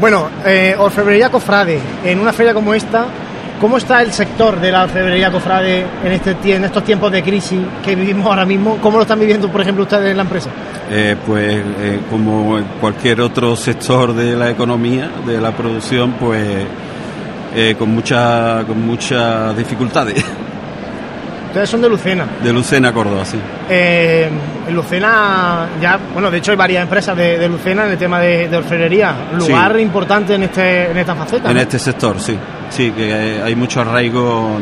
Bueno, 0.00 0.30
eh, 0.46 0.74
Orfebrería 0.78 1.28
Cofrade, 1.28 1.78
en 2.02 2.20
una 2.20 2.32
feria 2.32 2.54
como 2.54 2.72
esta, 2.72 3.04
¿cómo 3.60 3.76
está 3.76 4.00
el 4.00 4.14
sector 4.14 4.58
de 4.58 4.72
la 4.72 4.84
orfebrería 4.84 5.30
Cofrade 5.30 5.84
en, 6.04 6.12
este, 6.12 6.34
en 6.54 6.64
estos 6.64 6.82
tiempos 6.84 7.12
de 7.12 7.22
crisis 7.22 7.60
que 7.84 7.94
vivimos 7.94 8.24
ahora 8.24 8.46
mismo? 8.46 8.78
¿Cómo 8.80 8.96
lo 8.96 9.02
están 9.02 9.20
viviendo, 9.20 9.52
por 9.52 9.60
ejemplo, 9.60 9.82
ustedes 9.82 10.12
en 10.12 10.16
la 10.16 10.22
empresa? 10.22 10.48
Eh, 10.90 11.16
pues 11.26 11.54
eh, 11.54 12.00
como 12.10 12.58
cualquier 12.80 13.20
otro 13.20 13.54
sector 13.56 14.14
de 14.14 14.34
la 14.36 14.48
economía, 14.48 15.10
de 15.26 15.38
la 15.38 15.54
producción, 15.54 16.12
pues 16.12 16.64
eh, 17.54 17.76
con, 17.78 17.90
mucha, 17.90 18.64
con 18.66 18.86
muchas 18.86 19.54
dificultades. 19.54 20.24
Ustedes 21.56 21.70
son 21.70 21.80
de 21.80 21.88
Lucena. 21.88 22.26
De 22.42 22.52
Lucena, 22.52 22.92
Córdoba, 22.92 23.24
sí. 23.24 23.38
Eh, 23.70 24.28
en 24.68 24.74
Lucena, 24.74 25.66
ya, 25.80 25.98
bueno, 26.12 26.30
de 26.30 26.36
hecho 26.36 26.50
hay 26.50 26.56
varias 26.58 26.82
empresas 26.82 27.16
de, 27.16 27.38
de 27.38 27.48
Lucena 27.48 27.86
en 27.86 27.92
el 27.92 27.96
tema 27.96 28.20
de, 28.20 28.46
de 28.46 28.56
orfebrería. 28.58 29.14
Lugar 29.38 29.72
Sí. 29.74 29.80
importante 29.80 30.34
en, 30.34 30.42
este, 30.42 30.90
en 30.90 30.98
esta 30.98 31.14
faceta. 31.14 31.48
En 31.48 31.54
¿no? 31.56 31.62
este 31.62 31.78
sector, 31.78 32.20
sí. 32.20 32.36
Sí, 32.68 32.90
que 32.90 33.14
hay- 33.14 33.40
hay 33.42 33.54
mucho 33.56 33.80
arraigo 33.80 34.58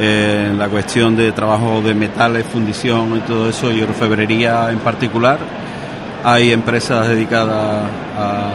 eh, 0.00 0.46
en 0.52 0.58
la 0.58 0.68
cuestión 0.68 1.14
de 1.14 1.32
trabajo 1.32 1.82
de 1.82 1.92
metales, 1.92 2.46
fundición 2.46 3.14
y 3.18 3.20
todo 3.28 3.50
eso, 3.50 3.70
y 3.70 3.82
orfebrería 3.82 4.70
en 4.70 4.78
particular. 4.78 5.36
Hay 6.24 6.50
empresas 6.50 7.08
dedicadas 7.08 7.82
a, 8.18 8.48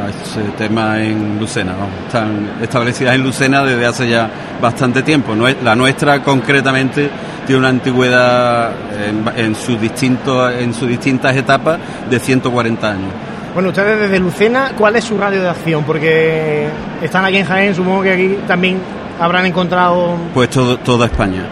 a 0.00 0.08
ese 0.08 0.42
tema 0.56 1.02
en 1.02 1.38
Lucena. 1.38 1.72
¿no? 1.72 2.06
Están 2.06 2.62
establecidas 2.62 3.14
en 3.14 3.22
Lucena 3.22 3.62
desde 3.64 3.86
hace 3.86 4.08
ya 4.08 4.28
bastante 4.60 5.02
tiempo. 5.02 5.34
La 5.62 5.74
nuestra, 5.74 6.22
concretamente, 6.22 7.10
tiene 7.46 7.58
una 7.58 7.68
antigüedad 7.68 8.72
en, 9.06 9.24
en 9.36 9.54
sus 9.54 9.80
distintos, 9.80 10.52
en 10.54 10.74
sus 10.74 10.88
distintas 10.88 11.36
etapas 11.36 11.78
de 12.08 12.18
140 12.18 12.90
años. 12.90 13.12
Bueno, 13.54 13.68
ustedes 13.68 14.00
desde 14.00 14.18
Lucena, 14.18 14.72
¿cuál 14.76 14.96
es 14.96 15.04
su 15.04 15.16
radio 15.16 15.40
de 15.40 15.48
acción? 15.48 15.84
Porque 15.84 16.68
están 17.00 17.24
aquí 17.24 17.36
en 17.36 17.44
Jaén, 17.44 17.74
supongo 17.74 18.02
que 18.02 18.12
aquí 18.12 18.38
también 18.48 18.80
habrán 19.20 19.46
encontrado... 19.46 20.16
Pues 20.34 20.50
todo, 20.50 20.76
toda 20.78 21.06
España. 21.06 21.44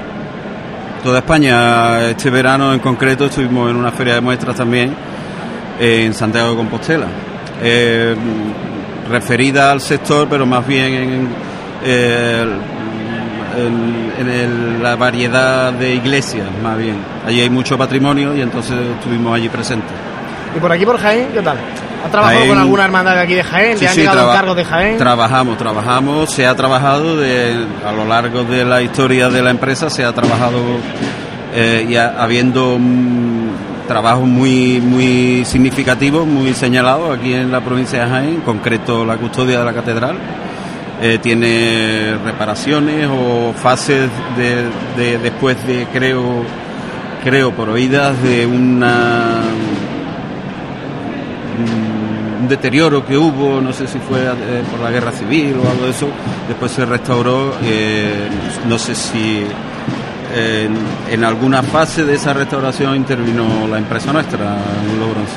Toda 1.05 1.19
España. 1.19 2.09
Este 2.09 2.31
verano 2.31 2.73
en 2.73 2.81
concreto 2.81 3.27
estuvimos 3.27 3.71
en 3.71 3.77
una 3.77 3.93
feria 3.93 4.15
de 4.15 4.21
muestras 4.21 4.57
también 4.57 4.95
en 5.79 6.13
Santiago 6.13 6.51
de 6.51 6.57
Compostela. 6.57 7.07
Eh, 7.63 8.15
referida 9.11 9.71
al 9.73 9.81
sector, 9.81 10.27
pero 10.29 10.47
más 10.47 10.67
bien 10.67 10.95
en, 10.95 11.29
eh, 11.85 12.45
en- 13.57 14.13
en 14.19 14.29
el- 14.29 14.83
la 14.83 14.97
variedad 14.97 15.73
de 15.73 15.95
iglesias, 15.95 16.47
más 16.63 16.79
bien. 16.79 16.97
Allí 17.27 17.41
hay 17.41 17.51
mucho 17.51 17.77
patrimonio 17.77 18.35
y 18.35 18.41
entonces 18.41 18.75
estuvimos 18.99 19.35
allí 19.37 19.49
presentes. 19.49 19.91
Y 20.57 20.61
por 20.61 20.73
aquí, 20.73 20.85
por 20.87 20.99
Jaén, 20.99 21.29
¿qué 21.33 21.43
tal? 21.43 21.57
¿Ha 22.05 22.09
trabajado 22.11 22.39
Jaén- 22.41 22.49
con 22.49 22.59
alguna 22.59 22.85
hermandad 22.85 23.15
de 23.15 23.21
aquí 23.21 23.35
de 23.35 23.45
Jaén? 23.45 23.77
Sí, 23.77 23.83
¿Le 23.85 23.89
han 23.89 23.95
sí, 23.95 24.01
llegado 24.01 24.19
traba- 24.19 24.33
encargos 24.33 24.57
de 24.57 24.65
Jaén? 24.65 24.97
Trabajamos, 24.99 25.59
trabajamos, 25.59 26.31
se 26.33 26.47
ha 26.47 26.55
trabajado 26.57 27.17
de, 27.17 27.67
a 27.87 27.93
lo 27.93 28.05
largo 28.07 28.45
de 28.45 28.65
la 28.65 28.83
historia 28.83 29.29
de 29.29 29.43
la 29.43 29.51
empresa, 29.51 29.89
se 29.91 30.05
ha 30.05 30.13
trabajado 30.13 30.59
eh, 31.55 31.87
y 31.89 31.97
ha- 31.97 32.15
habiendo 32.19 32.79
trabajos 33.87 34.27
muy, 34.27 34.81
muy 34.81 35.45
significativos, 35.45 36.27
muy 36.27 36.55
señalados 36.55 37.17
aquí 37.19 37.33
en 37.35 37.51
la 37.53 37.61
provincia 37.61 38.05
de 38.05 38.11
Jaén, 38.11 38.29
en 38.37 38.41
concreto 38.43 39.05
la 39.05 39.17
custodia 39.17 39.59
de 39.61 39.65
la 39.65 39.73
catedral. 39.73 40.17
Eh, 41.01 41.19
tiene 41.21 42.17
reparaciones 42.25 43.09
o 43.11 43.53
fases 43.55 44.09
de, 44.37 44.65
de- 44.97 45.19
después 45.19 45.57
de 45.67 45.87
creo 45.93 46.45
creo 47.25 47.51
por 47.53 47.69
oídas 47.71 48.21
de 48.23 48.47
una 48.47 49.41
un 52.41 52.49
deterioro 52.49 53.05
que 53.05 53.17
hubo, 53.17 53.61
no 53.61 53.73
sé 53.73 53.87
si 53.87 53.99
fue 53.99 54.21
eh, 54.21 54.63
por 54.71 54.81
la 54.81 54.91
guerra 54.91 55.13
civil 55.13 55.57
o 55.65 55.71
algo 55.71 55.85
de 55.85 55.91
eso, 55.91 56.09
después 56.49 56.73
se 56.73 56.85
restauró, 56.85 57.55
eh, 57.63 58.29
no 58.69 58.79
sé 58.79 58.95
si 58.95 59.45
en, 60.35 60.75
en 61.11 61.25
alguna 61.25 61.63
fase 61.63 62.05
de 62.05 62.15
esa 62.15 62.33
restauración 62.33 62.97
intervino 62.97 63.67
la 63.71 63.79
empresa 63.79 64.13
nuestra, 64.13 64.39
Bronce. 64.39 65.37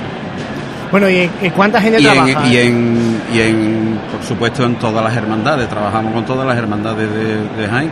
Bueno, 0.91 1.09
¿y, 1.09 1.29
y 1.41 1.49
cuánta 1.49 1.81
gente 1.81 1.99
Y 2.01 2.05
en, 2.05 2.13
trabaja? 2.13 2.47
y, 2.47 2.57
en, 2.57 3.21
y 3.33 3.39
en, 3.41 3.99
por 4.11 4.23
supuesto, 4.23 4.63
en 4.65 4.75
todas 4.75 5.03
las 5.03 5.15
hermandades, 5.15 5.67
trabajamos 5.67 6.13
con 6.13 6.25
todas 6.25 6.47
las 6.47 6.57
hermandades 6.57 7.09
de, 7.11 7.61
de 7.61 7.67
Jaén, 7.67 7.89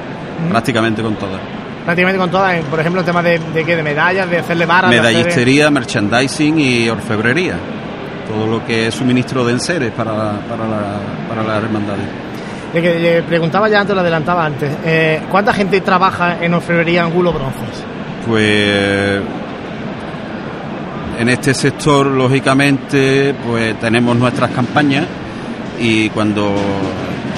prácticamente 0.49 1.01
con 1.01 1.15
todas. 1.15 1.39
Prácticamente 1.83 2.19
con 2.19 2.29
todas, 2.31 2.53
en- 2.53 2.63
por 2.65 2.79
ejemplo, 2.79 3.01
el 3.01 3.05
tema 3.05 3.21
de, 3.21 3.39
de, 3.53 3.63
de 3.65 3.83
medallas, 3.83 4.29
de 4.29 4.37
hacerle 4.37 4.65
barras... 4.65 4.91
hacer- 4.91 5.01
Medallistería, 5.03 5.69
merchandising 5.69 6.59
y 6.59 6.89
orfebrería. 6.89 7.55
Todo 8.27 8.47
lo 8.47 8.65
que 8.65 8.87
es 8.87 8.95
suministro 8.95 9.43
de 9.43 9.51
enseres 9.53 9.91
para, 9.91 10.13
para, 10.13 10.65
la, 10.65 10.95
para 11.27 11.43
las 11.43 11.63
hermandades. 11.63 12.05
De 12.73 12.81
que 12.81 12.99
le 12.99 13.21
preguntaba 13.23 13.69
ya 13.69 13.81
antes, 13.81 13.93
lo 13.93 14.01
adelantaba 14.01 14.45
antes. 14.45 14.71
eh, 14.83 15.21
¿Cuánta 15.29 15.53
gente 15.53 15.79
trabaja 15.81 16.37
en 16.41 16.53
orfebrería 16.55 17.03
Angulo 17.03 17.31
Bronces? 17.31 17.83
Pues 18.27 19.21
en 21.19 21.29
este 21.29 21.53
sector, 21.53 22.07
lógicamente, 22.07 23.35
pues 23.45 23.79
tenemos 23.79 24.15
nuestras 24.15 24.49
campañas 24.51 25.05
y 25.79 26.09
cuando 26.09 26.55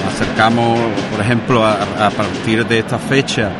acercamos, 0.08 0.78
por 1.10 1.20
ejemplo, 1.20 1.64
a, 1.64 1.74
a 2.06 2.10
partir 2.10 2.66
de 2.66 2.78
esta 2.78 2.98
fecha 2.98 3.50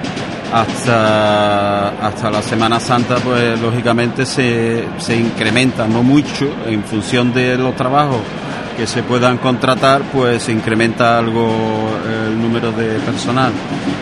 hasta, 0.53 1.89
hasta 2.07 2.31
la 2.31 2.41
Semana 2.41 2.81
Santa, 2.81 3.16
pues 3.16 3.61
lógicamente 3.61 4.24
se, 4.24 4.85
se 4.99 5.16
incrementa, 5.16 5.87
no 5.87 6.03
mucho, 6.03 6.49
en 6.66 6.83
función 6.85 7.35
de 7.35 7.59
los 7.59 7.74
trabajos 7.77 8.20
que 8.77 8.87
se 8.87 9.03
puedan 9.03 9.39
contratar, 9.39 10.03
pues 10.12 10.43
se 10.45 10.53
incrementa 10.53 11.18
algo 11.18 11.89
el 12.29 12.41
número 12.41 12.72
de 12.72 12.99
personal. 13.01 13.53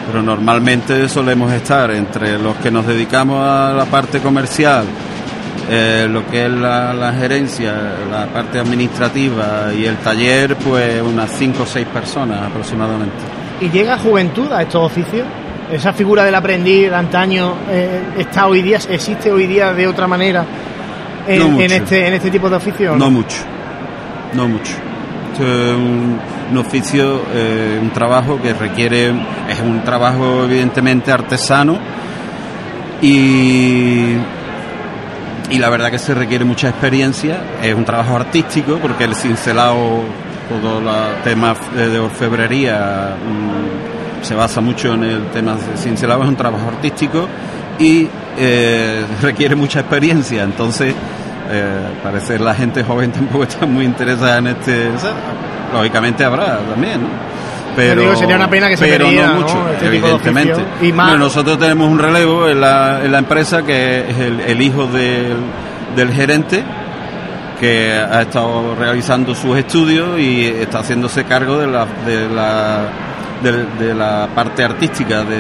Pero 0.07 0.22
normalmente 0.22 1.09
solemos 1.09 1.53
estar 1.53 1.91
entre 1.93 2.39
los 2.39 2.57
que 2.57 2.70
nos 2.70 2.87
dedicamos 2.87 3.39
a 3.47 3.72
la 3.72 3.85
parte 3.87 4.18
comercial, 4.20 4.85
eh, 5.70 6.07
lo 6.11 6.27
que 6.27 6.45
es 6.47 6.51
la, 6.53 6.93
la 6.93 7.12
gerencia, 7.12 7.72
la 8.11 8.27
parte 8.27 8.59
administrativa 8.59 9.72
y 9.77 9.85
el 9.87 9.97
taller, 9.99 10.57
pues 10.57 11.01
unas 11.01 11.31
5 11.39 11.62
o 11.62 11.66
6 11.66 11.87
personas 11.87 12.43
aproximadamente. 12.43 13.14
¿Y 13.61 13.70
llega 13.70 13.97
juventud 13.99 14.51
a 14.53 14.62
estos 14.62 14.85
oficios? 14.85 15.27
¿Esa 15.72 15.93
figura 15.95 16.25
del 16.25 16.35
aprendiz 16.35 16.91
de 16.91 16.95
antaño 16.95 17.55
eh, 17.70 18.01
está 18.18 18.47
hoy 18.47 18.61
día, 18.61 18.79
existe 18.91 19.33
hoy 19.33 19.47
día 19.47 19.72
de 19.72 19.87
otra 19.87 20.07
manera 20.07 20.45
en, 21.27 21.39
No 21.39 21.49
mucho. 21.49 21.64
en 21.64 21.72
este, 21.72 22.07
en 22.07 22.14
este 22.14 22.31
tipo 22.31 22.51
de 22.51 22.57
oficios? 22.57 22.99
No 22.99 23.11
mucho, 23.11 23.39
no 24.35 24.49
mucho. 24.49 24.74
Esto 25.32 25.45
es 25.45 25.76
un, 25.76 26.59
oficio, 26.59 27.22
eh, 27.32 27.78
un 27.80 27.91
trabajo 27.91 28.41
que 28.41 28.53
requiere, 28.53 29.09
es 29.49 29.61
un 29.61 29.82
trabajo 29.82 30.45
evidentemente 30.45 31.11
artesano 31.11 31.78
y, 33.03 34.14
y 35.51 35.59
la 35.59 35.70
verdad 35.70 35.91
que 35.91 35.99
se 35.99 36.14
requiere 36.14 36.45
mucha 36.45 36.68
experiencia. 36.68 37.43
Es 37.62 37.74
un 37.74 37.85
trabajo 37.85 38.16
artístico 38.16 38.78
porque 38.80 39.05
el 39.05 39.14
cincelado, 39.16 40.03
todo 40.49 40.78
el 40.78 41.22
tema 41.24 41.55
de 41.74 41.89
de 41.89 41.99
orfebrería 41.99 43.16
mm, 43.16 44.24
se 44.24 44.35
basa 44.35 44.61
mucho 44.61 44.95
en 44.95 45.05
el 45.05 45.26
tema 45.28 45.55
de 45.55 45.76
cincelado, 45.76 46.22
es 46.22 46.28
un 46.28 46.37
trabajo 46.37 46.68
artístico 46.68 47.28
y 47.78 48.09
eh, 48.39 49.05
requiere 49.20 49.55
mucha 49.55 49.80
experiencia. 49.80 50.45
Entonces, 50.45 50.95
eh, 51.51 51.78
parece 52.03 52.38
la 52.38 52.55
gente 52.55 52.82
joven 52.84 53.12
tampoco 53.12 53.45
está 53.45 53.66
muy 53.66 53.84
interesada 53.84 54.38
en 54.38 54.47
este. 54.49 54.88
o 54.88 54.99
sea, 54.99 55.12
lógicamente 55.72 56.24
habrá 56.24 56.59
también, 56.59 57.03
¿no? 57.03 57.09
Pero, 57.76 58.03
digo, 58.03 58.14
sería 58.14 58.36
una 58.36 58.49
pena 58.49 58.68
que 58.68 58.76
se 58.76 58.84
pero 58.86 59.07
perdiera, 59.07 59.26
no 59.28 59.34
¿no? 59.34 59.40
mucho, 59.40 59.68
este 59.72 59.86
evidentemente. 59.86 60.64
Y 60.82 60.92
más- 60.92 61.18
nosotros 61.18 61.59
tenemos 61.59 61.88
un 61.90 61.99
relevo 61.99 62.49
en 62.49 62.61
la, 62.61 63.05
en 63.05 63.11
la 63.11 63.18
empresa 63.18 63.62
que 63.64 64.09
es 64.11 64.16
el, 64.16 64.40
el 64.40 64.62
hijo 64.62 64.86
del, 64.86 65.36
del 65.97 66.12
gerente 66.12 66.62
que 67.59 67.92
ha 67.95 68.22
estado 68.22 68.76
realizando 68.78 69.34
sus 69.34 69.57
estudios 69.59 70.18
y 70.20 70.45
está 70.47 70.80
haciéndose 70.80 71.24
cargo 71.24 71.59
de 71.59 71.66
la, 71.66 71.86
de 72.07 72.28
la, 72.28 72.82
de, 73.42 73.86
de 73.86 73.95
la 73.95 74.28
parte 74.34 74.62
artística 74.62 75.24
de- 75.24 75.38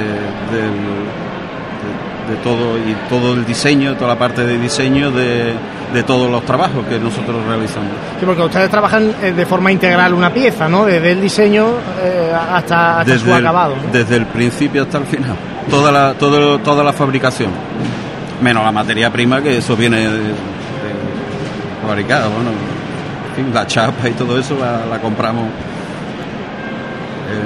de 2.28 2.36
todo 2.42 2.78
y 2.78 2.94
todo 3.08 3.34
el 3.34 3.44
diseño, 3.44 3.94
toda 3.96 4.14
la 4.14 4.18
parte 4.18 4.46
de 4.46 4.58
diseño 4.58 5.10
de, 5.10 5.52
de 5.94 6.02
todos 6.02 6.30
los 6.30 6.44
trabajos 6.44 6.84
que 6.86 6.98
nosotros 6.98 7.36
realizamos. 7.46 7.88
Sí, 8.20 8.26
porque 8.26 8.42
ustedes 8.42 8.68
trabajan 8.68 9.14
eh, 9.22 9.32
de 9.32 9.46
forma 9.46 9.70
integral 9.72 10.12
una 10.12 10.30
pieza, 10.30 10.68
¿no? 10.68 10.84
Desde 10.84 11.12
el 11.12 11.20
diseño 11.22 11.66
eh, 12.02 12.30
hasta, 12.52 13.00
hasta 13.00 13.18
su 13.18 13.26
el, 13.32 13.38
acabado. 13.46 13.76
¿no? 13.76 13.92
desde 13.92 14.16
el 14.16 14.26
principio 14.26 14.82
hasta 14.82 14.98
el 14.98 15.04
final. 15.06 15.36
Toda 15.70 15.90
la, 15.92 16.14
todo, 16.14 16.58
toda 16.58 16.82
la 16.84 16.92
fabricación. 16.92 17.50
Menos 18.42 18.64
la 18.64 18.72
materia 18.72 19.10
prima, 19.10 19.40
que 19.40 19.58
eso 19.58 19.76
viene 19.76 19.98
de, 20.00 20.10
de 20.10 20.34
fabricada. 21.86 22.26
Bueno, 22.26 22.50
en 22.50 23.36
fin, 23.44 23.54
la 23.54 23.66
chapa 23.66 24.08
y 24.08 24.12
todo 24.12 24.38
eso 24.38 24.56
la, 24.60 24.84
la 24.86 25.00
compramos. 25.00 25.44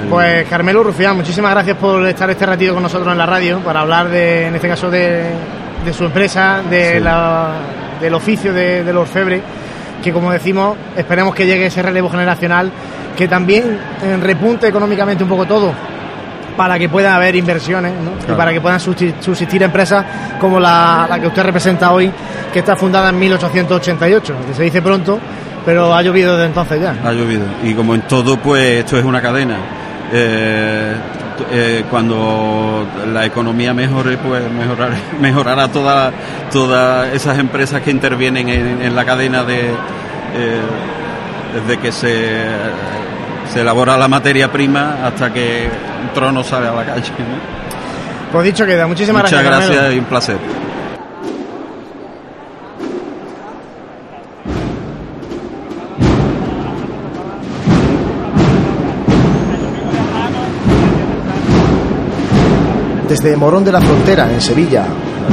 el- 0.03 0.09
Pues 0.09 0.47
Carmelo 0.49 0.83
Rufián, 0.83 1.15
muchísimas 1.17 1.51
gracias 1.51 1.77
por 1.77 2.05
estar 2.07 2.29
este 2.29 2.45
ratito 2.45 2.73
con 2.73 2.83
nosotros 2.83 3.11
en 3.11 3.17
la 3.17 3.25
radio 3.25 3.59
para 3.59 3.81
hablar 3.81 4.09
de, 4.09 4.47
en 4.47 4.55
este 4.55 4.67
caso, 4.67 4.89
de, 4.89 5.29
de 5.85 5.93
su 5.93 6.03
empresa, 6.05 6.61
de 6.69 6.93
Sí. 6.97 6.99
la- 6.99 7.51
del 8.01 8.13
oficio 8.13 8.53
de, 8.53 8.83
del 8.83 8.97
orfebre, 8.97 9.41
que 10.03 10.11
como 10.13 10.31
decimos, 10.31 10.77
esperemos 10.95 11.35
que 11.35 11.45
llegue 11.45 11.65
ese 11.67 11.81
relevo 11.81 12.09
generacional, 12.09 12.71
que 13.17 13.27
también 13.27 13.77
eh, 14.03 14.17
repunte 14.21 14.67
económicamente 14.67 15.23
un 15.23 15.29
poco 15.29 15.45
todo 15.45 15.73
para 16.55 16.77
que 16.77 16.89
pueda 16.89 17.15
haber 17.15 17.35
inversiones 17.35 17.93
¿no? 17.93 18.33
y 18.33 18.35
para 18.37 18.51
que 18.51 18.59
puedan 18.59 18.79
subsi- 18.79 19.13
subsistir 19.21 19.63
empresas 19.63 20.05
como 20.39 20.59
la, 20.59 21.05
la 21.09 21.19
que 21.19 21.27
usted 21.27 21.43
representa 21.43 21.91
hoy, 21.91 22.11
que 22.51 22.59
está 22.59 22.75
fundada 22.75 23.09
en 23.09 23.19
1888, 23.19 24.35
que 24.47 24.53
se 24.53 24.63
dice 24.63 24.81
pronto, 24.81 25.19
pero 25.65 25.93
ha 25.93 26.01
llovido 26.01 26.33
desde 26.35 26.47
entonces 26.47 26.81
ya. 26.81 26.95
Ha 27.03 27.11
llovido. 27.13 27.43
Y 27.63 27.73
como 27.73 27.95
en 27.95 28.01
todo, 28.01 28.37
pues 28.37 28.79
esto 28.79 28.97
es 28.97 29.05
una 29.05 29.21
cadena. 29.21 29.55
Eh, 30.11 30.95
eh, 31.51 31.83
cuando 31.89 32.85
la 33.13 33.25
economía 33.25 33.73
mejore, 33.73 34.17
pues 34.17 34.43
mejorar, 34.51 34.91
mejorará 35.21 35.67
toda- 35.67 36.11
todas 36.51 37.13
esas 37.13 37.37
empresas 37.39 37.81
que 37.81 37.91
intervienen 37.91 38.49
en, 38.49 38.81
en 38.81 38.95
la 38.95 39.05
cadena 39.05 39.43
de 39.43 39.59
eh, 39.69 40.61
desde 41.53 41.79
que 41.79 41.91
se, 41.91 42.45
se 43.51 43.61
elabora 43.61 43.97
la 43.97 44.07
materia 44.07 44.51
prima 44.51 44.97
hasta 45.05 45.33
que 45.33 45.67
un 46.03 46.13
trono 46.13 46.43
sale 46.43 46.67
a 46.67 46.71
la 46.73 46.85
calle. 46.85 47.09
¿no? 47.17 47.59
Pues 48.31 48.45
dicho 48.45 48.65
queda, 48.65 48.85
muchísimas 48.85 49.23
Muchas 49.23 49.43
gracias. 49.43 49.59
Carmelo. 49.61 49.73
gracias 49.81 49.95
y 49.95 49.99
un 49.99 50.05
placer. 50.05 50.37
Desde 63.29 63.41
Morón 63.41 63.63
de 63.63 63.71
la 63.71 63.79
Frontera, 63.79 64.27
en 64.33 64.41
Sevilla, 64.41 64.87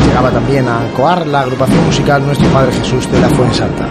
llegaba 0.07 0.31
también 0.31 0.69
a 0.69 0.87
Coar 0.95 1.27
la 1.27 1.41
agrupación 1.41 1.83
musical 1.87 2.27
Nuestro 2.27 2.47
Padre 2.51 2.73
Jesús 2.73 3.11
de 3.11 3.19
la 3.19 3.31
Fuensanta. 3.31 3.89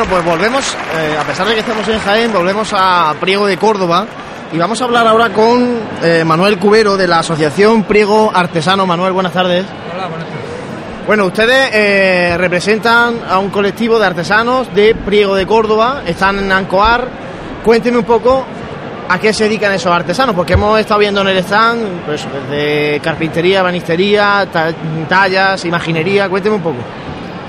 Bueno, 0.00 0.14
pues 0.14 0.24
volvemos, 0.24 0.76
eh, 0.98 1.14
a 1.20 1.24
pesar 1.24 1.46
de 1.46 1.52
que 1.52 1.60
estamos 1.60 1.86
en 1.86 1.98
Jaén, 1.98 2.32
volvemos 2.32 2.72
a 2.74 3.14
Priego 3.20 3.46
de 3.46 3.58
Córdoba 3.58 4.06
y 4.50 4.56
vamos 4.56 4.80
a 4.80 4.84
hablar 4.86 5.06
ahora 5.06 5.28
con 5.28 5.78
eh, 6.02 6.24
Manuel 6.24 6.56
Cubero 6.58 6.96
de 6.96 7.06
la 7.06 7.18
Asociación 7.18 7.82
Priego 7.82 8.30
Artesano. 8.34 8.86
Manuel, 8.86 9.12
buenas 9.12 9.34
tardes. 9.34 9.66
Hola, 9.94 10.06
buenas 10.08 10.26
tardes. 10.26 10.44
Bueno, 11.06 11.26
ustedes 11.26 11.68
eh, 11.74 12.34
representan 12.38 13.16
a 13.28 13.38
un 13.40 13.50
colectivo 13.50 13.98
de 13.98 14.06
artesanos 14.06 14.74
de 14.74 14.94
Priego 14.94 15.34
de 15.34 15.46
Córdoba, 15.46 16.00
están 16.06 16.38
en 16.38 16.50
Ancoar. 16.50 17.06
Cuéntenme 17.62 17.98
un 17.98 18.04
poco 18.06 18.46
a 19.06 19.18
qué 19.18 19.34
se 19.34 19.44
dedican 19.44 19.70
esos 19.74 19.92
artesanos, 19.92 20.34
porque 20.34 20.54
hemos 20.54 20.80
estado 20.80 21.00
viendo 21.00 21.20
en 21.20 21.28
el 21.28 21.36
stand 21.44 22.06
pues, 22.06 22.26
de 22.50 23.02
carpintería, 23.04 23.62
banistería, 23.62 24.48
ta- 24.50 24.72
tallas, 25.10 25.62
imaginería. 25.66 26.26
Cuéntenme 26.30 26.56
un 26.56 26.62
poco. 26.62 26.78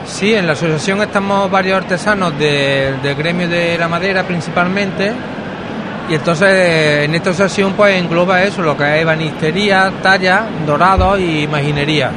Sí, 0.05 0.33
en 0.33 0.45
la 0.47 0.53
asociación 0.53 1.01
estamos 1.01 1.49
varios 1.49 1.77
artesanos 1.77 2.37
de- 2.37 2.95
del 3.01 3.15
gremio 3.15 3.47
de 3.47 3.77
la 3.77 3.87
madera 3.87 4.23
principalmente. 4.23 5.11
Y 6.09 6.15
entonces 6.15 7.05
en 7.05 7.15
esta 7.15 7.29
asociación 7.29 7.73
pues 7.73 7.95
engloba 7.95 8.43
eso, 8.43 8.61
lo 8.61 8.75
que 8.75 8.83
es 8.95 9.01
ebanistería, 9.01 9.91
talla, 10.01 10.43
dorado 10.65 11.17
y 11.17 11.43
imaginería. 11.43 12.11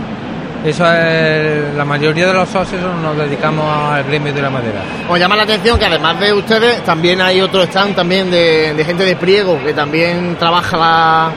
Eso 0.64 0.84
es 0.92 1.74
la 1.76 1.84
mayoría 1.84 2.26
de 2.26 2.32
los 2.32 2.48
socios 2.48 2.80
nos 3.02 3.16
dedicamos 3.18 3.66
al 3.92 4.02
gremio 4.04 4.32
de 4.32 4.40
la 4.42 4.48
madera. 4.50 4.80
Os 5.08 5.18
llama 5.20 5.36
la 5.36 5.42
atención 5.42 5.78
que 5.78 5.84
además 5.84 6.18
de 6.18 6.32
ustedes, 6.32 6.82
también 6.84 7.20
hay 7.20 7.40
otro 7.42 7.62
stand 7.64 7.94
también 7.94 8.30
de, 8.30 8.82
gente 8.84 9.04
de 9.04 9.14
Priego, 9.14 9.60
que 9.62 9.74
también 9.74 10.36
trabaja 10.38 10.76
la, 10.78 11.30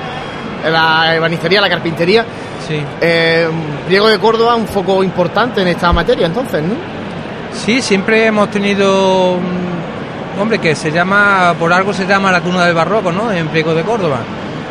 la 0.71 1.15
ebanistería, 1.15 1.59
la 1.59 1.69
carpintería. 1.69 2.25
Sí. 2.67 2.81
Eh, 3.01 3.47
Priego 3.87 4.07
de 4.07 4.19
Córdoba, 4.19 4.55
un 4.55 4.67
foco 4.67 5.03
importante 5.03 5.61
en 5.61 5.69
esta 5.69 5.91
materia, 5.93 6.25
entonces, 6.27 6.61
¿no? 6.61 6.75
Sí, 7.53 7.81
siempre 7.81 8.25
hemos 8.25 8.49
tenido, 8.51 9.33
un- 9.33 10.39
hombre, 10.39 10.59
que 10.59 10.75
se 10.75 10.91
llama, 10.91 11.53
por 11.57 11.71
algo 11.71 11.93
se 11.93 12.05
llama 12.05 12.31
la 12.31 12.41
cuna 12.41 12.65
del 12.65 12.75
barroco, 12.75 13.11
¿no? 13.11 13.31
En 13.31 13.47
Priego 13.47 13.73
de 13.73 13.83
Córdoba. 13.83 14.17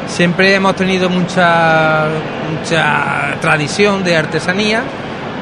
Siempre 0.06 0.54
hemos 0.54 0.76
tenido 0.76 1.08
mucha, 1.08 2.04
mucha 2.52 3.34
tradición 3.40 4.04
de 4.04 4.16
artesanía 4.16 4.82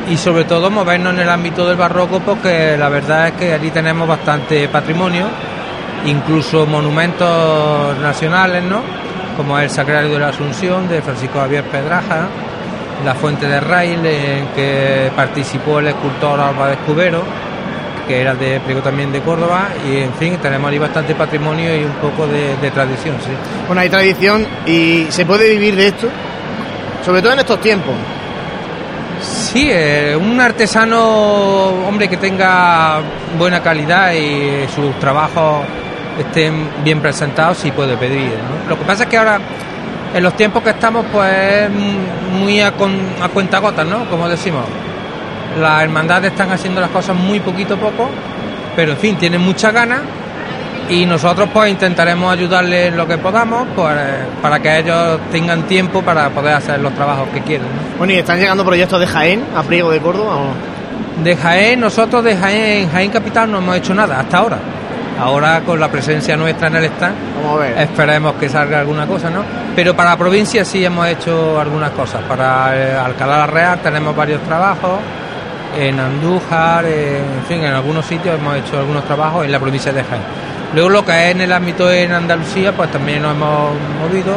y 0.08 0.16
sobre 0.16 0.44
todo 0.44 0.70
movernos 0.70 1.12
en 1.14 1.20
el 1.20 1.28
ámbito 1.28 1.66
del 1.66 1.76
barroco 1.76 2.20
porque 2.20 2.76
la 2.78 2.88
verdad 2.88 3.28
es 3.28 3.32
que 3.34 3.52
allí 3.52 3.70
tenemos 3.70 4.06
bastante 4.08 4.68
patrimonio, 4.68 5.26
incluso 6.06 6.64
monumentos 6.66 7.98
nacionales, 8.00 8.62
¿no? 8.62 8.80
Como 9.36 9.58
el 9.58 9.68
Sagrario 9.68 10.10
de 10.10 10.18
la 10.18 10.28
Asunción 10.28 10.88
de 10.88 11.02
Francisco 11.02 11.40
Javier 11.40 11.64
Pedraja, 11.64 12.28
la 13.04 13.14
Fuente 13.14 13.46
de 13.46 13.60
Rail, 13.60 14.04
en 14.06 14.46
que 14.54 15.10
participó 15.14 15.80
el 15.80 15.88
escultor 15.88 16.38
Alba 16.38 16.68
de 16.68 16.74
Escubero, 16.74 17.22
que 18.06 18.20
era 18.20 18.34
de 18.34 18.60
Priego 18.60 18.80
también 18.80 19.10
de 19.10 19.20
Córdoba, 19.20 19.68
y 19.90 19.98
en 19.98 20.12
fin, 20.14 20.36
tenemos 20.40 20.70
ahí 20.70 20.78
bastante 20.78 21.14
patrimonio 21.14 21.76
y 21.76 21.84
un 21.84 21.94
poco 21.94 22.26
de, 22.26 22.56
de 22.56 22.70
tradición, 22.70 23.16
sí. 23.20 23.30
Bueno, 23.66 23.82
hay 23.82 23.88
tradición 23.88 24.46
y 24.66 25.06
se 25.08 25.26
puede 25.26 25.48
vivir 25.50 25.74
de 25.74 25.88
esto, 25.88 26.08
sobre 27.04 27.20
todo 27.20 27.32
en 27.32 27.40
estos 27.40 27.60
tiempos. 27.60 27.94
Sí, 29.20 29.68
eh, 29.70 30.16
un 30.16 30.40
artesano, 30.40 31.86
hombre, 31.88 32.08
que 32.08 32.18
tenga 32.18 33.00
buena 33.38 33.62
calidad 33.62 34.12
y 34.12 34.66
sus 34.74 34.98
trabajos 34.98 35.64
estén 36.18 36.68
bien 36.82 37.00
presentados, 37.00 37.58
sí 37.58 37.70
puede 37.70 37.96
pedir. 37.96 38.30
¿no? 38.30 38.68
Lo 38.68 38.78
que 38.78 38.84
pasa 38.84 39.04
es 39.04 39.08
que 39.08 39.16
ahora, 39.16 39.38
en 40.14 40.22
los 40.22 40.36
tiempos 40.36 40.62
que 40.62 40.70
estamos, 40.70 41.04
pues 41.12 41.32
es 41.32 41.70
muy 41.70 42.60
a, 42.60 42.72
con, 42.72 42.92
a 43.20 43.28
cuentagotas, 43.28 43.86
¿no? 43.86 44.08
Como 44.10 44.28
decimos. 44.28 44.64
Las 45.60 45.84
hermandades 45.84 46.32
están 46.32 46.50
haciendo 46.50 46.80
las 46.80 46.90
cosas 46.90 47.14
muy 47.14 47.38
poquito 47.38 47.74
a 47.74 47.76
poco, 47.76 48.10
pero 48.74 48.92
en 48.92 48.98
fin, 48.98 49.16
tienen 49.16 49.40
muchas 49.40 49.72
ganas 49.72 50.00
y 50.88 51.06
nosotros 51.06 51.48
pues 51.52 51.70
intentaremos 51.70 52.32
ayudarles 52.32 52.94
lo 52.94 53.06
que 53.06 53.16
podamos 53.18 53.66
pues, 53.74 53.96
para 54.42 54.60
que 54.60 54.80
ellos 54.80 55.18
tengan 55.30 55.62
tiempo 55.62 56.02
para 56.02 56.28
poder 56.30 56.54
hacer 56.54 56.80
los 56.80 56.92
trabajos 56.94 57.28
que 57.28 57.40
quieren. 57.40 57.66
¿no? 57.66 57.98
Bueno, 57.98 58.12
y 58.12 58.16
están 58.16 58.38
llegando 58.38 58.64
proyectos 58.64 59.00
de 59.00 59.06
Jaén 59.06 59.44
a 59.56 59.62
Priego 59.62 59.90
de 59.90 60.00
Córdoba. 60.00 60.36
¿o? 60.36 61.22
De 61.22 61.36
Jaén, 61.36 61.80
nosotros 61.80 62.22
de 62.24 62.36
Jaén, 62.36 62.90
Jaén 62.90 63.10
Capital 63.10 63.50
no 63.50 63.58
hemos 63.58 63.76
hecho 63.76 63.94
nada 63.94 64.20
hasta 64.20 64.38
ahora. 64.38 64.58
Ahora 65.20 65.60
con 65.60 65.78
la 65.78 65.88
presencia 65.88 66.36
nuestra 66.36 66.68
en 66.68 66.76
el 66.76 66.84
stand, 66.86 67.14
Vamos 67.36 67.58
a 67.58 67.62
ver. 67.62 67.78
esperemos 67.78 68.34
que 68.34 68.48
salga 68.48 68.80
alguna 68.80 69.06
cosa, 69.06 69.30
¿no? 69.30 69.42
Pero 69.76 69.94
para 69.94 70.10
la 70.10 70.16
provincia 70.16 70.64
sí 70.64 70.84
hemos 70.84 71.06
hecho 71.08 71.60
algunas 71.60 71.90
cosas. 71.90 72.22
Para 72.22 72.76
eh, 72.76 72.96
Alcalá 72.96 73.38
la 73.38 73.46
Real 73.46 73.78
tenemos 73.80 74.14
varios 74.16 74.42
trabajos, 74.42 74.98
en 75.78 75.98
Andújar, 76.00 76.84
eh, 76.86 77.18
en 77.18 77.44
fin, 77.46 77.64
en 77.64 77.72
algunos 77.74 78.06
sitios 78.06 78.38
hemos 78.38 78.56
hecho 78.56 78.78
algunos 78.78 79.04
trabajos 79.04 79.44
en 79.44 79.52
la 79.52 79.58
provincia 79.60 79.92
de 79.92 80.02
Jaén. 80.04 80.22
Luego 80.74 80.88
lo 80.90 81.04
que 81.04 81.12
es 81.30 81.34
en 81.36 81.40
el 81.42 81.52
ámbito 81.52 81.90
en 81.92 82.12
Andalucía, 82.12 82.72
pues 82.72 82.90
también 82.90 83.22
nos 83.22 83.32
hemos 83.36 83.70
movido. 84.00 84.34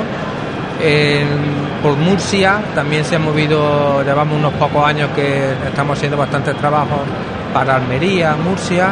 En- 0.81 1.67
por 1.81 1.95
Murcia 1.95 2.59
también 2.75 3.05
se 3.05 3.15
ha 3.15 3.19
movido, 3.19 4.03
llevamos 4.03 4.37
unos 4.37 4.53
pocos 4.53 4.85
años 4.85 5.09
que 5.15 5.51
estamos 5.67 5.97
haciendo 5.97 6.17
bastantes 6.17 6.55
trabajos 6.57 6.99
para 7.53 7.75
Almería, 7.75 8.35
Murcia, 8.35 8.89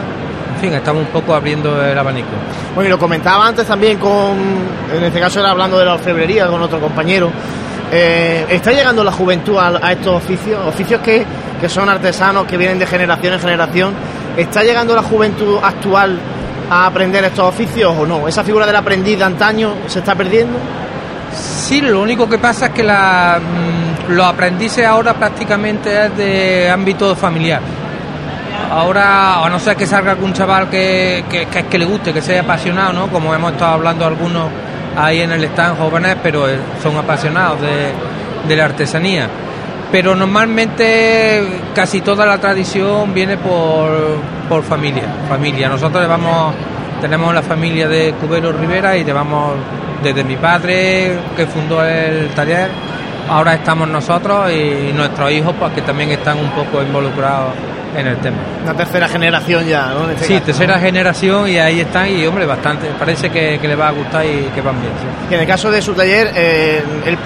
en 0.55 0.61
fin, 0.61 0.73
estamos 0.73 1.03
un 1.03 1.11
poco 1.11 1.33
abriendo 1.33 1.83
el 1.83 1.97
abanico. 1.97 2.29
Bueno, 2.73 2.87
y 2.87 2.91
lo 2.91 2.97
comentaba 2.97 3.45
antes 3.45 3.67
también 3.67 3.97
con, 3.97 4.37
en 4.95 5.03
este 5.03 5.19
caso 5.19 5.41
era 5.41 5.51
hablando 5.51 5.77
de 5.77 5.85
la 5.85 5.95
orfebrería 5.95 6.47
con 6.47 6.61
otro 6.61 6.79
compañero. 6.79 7.29
Eh, 7.91 8.45
¿Está 8.49 8.71
llegando 8.71 9.03
la 9.03 9.11
juventud 9.11 9.57
a, 9.57 9.79
a 9.85 9.91
estos 9.91 10.15
oficios? 10.15 10.65
Oficios 10.65 11.01
que, 11.01 11.25
que 11.59 11.69
son 11.69 11.89
artesanos, 11.89 12.45
que 12.45 12.57
vienen 12.57 12.79
de 12.79 12.87
generación 12.87 13.33
en 13.33 13.39
generación. 13.39 13.93
¿Está 14.37 14.63
llegando 14.63 14.95
la 14.95 15.03
juventud 15.03 15.57
actual 15.61 16.17
a 16.69 16.85
aprender 16.85 17.23
estos 17.25 17.47
oficios 17.49 17.93
o 17.97 18.05
no? 18.05 18.27
¿Esa 18.27 18.43
figura 18.43 18.65
del 18.65 18.75
aprendiz 18.77 19.17
de 19.17 19.23
antaño 19.25 19.73
se 19.87 19.99
está 19.99 20.15
perdiendo? 20.15 20.57
Sí, 21.33 21.81
lo 21.81 22.01
único 22.01 22.29
que 22.29 22.37
pasa 22.37 22.67
es 22.67 22.71
que 22.71 22.83
la, 22.83 23.39
mm, 23.39 24.13
los 24.13 24.25
aprendices 24.25 24.85
ahora 24.85 25.13
prácticamente 25.13 26.05
es 26.05 26.17
de 26.17 26.69
ámbito 26.69 27.13
familiar. 27.15 27.61
Ahora, 28.71 29.45
a 29.45 29.49
no 29.49 29.59
ser 29.59 29.77
que 29.77 29.85
salga 29.85 30.11
algún 30.11 30.33
chaval 30.33 30.69
que, 30.69 31.23
que, 31.29 31.45
que, 31.45 31.77
le 31.77 31.85
guste, 31.85 32.11
que 32.11 32.21
sea 32.21 32.41
apasionado, 32.41 32.93
¿no? 32.93 33.07
Como 33.07 33.33
hemos 33.33 33.53
estado 33.53 33.73
hablando 33.73 34.05
algunos 34.05 34.49
ahí 34.97 35.21
en 35.21 35.31
el 35.31 35.43
stand 35.45 35.77
jóvenes, 35.77 36.17
pero 36.21 36.49
eh, 36.49 36.57
son 36.81 36.97
apasionados 36.97 37.59
de, 37.61 38.55
la 38.55 38.65
artesanía. 38.65 39.29
Pero 39.91 40.15
normalmente 40.15 41.61
casi 41.73 42.01
toda 42.01 42.25
la 42.25 42.37
tradición 42.37 43.13
viene 43.13 43.37
por, 43.37 44.19
por 44.49 44.63
familia, 44.63 45.03
familia. 45.29 45.69
Nosotros 45.69 46.01
llevamos, 46.01 46.53
tenemos 47.01 47.33
la 47.33 47.41
familia 47.43 47.87
de 47.87 48.13
Cubero 48.19 48.51
Rivera 48.51 48.97
y 48.97 49.03
llevamos 49.03 49.53
desde 50.03 50.23
mi 50.23 50.35
padre 50.35 51.17
que 51.35 51.45
fundó 51.45 51.83
el 51.83 52.29
taller, 52.29 52.69
ahora 53.29 53.55
estamos 53.55 53.87
nosotros 53.87 54.51
y 54.51 54.91
nuestros 54.93 55.31
hijos 55.31 55.55
pues 55.57 55.71
que 55.73 55.81
también 55.81 56.11
están 56.11 56.37
un 56.37 56.49
poco 56.51 56.81
involucrados 56.83 57.53
en 57.97 58.07
el 58.07 58.17
tema. 58.17 58.37
Una 58.63 58.73
tercera 58.73 59.07
generación 59.07 59.65
ya, 59.67 59.87
¿no? 59.87 60.09
Este 60.09 60.25
Sí, 60.25 60.33
caso, 60.33 60.45
tercera 60.45 60.75
¿no? 60.75 60.81
generación 60.81 61.49
y 61.49 61.57
ahí 61.57 61.79
están 61.81 62.09
y 62.09 62.25
hombre, 62.25 62.45
bastante, 62.45 62.87
parece 62.99 63.29
que, 63.29 63.57
que 63.59 63.67
les 63.67 63.79
va 63.79 63.87
a 63.89 63.91
gustar 63.91 64.25
y 64.25 64.49
que 64.53 64.61
van 64.61 64.79
bien. 64.81 64.93
sí. 64.99 65.27
Que 65.29 65.35
en 65.35 65.41
el 65.41 65.47
caso 65.47 65.71
de 65.71 65.81
su 65.81 65.93
taller, 65.93 66.31
eh, 66.35 66.83
el- 67.05 67.17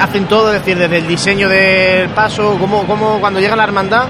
hacen 0.00 0.26
todo, 0.26 0.52
es 0.52 0.60
decir, 0.60 0.76
desde 0.78 0.98
el 0.98 1.06
diseño 1.08 1.48
del 1.48 2.08
paso, 2.10 2.56
como, 2.60 2.84
como 2.86 3.18
cuando 3.20 3.40
llega 3.40 3.56
la 3.56 3.64
hermandad, 3.64 4.04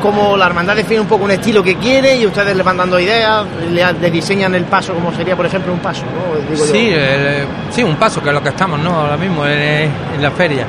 como 0.00 0.36
la 0.36 0.46
hermandad 0.46 0.74
define 0.74 1.00
un 1.00 1.06
poco 1.06 1.24
un 1.26 1.30
estilo 1.30 1.62
que 1.62 1.76
quiere 1.76 2.16
y 2.16 2.26
ustedes 2.26 2.56
le 2.56 2.62
van 2.64 2.76
dando 2.76 2.98
ideas, 2.98 3.44
le, 3.70 3.92
le 3.92 4.10
diseñan 4.10 4.52
el 4.56 4.64
paso 4.64 4.94
como 4.94 5.12
sería, 5.14 5.36
por 5.36 5.46
ejemplo, 5.46 5.72
un 5.72 5.78
paso, 5.78 6.02
¿no? 6.06 6.50
Digo. 6.52 6.64
Sí, 6.66 6.90
el- 6.92 7.46
sí, 7.70 7.82
un 7.84 7.94
paso 7.96 8.20
que 8.20 8.30
es 8.30 8.34
lo 8.34 8.42
que 8.42 8.48
estamos, 8.48 8.80
¿no? 8.80 8.90
Ahora 8.96 9.16
mismo 9.16 9.46
en, 9.46 9.90
en 10.16 10.20
la 10.22 10.30
feria. 10.32 10.66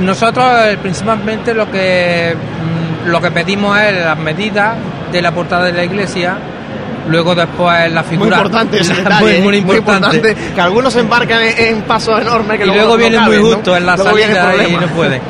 Nosotros 0.00 0.46
eh, 0.64 0.78
principalmente 0.80 1.52
lo 1.54 1.70
que 1.70 2.34
lo 3.06 3.20
que 3.20 3.30
pedimos 3.30 3.78
es 3.78 4.04
las 4.04 4.18
medidas 4.18 4.74
de 5.12 5.22
la 5.22 5.32
portada 5.32 5.64
de 5.64 5.72
la 5.72 5.84
iglesia, 5.84 6.36
luego 7.08 7.34
después 7.34 7.90
la 7.92 8.02
Muy 8.02 8.10
figura. 8.10 8.36
importante 8.36 8.80
ese 8.80 8.92
Muy- 8.94 9.02
detalle, 9.02 9.42
muy, 9.42 9.54
¿eh? 9.56 9.58
importante. 9.78 10.36
que 10.54 10.60
algunos 10.60 10.94
embarcan 10.96 11.42
en, 11.42 11.58
en 11.76 11.82
pasos 11.82 12.20
enormes 12.20 12.58
que 12.58 12.64
y 12.64 12.68
luego 12.68 12.90
no 12.90 12.96
viene 12.96 13.18
muy 13.20 13.36
justo 13.38 13.76
en 13.76 13.86
la 13.86 13.96
Luego 13.96 14.10
salida 14.10 14.54
y 14.68 14.72
no 14.76 14.86
puede. 14.88 15.20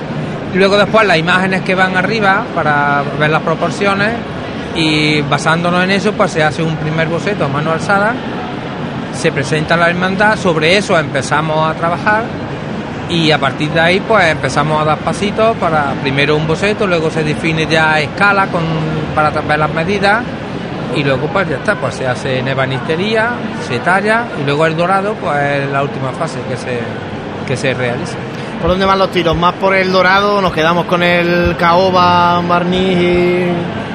Y 0.54 0.58
luego 0.58 0.76
después 0.76 1.06
las 1.06 1.16
imágenes 1.16 1.62
que 1.62 1.74
van 1.74 1.96
arriba 1.96 2.42
para 2.54 3.02
ver 3.18 3.30
las 3.30 3.42
proporciones 3.42 4.10
y 4.74 5.20
basándonos 5.22 5.82
en 5.84 5.90
eso 5.92 6.12
pues 6.12 6.30
se 6.32 6.42
hace 6.42 6.62
un 6.62 6.76
primer 6.76 7.08
boceto 7.08 7.44
a 7.44 7.48
mano 7.48 7.72
alzada, 7.72 8.14
se 9.12 9.32
presenta 9.32 9.76
la 9.76 9.88
hermandad, 9.90 10.36
sobre 10.36 10.76
eso 10.76 10.98
empezamos 10.98 11.68
a 11.70 11.74
trabajar 11.74 12.22
y 13.10 13.30
a 13.32 13.38
partir 13.38 13.70
de 13.70 13.80
ahí 13.80 14.00
pues 14.00 14.24
empezamos 14.26 14.80
a 14.80 14.84
dar 14.84 14.98
pasitos 14.98 15.56
para 15.56 15.92
primero 16.00 16.36
un 16.36 16.46
boceto, 16.46 16.86
luego 16.86 17.10
se 17.10 17.24
define 17.24 17.66
ya 17.66 17.92
a 17.94 18.00
escala 18.00 18.46
con, 18.46 18.62
para 19.14 19.30
ver 19.30 19.58
las 19.58 19.70
medidas 19.74 20.22
y 20.94 21.02
luego 21.04 21.26
pues 21.28 21.48
ya 21.48 21.56
está, 21.56 21.74
pues 21.74 21.94
se 21.96 22.06
hace 22.06 22.38
en 22.38 22.48
ebanistería, 22.48 23.30
se 23.66 23.78
talla 23.80 24.24
y 24.40 24.44
luego 24.44 24.64
el 24.66 24.76
dorado 24.76 25.14
pues 25.14 25.36
es 25.38 25.70
la 25.70 25.82
última 25.82 26.10
fase 26.12 26.38
que 26.48 26.56
se, 26.56 26.78
que 27.46 27.56
se 27.56 27.74
realiza. 27.74 28.16
¿Por 28.60 28.70
dónde 28.70 28.84
van 28.84 28.98
los 28.98 29.10
tiros? 29.10 29.34
¿Más 29.36 29.54
por 29.54 29.74
el 29.74 29.90
dorado? 29.90 30.40
¿Nos 30.42 30.52
quedamos 30.52 30.84
con 30.84 31.02
el 31.02 31.56
caoba, 31.58 32.40
barniz 32.46 32.98
y 32.98 33.46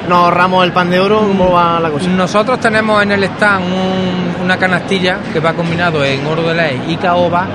nos 0.08 0.18
ahorramos 0.24 0.64
el 0.64 0.72
pan 0.72 0.90
de 0.90 0.98
oro? 1.00 1.20
¿Cómo 1.20 1.52
va 1.52 1.78
la 1.78 1.88
cosa? 1.90 2.08
Nosotros 2.08 2.58
tenemos 2.60 3.00
en 3.02 3.12
el 3.12 3.22
stand 3.24 3.64
un- 3.64 4.44
una 4.44 4.56
canastilla 4.56 5.18
que 5.32 5.38
va 5.40 5.52
combinado 5.52 6.04
en 6.04 6.26
oro 6.26 6.42
de 6.48 6.54
ley 6.54 6.82
y 6.88 6.96
caoba 6.96 7.46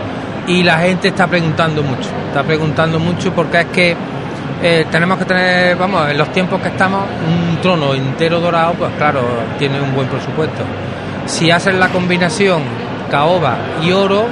y 0.52 0.64
la 0.64 0.80
gente 0.80 1.08
está 1.08 1.28
preguntando 1.28 1.82
mucho, 1.82 2.10
está 2.28 2.44
preguntando 2.44 3.00
mucho 3.00 3.32
porque 3.32 3.62
es 3.62 3.66
que 3.68 3.96
eh, 4.62 4.86
tenemos 4.92 5.18
que 5.18 5.24
tener, 5.24 5.78
vamos, 5.78 6.10
en 6.10 6.18
los 6.18 6.30
tiempos 6.34 6.62
que 6.62 6.68
estamos, 6.68 7.04
un 7.26 7.62
trono 7.62 7.94
entero 7.94 8.42
dorado, 8.42 8.74
pues 8.74 8.92
claro, 8.98 9.22
tiene 9.58 9.80
un 9.80 9.96
buen 9.96 10.08
presupuesto. 10.10 10.64
Si 11.26 11.50
hacen 11.50 11.80
la 11.80 11.88
combinación 11.88 12.64
caoba 13.10 13.56
y 13.82 13.94
oro, 13.94 14.26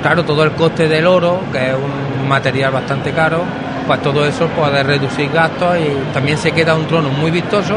claro, 0.00 0.24
todo 0.24 0.44
el 0.44 0.52
coste 0.52 0.88
del 0.88 1.06
oro, 1.06 1.40
que 1.52 1.58
es 1.58 1.74
un 1.74 2.26
material 2.26 2.72
bastante 2.72 3.12
caro, 3.12 3.42
pues 3.86 4.00
todo 4.00 4.24
eso 4.24 4.46
puede 4.48 4.82
reducir 4.82 5.30
gastos 5.30 5.76
y 5.76 6.14
también 6.14 6.38
se 6.38 6.52
queda 6.52 6.74
un 6.74 6.86
trono 6.86 7.10
muy 7.10 7.30
vistoso 7.30 7.76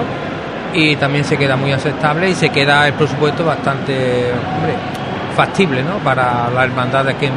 y 0.73 0.95
también 0.95 1.25
se 1.25 1.38
queda 1.38 1.57
muy 1.57 1.73
aceptable 1.73 2.29
y 2.29 2.34
se 2.34 2.49
queda 2.49 2.88
el 2.88 2.93
presupuesto 2.93 3.43
bastante 3.43 4.31
factible 5.36 5.84
¿no? 5.84 5.97
para 5.97 6.49
las 6.49 6.63
hermandades 6.65 7.15
que, 7.15 7.29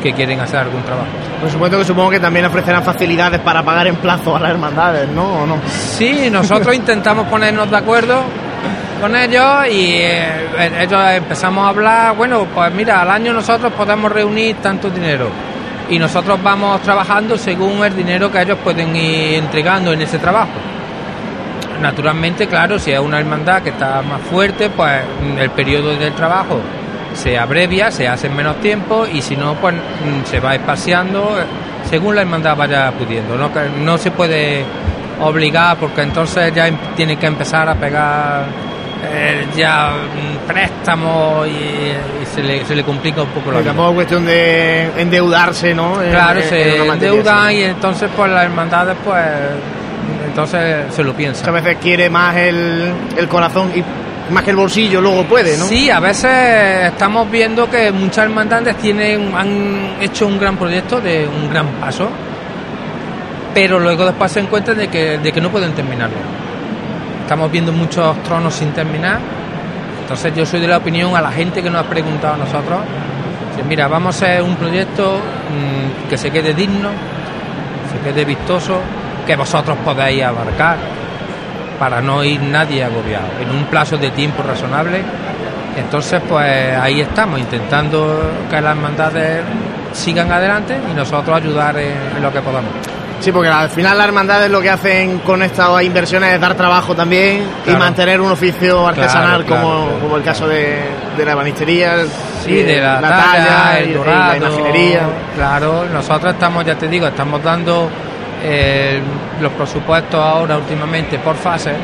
que 0.00 0.12
quieren 0.12 0.40
hacer 0.40 0.60
algún 0.60 0.82
trabajo. 0.82 1.08
Por 1.40 1.50
supuesto 1.50 1.78
que 1.78 1.84
supongo 1.84 2.10
que 2.10 2.20
también 2.20 2.46
ofrecerán 2.46 2.82
facilidades 2.82 3.40
para 3.40 3.62
pagar 3.62 3.86
en 3.86 3.96
plazo 3.96 4.36
a 4.36 4.40
las 4.40 4.50
hermandades, 4.50 5.08
¿no? 5.08 5.42
¿O 5.42 5.46
no? 5.46 5.56
Sí, 5.68 6.28
nosotros 6.30 6.74
intentamos 6.74 7.26
ponernos 7.28 7.70
de 7.70 7.76
acuerdo 7.76 8.22
con 9.00 9.16
ellos 9.16 9.66
y 9.70 9.94
eh, 9.96 10.82
ellos 10.82 11.00
empezamos 11.12 11.64
a 11.64 11.68
hablar, 11.70 12.16
bueno, 12.16 12.46
pues 12.54 12.72
mira, 12.74 13.00
al 13.00 13.10
año 13.10 13.32
nosotros 13.32 13.72
podemos 13.72 14.12
reunir 14.12 14.56
tanto 14.56 14.90
dinero 14.90 15.30
y 15.88 15.98
nosotros 15.98 16.40
vamos 16.42 16.82
trabajando 16.82 17.36
según 17.38 17.84
el 17.84 17.96
dinero 17.96 18.30
que 18.30 18.42
ellos 18.42 18.58
pueden 18.62 18.94
ir 18.94 19.34
entregando 19.34 19.92
en 19.92 20.02
ese 20.02 20.18
trabajo. 20.18 20.52
Naturalmente, 21.80 22.46
claro, 22.46 22.78
si 22.78 22.92
es 22.92 23.00
una 23.00 23.18
hermandad 23.18 23.62
que 23.62 23.70
está 23.70 24.02
más 24.02 24.20
fuerte, 24.20 24.68
pues 24.68 25.00
el 25.38 25.50
periodo 25.50 25.96
del 25.96 26.12
trabajo 26.12 26.60
se 27.14 27.38
abrevia, 27.38 27.90
se 27.90 28.06
hace 28.08 28.26
en 28.28 28.36
menos 28.36 28.56
tiempo 28.60 29.06
y 29.10 29.20
si 29.22 29.36
no, 29.36 29.54
pues 29.54 29.74
se 30.24 30.40
va 30.40 30.54
espaciando 30.54 31.36
según 31.88 32.14
la 32.14 32.20
hermandad 32.22 32.56
vaya 32.56 32.90
pudiendo. 32.92 33.36
No, 33.36 33.50
no 33.84 33.98
se 33.98 34.10
puede 34.10 34.64
obligar 35.20 35.76
porque 35.76 36.02
entonces 36.02 36.52
ya 36.54 36.66
em- 36.68 36.76
tiene 36.96 37.16
que 37.16 37.26
empezar 37.26 37.68
a 37.68 37.74
pegar 37.74 38.44
eh, 39.12 39.46
ya 39.56 39.90
mm, 39.90 40.46
préstamos 40.46 41.46
y, 41.48 41.50
y 41.50 42.26
se, 42.34 42.42
le, 42.42 42.64
se 42.64 42.74
le 42.76 42.84
complica 42.84 43.22
un 43.22 43.28
poco 43.28 43.46
la 43.50 43.54
Porque 43.56 43.62
vida. 43.62 43.70
tampoco 43.70 43.88
es 43.90 43.94
cuestión 43.96 44.24
de 44.26 44.90
endeudarse, 45.00 45.74
¿no? 45.74 46.02
En- 46.02 46.10
Claro, 46.10 46.38
en- 46.38 46.44
en 46.44 46.48
se 46.48 46.78
materia 46.84 46.92
endeudan 46.92 47.52
y 47.52 47.62
entonces 47.62 48.10
pues 48.16 48.30
las 48.30 48.44
hermandades 48.44 48.96
pues 49.04 49.24
entonces 50.26 50.94
se 50.94 51.02
lo 51.02 51.12
piensan. 51.14 51.50
Muchas 51.50 51.64
veces 51.64 51.82
quiere 51.82 52.08
más 52.08 52.36
el, 52.36 52.92
el 53.16 53.28
corazón 53.28 53.70
y 53.74 53.82
más 54.30 54.44
que 54.44 54.50
el 54.50 54.56
bolsillo, 54.56 55.00
luego 55.00 55.24
puede, 55.24 55.56
¿no? 55.56 55.64
Sí, 55.66 55.90
a 55.90 56.00
veces 56.00 56.88
estamos 56.92 57.30
viendo 57.30 57.68
que 57.68 57.90
muchas 57.92 58.24
hermandades 58.24 58.76
tienen, 58.76 59.34
han 59.34 59.96
hecho 60.00 60.26
un 60.26 60.38
gran 60.38 60.56
proyecto 60.56 61.00
de 61.00 61.26
un 61.26 61.50
gran 61.50 61.66
paso, 61.80 62.08
pero 63.54 63.78
luego 63.78 64.04
después 64.04 64.30
se 64.32 64.40
encuentran 64.40 64.76
de 64.78 64.88
que, 64.88 65.18
de 65.18 65.32
que 65.32 65.40
no 65.40 65.50
pueden 65.50 65.72
terminarlo. 65.72 66.16
Estamos 67.22 67.50
viendo 67.50 67.72
muchos 67.72 68.22
tronos 68.22 68.54
sin 68.54 68.72
terminar, 68.72 69.18
entonces 70.02 70.34
yo 70.34 70.44
soy 70.44 70.60
de 70.60 70.68
la 70.68 70.78
opinión 70.78 71.14
a 71.16 71.20
la 71.20 71.30
gente 71.30 71.62
que 71.62 71.70
nos 71.70 71.84
ha 71.84 71.88
preguntado 71.88 72.34
a 72.34 72.38
nosotros, 72.38 72.80
que 73.56 73.62
mira, 73.62 73.88
vamos 73.88 74.22
a 74.22 74.26
hacer 74.26 74.42
un 74.42 74.56
proyecto 74.56 75.18
mm, 75.18 76.08
que 76.08 76.16
se 76.16 76.30
quede 76.30 76.54
digno, 76.54 76.90
se 77.92 78.08
quede 78.08 78.24
vistoso, 78.24 78.80
que 79.26 79.36
vosotros 79.36 79.76
podáis 79.84 80.22
abarcar 80.22 80.99
para 81.80 82.02
no 82.02 82.22
ir 82.22 82.40
nadie 82.42 82.84
agobiado, 82.84 83.24
en 83.40 83.50
un 83.50 83.64
plazo 83.64 83.96
de 83.96 84.10
tiempo 84.10 84.42
razonable. 84.42 85.00
Entonces, 85.78 86.20
pues 86.28 86.76
ahí 86.76 87.00
estamos, 87.00 87.40
intentando 87.40 88.20
que 88.50 88.60
las 88.60 88.76
hermandades 88.76 89.42
sigan 89.92 90.30
adelante 90.30 90.76
y 90.90 90.94
nosotros 90.94 91.36
ayudar 91.38 91.78
en, 91.78 91.94
en 92.16 92.22
lo 92.22 92.30
que 92.30 92.40
podamos. 92.42 92.70
Sí, 93.20 93.32
porque 93.32 93.48
al 93.48 93.68
final 93.70 93.96
las 93.98 94.06
hermandades 94.06 94.50
lo 94.50 94.60
que 94.60 94.70
hacen 94.70 95.18
con 95.20 95.42
estas 95.42 95.82
inversiones 95.82 96.34
es 96.34 96.40
dar 96.40 96.54
trabajo 96.54 96.94
también 96.94 97.44
y 97.66 97.70
mantener 97.72 98.20
un 98.20 98.30
oficio 98.32 98.86
artesanal 98.86 99.44
Claro, 99.44 99.62
como, 99.62 99.84
claro. 99.84 100.00
como 100.00 100.16
el 100.16 100.22
caso 100.22 100.48
de, 100.48 100.78
de 101.16 101.24
la 101.24 101.32
ebanistería, 101.32 101.96
Sí, 102.44 102.54
de 102.62 102.80
la, 102.80 103.00
talla, 103.00 103.78
el 103.78 103.90
y 103.90 103.92
dorado, 103.94 104.30
la 104.30 104.36
imaginería. 104.38 105.00
Claro, 105.34 105.84
nosotros 105.92 106.32
estamos, 106.32 106.64
ya 106.64 106.74
te 106.76 106.88
digo, 106.88 107.06
estamos 107.06 107.42
dando 107.42 107.90
eh, 108.42 109.00
los 109.40 109.52
presupuestos 109.52 110.20
ahora 110.22 110.56
últimamente 110.56 111.18
por 111.18 111.36
fases 111.36 111.74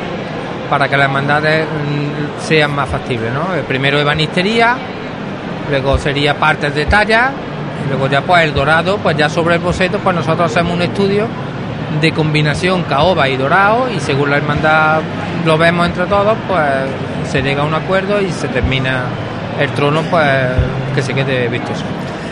para 0.69 0.87
que 0.87 0.97
las 0.97 1.05
hermandades 1.05 1.65
mm, 1.65 2.41
sean 2.41 2.75
más 2.75 2.89
factibles, 2.89 3.31
¿no? 3.33 3.53
El 3.53 3.63
primero 3.63 3.99
ebanistería, 3.99 4.75
luego 5.69 5.97
sería 5.97 6.35
partes 6.35 6.75
de 6.75 6.85
talla, 6.85 7.31
y 7.85 7.89
luego 7.89 8.07
ya 8.07 8.21
pues 8.21 8.43
el 8.43 8.53
dorado, 8.53 8.97
pues 8.97 9.15
ya 9.17 9.29
sobre 9.29 9.55
el 9.55 9.61
boceto, 9.61 9.99
pues 9.99 10.15
nosotros 10.15 10.51
hacemos 10.51 10.73
un 10.73 10.81
estudio 10.81 11.27
de 12.01 12.11
combinación 12.11 12.83
caoba 12.83 13.29
y 13.29 13.37
dorado 13.37 13.89
y 13.89 13.99
según 13.99 14.29
la 14.29 14.37
hermandad 14.37 15.01
lo 15.45 15.57
vemos 15.57 15.87
entre 15.87 16.05
todos, 16.05 16.37
pues 16.47 17.31
se 17.31 17.41
llega 17.41 17.61
a 17.61 17.65
un 17.65 17.73
acuerdo 17.73 18.21
y 18.21 18.31
se 18.31 18.47
termina 18.49 19.05
el 19.59 19.69
trono, 19.71 20.01
pues 20.09 20.25
que 20.93 21.01
se 21.01 21.13
quede 21.13 21.47
vistoso. 21.47 21.83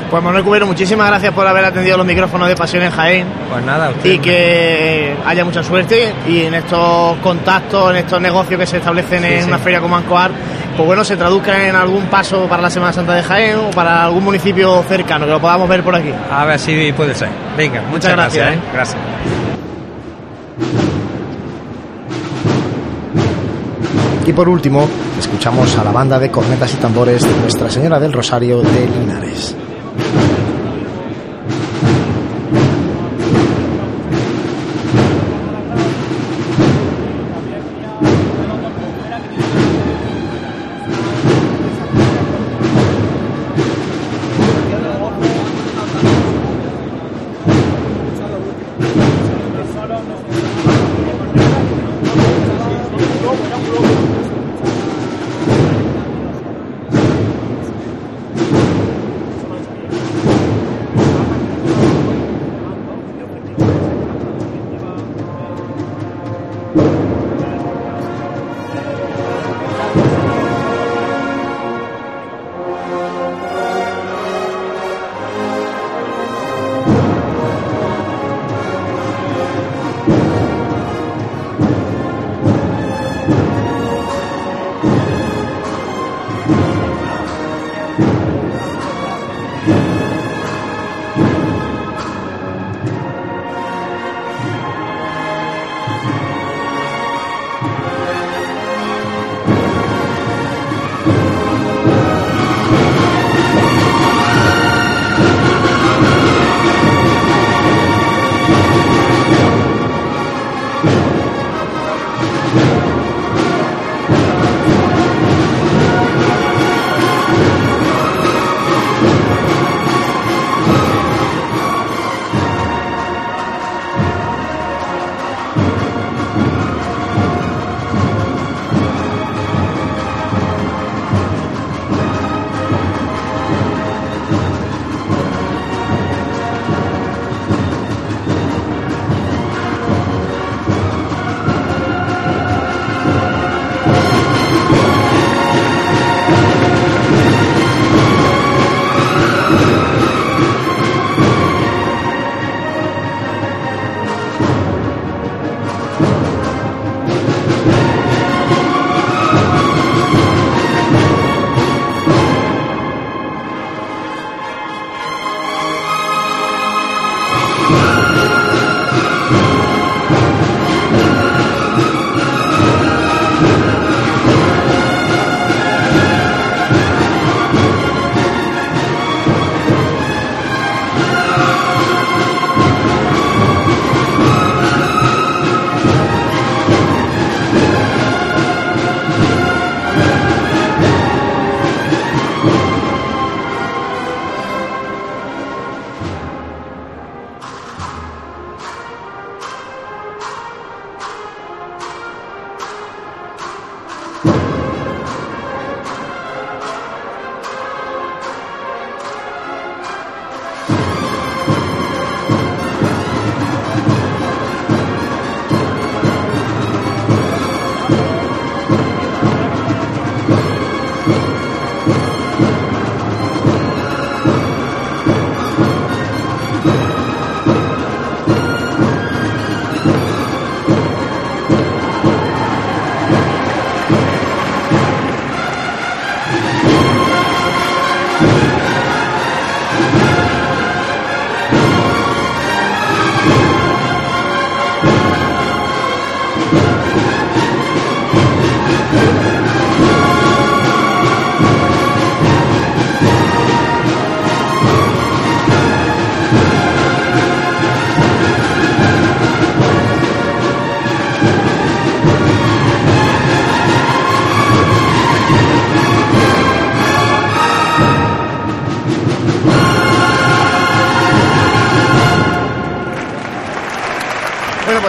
Pues 0.09 0.23
Manuel 0.23 0.43
Cubero, 0.43 0.67
muchísimas 0.67 1.07
gracias 1.07 1.33
por 1.33 1.45
haber 1.47 1.65
atendido 1.65 1.97
los 1.97 2.05
micrófonos 2.05 2.47
de 2.47 2.55
Pasión 2.55 2.83
en 2.83 2.91
Jaén 2.91 3.27
Pues 3.51 3.65
nada, 3.65 3.89
usted 3.89 4.09
y 4.11 4.19
que 4.19 5.15
haya 5.25 5.43
mucha 5.43 5.63
suerte 5.63 6.13
y 6.27 6.43
en 6.43 6.53
estos 6.53 7.17
contactos, 7.17 7.89
en 7.91 7.97
estos 7.97 8.21
negocios 8.21 8.59
que 8.59 8.65
se 8.67 8.77
establecen 8.77 9.23
Sí, 9.23 9.33
en 9.33 9.41
sí. 9.41 9.47
una 9.47 9.57
feria 9.57 9.81
como 9.81 9.95
Ancoar, 9.97 10.31
pues 10.77 10.85
bueno, 10.85 11.03
se 11.03 11.17
traduzcan 11.17 11.61
en 11.61 11.75
algún 11.75 12.05
paso 12.05 12.45
para 12.47 12.61
la 12.61 12.69
Semana 12.69 12.93
Santa 12.93 13.13
de 13.13 13.23
Jaén 13.23 13.57
o 13.57 13.71
para 13.71 14.05
algún 14.05 14.23
municipio 14.23 14.83
cercano, 14.87 15.25
que 15.25 15.31
lo 15.31 15.41
podamos 15.41 15.67
ver 15.67 15.83
por 15.83 15.95
aquí. 15.95 16.11
A 16.31 16.45
ver 16.45 16.59
si 16.59 16.91
puede 16.93 17.15
ser. 17.15 17.29
Venga, 17.57 17.81
muchas, 17.89 18.11
gracias, 18.11 18.45
gracias. 18.45 18.53
¿eh? 18.53 18.57
¿eh? 18.57 18.71
Gracias. 18.73 18.97
Y 24.27 24.33
por 24.33 24.49
último, 24.49 24.87
escuchamos 25.19 25.77
a 25.77 25.83
la 25.83 25.91
banda 25.91 26.17
de 26.19 26.31
cornetas 26.31 26.73
y 26.73 26.77
tambores 26.77 27.21
de 27.23 27.41
Nuestra 27.41 27.69
Señora 27.69 27.99
del 27.99 28.11
Rosario 28.11 28.61
de 28.61 28.87
Linares. 28.87 29.55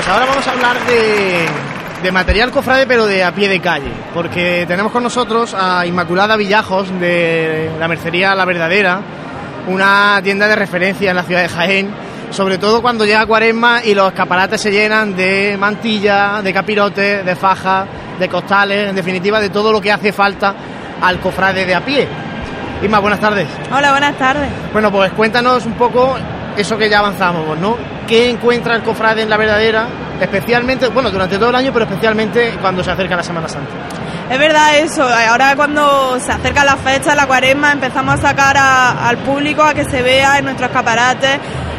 Pues 0.07 0.15
ahora 0.15 0.27
vamos 0.27 0.47
a 0.47 0.53
hablar 0.53 0.87
de, 0.87 1.47
de 2.01 2.12
material 2.12 2.53
cofrade, 2.53 2.87
pero 2.87 3.07
de 3.07 3.24
a 3.24 3.33
pie 3.35 3.49
de 3.49 3.59
calle, 3.59 3.91
porque 4.15 4.65
tenemos 4.69 4.93
con 4.93 5.03
nosotros 5.03 5.53
a 5.53 5.85
Inmaculada 5.85 6.37
Villajos 6.37 6.89
de 7.01 7.73
la 7.81 7.89
mercería 7.89 8.33
La 8.37 8.45
Verdadera, 8.45 9.01
una 9.66 10.20
tienda 10.23 10.47
de 10.47 10.55
referencia 10.55 11.11
en 11.11 11.16
la 11.16 11.24
ciudad 11.24 11.43
de 11.43 11.49
Jaén, 11.49 11.91
sobre 12.31 12.57
todo 12.57 12.83
cuando 12.83 13.05
llega 13.05 13.27
Cuaresma 13.27 13.83
y 13.85 13.97
los 13.97 14.07
escaparates 14.07 14.61
se 14.61 14.70
llenan 14.70 15.16
de 15.16 15.57
mantilla, 15.59 16.41
de 16.41 16.53
capirotes, 16.53 17.27
de 17.27 17.35
fajas, 17.35 17.89
de 18.16 18.28
costales, 18.28 18.91
en 18.91 18.95
definitiva 18.95 19.41
de 19.41 19.51
todo 19.51 19.73
lo 19.73 19.81
que 19.81 19.91
hace 19.91 20.12
falta 20.12 20.55
al 21.03 21.19
cofrade 21.19 21.66
de 21.66 21.74
a 21.74 21.85
pie. 21.85 22.07
Isma, 22.81 23.01
buenas 23.01 23.19
tardes. 23.19 23.49
Hola, 23.77 23.91
buenas 23.91 24.16
tardes. 24.16 24.49
Bueno, 24.73 24.93
pues 24.93 25.11
cuéntanos 25.15 25.66
un 25.66 25.73
poco 25.73 26.15
eso 26.57 26.78
que 26.78 26.89
ya 26.89 27.01
avanzamos, 27.01 27.59
¿no? 27.59 27.95
¿Qué 28.07 28.31
encuentra 28.31 28.77
el 28.77 28.83
cofrade 28.83 29.23
en 29.23 29.31
la 29.31 29.37
verdadera? 29.37 29.89
Especialmente, 30.20 30.89
bueno, 30.89 31.11
durante 31.11 31.39
todo 31.39 31.51
el 31.51 31.57
año, 31.57 31.73
pero 31.73 31.85
especialmente 31.87 32.57
cuando 32.61 32.85
se 32.85 32.91
acerca 32.91 33.16
la 33.16 33.23
Semana 33.23 33.49
Santa. 33.49 33.70
Es 34.31 34.39
verdad 34.39 34.78
eso, 34.78 35.03
ahora 35.09 35.55
cuando 35.55 36.19
se 36.19 36.33
acerca 36.33 36.65
la 36.65 36.77
fecha, 36.77 37.15
la 37.15 37.27
cuaresma, 37.27 37.73
empezamos 37.73 38.15
a 38.15 38.28
sacar 38.28 38.57
al 38.57 39.19
público 39.19 39.62
a 39.62 39.74
que 39.74 39.85
se 39.85 40.03
vea 40.03 40.39
en 40.39 40.45
nuestros 40.47 40.70
escaparates, 40.70 41.39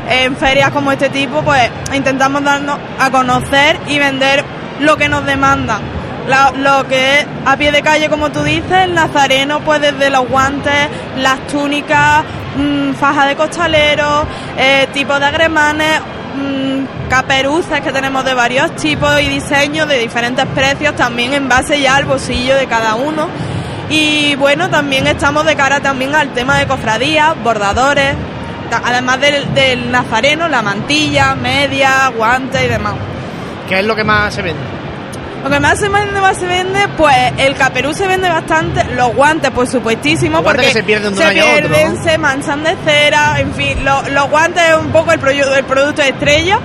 en 0.10 0.36
ferias 0.38 0.72
como 0.72 0.91
este 0.91 1.10
tipo, 1.10 1.41
pues 1.41 1.70
intentamos 1.94 2.44
darnos 2.44 2.78
a 2.99 3.10
conocer 3.10 3.78
y 3.88 3.99
vender 3.99 4.44
lo 4.80 4.95
que 4.98 5.10
nos 5.10 5.26
demandan. 5.26 5.82
Lo 6.58 6.88
que 6.88 7.20
es 7.20 7.28
a 7.45 7.56
pie 7.56 7.72
de 7.72 7.82
calle, 7.82 8.10
como 8.10 8.32
tú 8.32 8.44
dices, 8.44 8.84
el 8.84 8.94
nazareno, 8.94 9.62
pues 9.62 9.82
desde 9.82 10.10
los 10.10 10.28
guantes, 10.28 10.90
las 11.18 11.40
túnicas, 11.48 12.24
mm, 12.58 12.94
faja 12.96 13.26
de 13.26 13.36
costaleros, 13.36 14.26
eh, 14.58 14.88
tipos 14.94 15.20
de 15.20 15.26
agremanes, 15.26 16.02
mm, 16.36 17.10
caperuces 17.10 17.82
que 17.82 17.92
tenemos 17.92 18.26
de 18.26 18.34
varios 18.34 18.76
tipos 18.76 19.20
y 19.22 19.30
diseños 19.30 19.88
de 19.88 20.00
diferentes 20.00 20.46
precios, 20.48 20.96
también 20.96 21.34
en 21.34 21.48
base 21.48 21.80
ya 21.80 21.96
al 21.96 22.06
bolsillo 22.06 22.56
de 22.56 22.68
cada 22.68 22.96
uno. 22.96 23.28
Y 23.90 24.36
bueno, 24.36 24.70
también 24.70 25.08
estamos 25.08 25.46
de 25.46 25.56
cara 25.56 25.80
también 25.80 26.14
al 26.14 26.34
tema 26.34 26.58
de 26.58 26.68
cofradías, 26.68 27.42
bordadores, 27.42 28.16
además 28.84 29.22
del, 29.22 29.54
del 29.54 29.92
nazareno, 29.92 30.50
la 30.50 30.62
mantilla, 30.62 31.36
media, 31.36 32.10
guantes 32.10 32.66
y 32.66 32.68
demás. 32.68 32.96
¿Qué 33.70 33.80
es 33.80 33.86
lo 33.86 33.96
que 33.96 34.04
más 34.04 34.34
se 34.34 34.42
vende? 34.42 34.77
Lo 35.43 35.49
que 35.49 35.59
más 35.59 35.80
se 35.80 35.88
vende, 35.88 36.19
más 36.19 36.38
se 36.38 36.45
vende, 36.45 36.88
pues 36.97 37.15
el 37.38 37.55
caperú 37.55 37.93
se 37.93 38.05
vende 38.07 38.27
bastante, 38.27 38.84
los 38.95 39.14
guantes, 39.15 39.51
por 39.51 39.68
supuestísimo, 39.68 40.41
guantes 40.41 40.51
porque 40.65 40.68
que 40.68 40.73
se 40.73 40.84
pierden 40.84 41.14
de 41.14 41.18
un 41.18 41.23
se 41.23 41.23
año 41.23 41.43
a 41.43 41.45
otro, 41.55 41.68
pierden, 41.69 41.95
¿no? 41.95 42.03
se 42.03 42.18
manchan 42.18 42.64
de 42.64 42.76
cera, 42.85 43.39
en 43.39 43.53
fin, 43.53 43.85
lo- 43.85 44.01
los 44.09 44.30
guantes 44.30 44.64
es 44.69 44.76
un 44.76 44.91
poco 44.91 45.11
el, 45.14 45.22
proyu- 45.22 45.55
el 45.57 45.64
producto 45.64 46.01
estrella. 46.01 46.59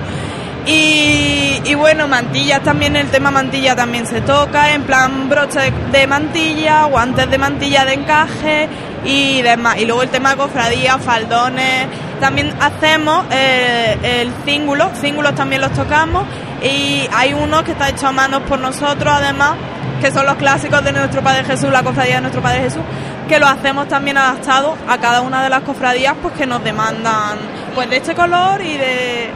Y, 0.65 1.61
y 1.65 1.75
bueno, 1.75 2.07
mantillas 2.07 2.61
también, 2.63 2.95
el 2.95 3.07
tema 3.09 3.31
mantilla 3.31 3.75
también 3.75 4.07
se 4.07 4.21
toca, 4.21 4.73
en 4.73 4.83
plan 4.83 5.27
broche 5.27 5.59
de, 5.59 5.71
de 5.99 6.07
mantilla, 6.07 6.85
guantes 6.85 7.29
de 7.29 7.37
mantilla 7.37 7.83
de 7.85 7.93
encaje 7.93 8.69
y 9.03 9.41
demás. 9.41 9.77
Y 9.77 9.85
luego 9.85 10.03
el 10.03 10.09
tema 10.09 10.31
de 10.31 10.37
cofradías, 10.37 11.01
faldones, 11.03 11.87
también 12.21 12.53
hacemos 12.61 13.25
eh, 13.31 14.21
el 14.21 14.31
cíngulo, 14.45 14.89
cíngulos 15.01 15.35
también 15.35 15.61
los 15.61 15.73
tocamos 15.73 16.23
y 16.63 17.07
hay 17.11 17.33
unos 17.33 17.63
que 17.63 17.73
está 17.73 17.89
hecho 17.89 18.07
a 18.07 18.11
manos 18.13 18.41
por 18.43 18.57
nosotros 18.57 19.13
además, 19.13 19.55
que 19.99 20.11
son 20.11 20.25
los 20.25 20.35
clásicos 20.35 20.83
de 20.83 20.93
nuestro 20.93 21.21
Padre 21.21 21.43
Jesús, 21.43 21.69
la 21.69 21.83
cofradía 21.83 22.15
de 22.15 22.21
nuestro 22.21 22.41
Padre 22.41 22.61
Jesús, 22.61 22.81
que 23.27 23.37
lo 23.37 23.47
hacemos 23.47 23.89
también 23.89 24.17
adaptado 24.17 24.75
a 24.87 24.97
cada 24.97 25.21
una 25.21 25.43
de 25.43 25.49
las 25.49 25.61
cofradías 25.63 26.15
pues 26.21 26.33
que 26.35 26.45
nos 26.45 26.63
demandan 26.63 27.37
pues 27.75 27.89
de 27.89 27.97
este 27.97 28.15
color 28.15 28.61
y 28.61 28.77
de 28.77 29.29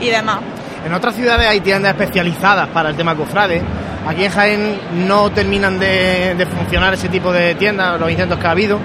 y 0.00 0.10
demás. 0.10 0.40
En 0.84 0.92
otras 0.92 1.14
ciudades 1.14 1.46
hay 1.48 1.60
tiendas 1.60 1.92
especializadas 1.92 2.68
para 2.68 2.90
el 2.90 2.96
tema 2.96 3.14
cofrade. 3.14 3.62
Aquí 4.06 4.24
en 4.26 4.30
Jaén 4.30 4.80
no 5.08 5.30
terminan 5.30 5.78
de, 5.78 6.46
funcionar 6.54 6.92
ese 6.92 7.08
tipo 7.08 7.32
de 7.32 7.54
tiendas, 7.54 7.98
los 7.98 8.10
intentos 8.10 8.38
que 8.38 8.46
ha 8.46 8.50
habido. 8.50 8.78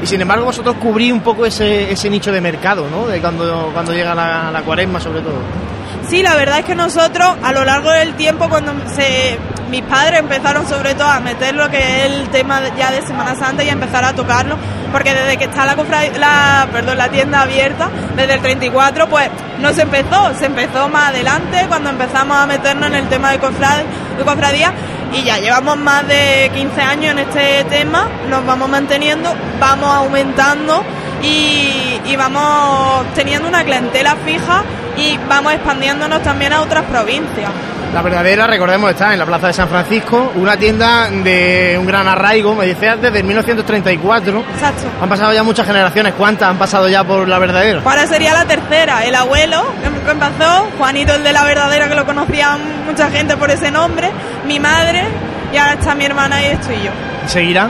Y 0.00 0.06
sin 0.06 0.20
embargo 0.20 0.44
vosotros 0.44 0.76
cubrís 0.76 1.12
un 1.12 1.20
poco 1.20 1.44
ese, 1.44 1.90
ese 1.90 2.08
nicho 2.08 2.30
de 2.30 2.40
mercado, 2.40 2.88
¿no? 2.88 3.08
De 3.08 3.20
cuando, 3.20 3.70
cuando 3.72 3.92
llega 3.92 4.14
la 4.14 4.62
cuaresma 4.64 5.00
sobre 5.00 5.20
todo. 5.22 5.71
Sí, 6.08 6.22
la 6.22 6.34
verdad 6.34 6.58
es 6.58 6.64
que 6.64 6.74
nosotros 6.74 7.36
a 7.42 7.52
lo 7.52 7.64
largo 7.64 7.90
del 7.90 8.14
tiempo 8.14 8.48
cuando 8.48 8.72
se 8.94 9.38
mis 9.70 9.82
padres 9.84 10.20
empezaron 10.20 10.68
sobre 10.68 10.94
todo 10.94 11.08
a 11.08 11.18
meter 11.20 11.54
lo 11.54 11.70
que 11.70 11.78
es 11.78 12.04
el 12.12 12.28
tema 12.28 12.60
ya 12.76 12.90
de 12.90 13.00
Semana 13.00 13.34
Santa 13.34 13.64
y 13.64 13.70
a 13.70 13.72
empezar 13.72 14.04
a 14.04 14.12
tocarlo, 14.12 14.56
porque 14.92 15.14
desde 15.14 15.38
que 15.38 15.44
está 15.44 15.64
la, 15.64 15.74
cofra- 15.76 16.12
la, 16.18 16.68
perdón, 16.70 16.98
la 16.98 17.08
tienda 17.08 17.40
abierta, 17.40 17.88
desde 18.14 18.34
el 18.34 18.40
34, 18.42 19.08
pues 19.08 19.30
no 19.60 19.72
se 19.72 19.82
empezó, 19.82 20.34
se 20.38 20.44
empezó 20.44 20.90
más 20.90 21.08
adelante 21.08 21.64
cuando 21.68 21.88
empezamos 21.88 22.36
a 22.36 22.44
meternos 22.44 22.86
en 22.88 22.96
el 22.96 23.08
tema 23.08 23.30
de, 23.30 23.38
cofrade, 23.38 23.84
de 24.18 24.24
cofradía 24.24 24.74
y 25.14 25.22
ya 25.22 25.38
llevamos 25.38 25.78
más 25.78 26.06
de 26.06 26.50
15 26.52 26.82
años 26.82 27.12
en 27.12 27.18
este 27.20 27.64
tema, 27.64 28.06
nos 28.28 28.44
vamos 28.44 28.68
manteniendo, 28.68 29.34
vamos 29.58 29.88
aumentando 29.94 30.84
y, 31.22 32.00
y 32.04 32.16
vamos 32.16 33.06
teniendo 33.14 33.48
una 33.48 33.64
clientela 33.64 34.16
fija 34.24 34.62
y 34.96 35.18
vamos 35.28 35.52
expandiéndonos 35.54 36.22
también 36.22 36.52
a 36.52 36.60
otras 36.60 36.84
provincias. 36.84 37.50
La 37.92 38.00
verdadera, 38.00 38.46
recordemos, 38.46 38.90
está 38.90 39.12
en 39.12 39.18
la 39.18 39.26
Plaza 39.26 39.48
de 39.48 39.52
San 39.52 39.68
Francisco, 39.68 40.32
una 40.36 40.56
tienda 40.56 41.10
de 41.10 41.76
un 41.78 41.84
gran 41.84 42.08
arraigo, 42.08 42.54
me 42.54 42.66
decías, 42.66 42.98
desde 42.98 43.22
1934. 43.22 44.44
Exacto. 44.54 44.84
Han 45.02 45.08
pasado 45.10 45.30
ya 45.34 45.42
muchas 45.42 45.66
generaciones, 45.66 46.14
¿cuántas 46.14 46.48
han 46.48 46.56
pasado 46.56 46.88
ya 46.88 47.04
por 47.04 47.28
la 47.28 47.38
verdadera? 47.38 47.82
Ahora 47.84 48.06
sería 48.06 48.32
la 48.32 48.46
tercera, 48.46 49.04
el 49.04 49.14
abuelo 49.14 49.62
que 49.82 50.10
empezó, 50.10 50.68
Juanito 50.78 51.14
el 51.14 51.22
de 51.22 51.34
la 51.34 51.44
verdadera 51.44 51.86
que 51.86 51.94
lo 51.94 52.06
conocía 52.06 52.56
mucha 52.86 53.10
gente 53.10 53.36
por 53.36 53.50
ese 53.50 53.70
nombre, 53.70 54.10
mi 54.46 54.58
madre 54.58 55.04
y 55.52 55.58
ahora 55.58 55.74
está 55.74 55.94
mi 55.94 56.06
hermana 56.06 56.40
y 56.40 56.46
estoy 56.46 56.76
yo. 56.76 56.90
¿Seguirá? 57.26 57.68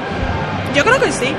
Yo 0.72 0.84
creo 0.84 1.00
que 1.00 1.10
sí. 1.10 1.34